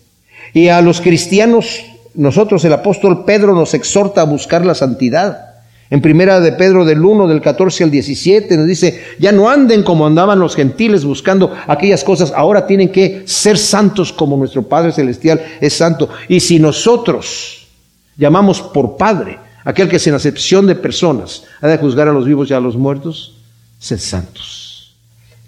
Y 0.54 0.68
a 0.68 0.80
los 0.82 1.00
cristianos, 1.00 1.80
nosotros 2.14 2.64
el 2.64 2.72
apóstol 2.72 3.24
Pedro 3.24 3.54
nos 3.54 3.74
exhorta 3.74 4.22
a 4.22 4.24
buscar 4.24 4.64
la 4.64 4.74
santidad. 4.74 5.49
En 5.90 6.00
primera 6.00 6.40
de 6.40 6.52
Pedro 6.52 6.84
del 6.84 7.04
1, 7.04 7.26
del 7.26 7.40
14 7.40 7.82
al 7.82 7.90
17, 7.90 8.56
nos 8.56 8.66
dice, 8.68 9.02
ya 9.18 9.32
no 9.32 9.50
anden 9.50 9.82
como 9.82 10.06
andaban 10.06 10.38
los 10.38 10.54
gentiles 10.54 11.04
buscando 11.04 11.52
aquellas 11.66 12.04
cosas, 12.04 12.32
ahora 12.34 12.64
tienen 12.64 12.90
que 12.90 13.24
ser 13.26 13.58
santos 13.58 14.12
como 14.12 14.36
nuestro 14.36 14.62
Padre 14.62 14.92
Celestial 14.92 15.40
es 15.60 15.72
santo. 15.72 16.08
Y 16.28 16.38
si 16.38 16.60
nosotros 16.60 17.66
llamamos 18.16 18.62
por 18.62 18.96
Padre 18.96 19.40
aquel 19.64 19.88
que 19.88 19.98
sin 19.98 20.14
acepción 20.14 20.66
de 20.68 20.76
personas 20.76 21.42
ha 21.60 21.66
de 21.66 21.78
juzgar 21.78 22.06
a 22.06 22.12
los 22.12 22.24
vivos 22.24 22.48
y 22.50 22.54
a 22.54 22.60
los 22.60 22.76
muertos, 22.76 23.34
sed 23.80 23.98
santos. 23.98 24.60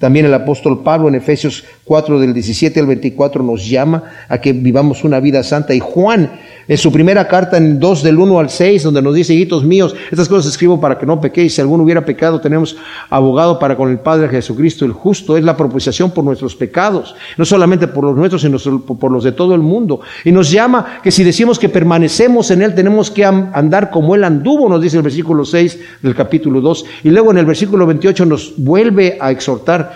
También 0.03 0.27
el 0.27 0.35
apóstol 0.35 0.83
Pablo 0.83 1.07
en 1.07 1.15
Efesios 1.15 1.63
4 1.85 2.19
del 2.19 2.35
17 2.35 2.81
al 2.81 2.87
24 2.87 3.45
nos 3.45 3.65
llama 3.69 4.03
a 4.29 4.41
que 4.41 4.53
vivamos 4.53 5.05
una 5.05 5.21
vida 5.21 5.45
santa. 5.45 5.75
Y 5.75 5.79
Juan 5.79 6.41
en 6.69 6.79
su 6.79 6.93
primera 6.93 7.27
carta, 7.27 7.57
en 7.57 7.81
2 7.81 8.03
del 8.03 8.19
1 8.19 8.39
al 8.39 8.51
6, 8.51 8.85
donde 8.85 9.03
nos 9.03 9.15
dice, 9.15 9.35
hijitos 9.35 9.65
míos, 9.65 9.95
estas 10.11 10.29
cosas 10.29 10.53
escribo 10.53 10.81
para 10.81 10.99
que 10.99 11.07
no 11.07 11.21
pequéis. 11.21 11.55
Si 11.55 11.61
alguno 11.61 11.83
hubiera 11.83 12.05
pecado, 12.05 12.41
tenemos 12.41 12.77
abogado 13.11 13.59
para 13.59 13.77
con 13.77 13.91
el 13.91 13.99
Padre 13.99 14.29
Jesucristo, 14.29 14.85
el 14.85 14.93
justo. 14.93 15.37
Es 15.37 15.45
la 15.45 15.57
propiciación 15.57 16.11
por 16.11 16.25
nuestros 16.25 16.55
pecados, 16.55 17.15
no 17.37 17.45
solamente 17.45 17.89
por 17.89 18.05
los 18.05 18.17
nuestros, 18.17 18.43
sino 18.43 18.59
por 18.81 19.11
los 19.11 19.25
de 19.25 19.33
todo 19.33 19.55
el 19.55 19.61
mundo. 19.61 20.01
Y 20.25 20.33
nos 20.33 20.51
llama 20.51 21.01
que 21.03 21.11
si 21.11 21.25
decimos 21.25 21.59
que 21.59 21.69
permanecemos 21.69 22.51
en 22.51 22.63
Él, 22.63 22.75
tenemos 22.75 23.11
que 23.11 23.25
andar 23.25 23.91
como 23.91 24.15
Él 24.15 24.25
anduvo, 24.25 24.69
nos 24.69 24.81
dice 24.81 24.97
el 24.97 25.03
versículo 25.03 25.45
6 25.45 25.79
del 26.03 26.15
capítulo 26.15 26.61
2. 26.61 26.85
Y 27.05 27.11
luego 27.11 27.31
en 27.31 27.39
el 27.39 27.47
versículo 27.47 27.87
28 27.87 28.27
nos 28.27 28.55
vuelve 28.57 29.19
a 29.21 29.31
exhortar 29.31 29.93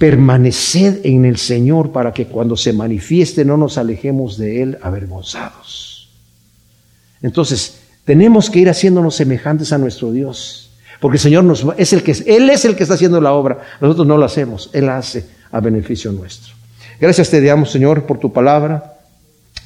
permaneced 0.00 1.04
en 1.04 1.26
el 1.26 1.36
Señor 1.36 1.92
para 1.92 2.14
que 2.14 2.24
cuando 2.24 2.56
se 2.56 2.72
manifieste 2.72 3.44
no 3.44 3.58
nos 3.58 3.76
alejemos 3.76 4.38
de 4.38 4.62
Él 4.62 4.78
avergonzados. 4.80 6.08
Entonces, 7.20 7.80
tenemos 8.06 8.48
que 8.48 8.60
ir 8.60 8.70
haciéndonos 8.70 9.14
semejantes 9.14 9.74
a 9.74 9.78
nuestro 9.78 10.10
Dios, 10.10 10.70
porque 11.00 11.16
el 11.16 11.20
Señor 11.20 11.44
nos, 11.44 11.66
es 11.76 11.92
el 11.92 12.02
que, 12.02 12.12
Él 12.26 12.48
es 12.48 12.64
el 12.64 12.76
que 12.76 12.84
está 12.84 12.94
haciendo 12.94 13.20
la 13.20 13.34
obra, 13.34 13.58
nosotros 13.78 14.06
no 14.06 14.16
lo 14.16 14.24
hacemos, 14.24 14.70
Él 14.72 14.86
la 14.86 14.96
hace 14.96 15.26
a 15.52 15.60
beneficio 15.60 16.10
nuestro. 16.12 16.54
Gracias 16.98 17.28
te 17.28 17.42
damos, 17.42 17.70
Señor, 17.70 18.06
por 18.06 18.18
tu 18.18 18.32
palabra. 18.32 18.96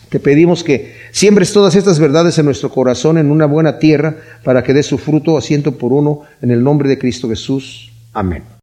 Te 0.09 0.18
pedimos 0.18 0.64
que 0.64 0.97
siembres 1.12 1.53
todas 1.53 1.76
estas 1.76 2.01
verdades 2.01 2.37
en 2.39 2.47
nuestro 2.47 2.70
corazón 2.70 3.18
en 3.18 3.30
una 3.30 3.47
buena 3.47 3.78
tierra 3.78 4.16
para 4.43 4.64
que 4.64 4.74
dé 4.74 4.82
su 4.82 4.99
fruto 4.99 5.39
a 5.39 5.41
ciento 5.41 5.78
por 5.78 5.93
uno 5.93 6.22
en 6.43 6.51
el 6.51 6.62
nombre 6.62 6.89
de 6.89 6.99
Cristo 6.99 7.28
Jesús. 7.28 7.93
Amén. 8.12 8.45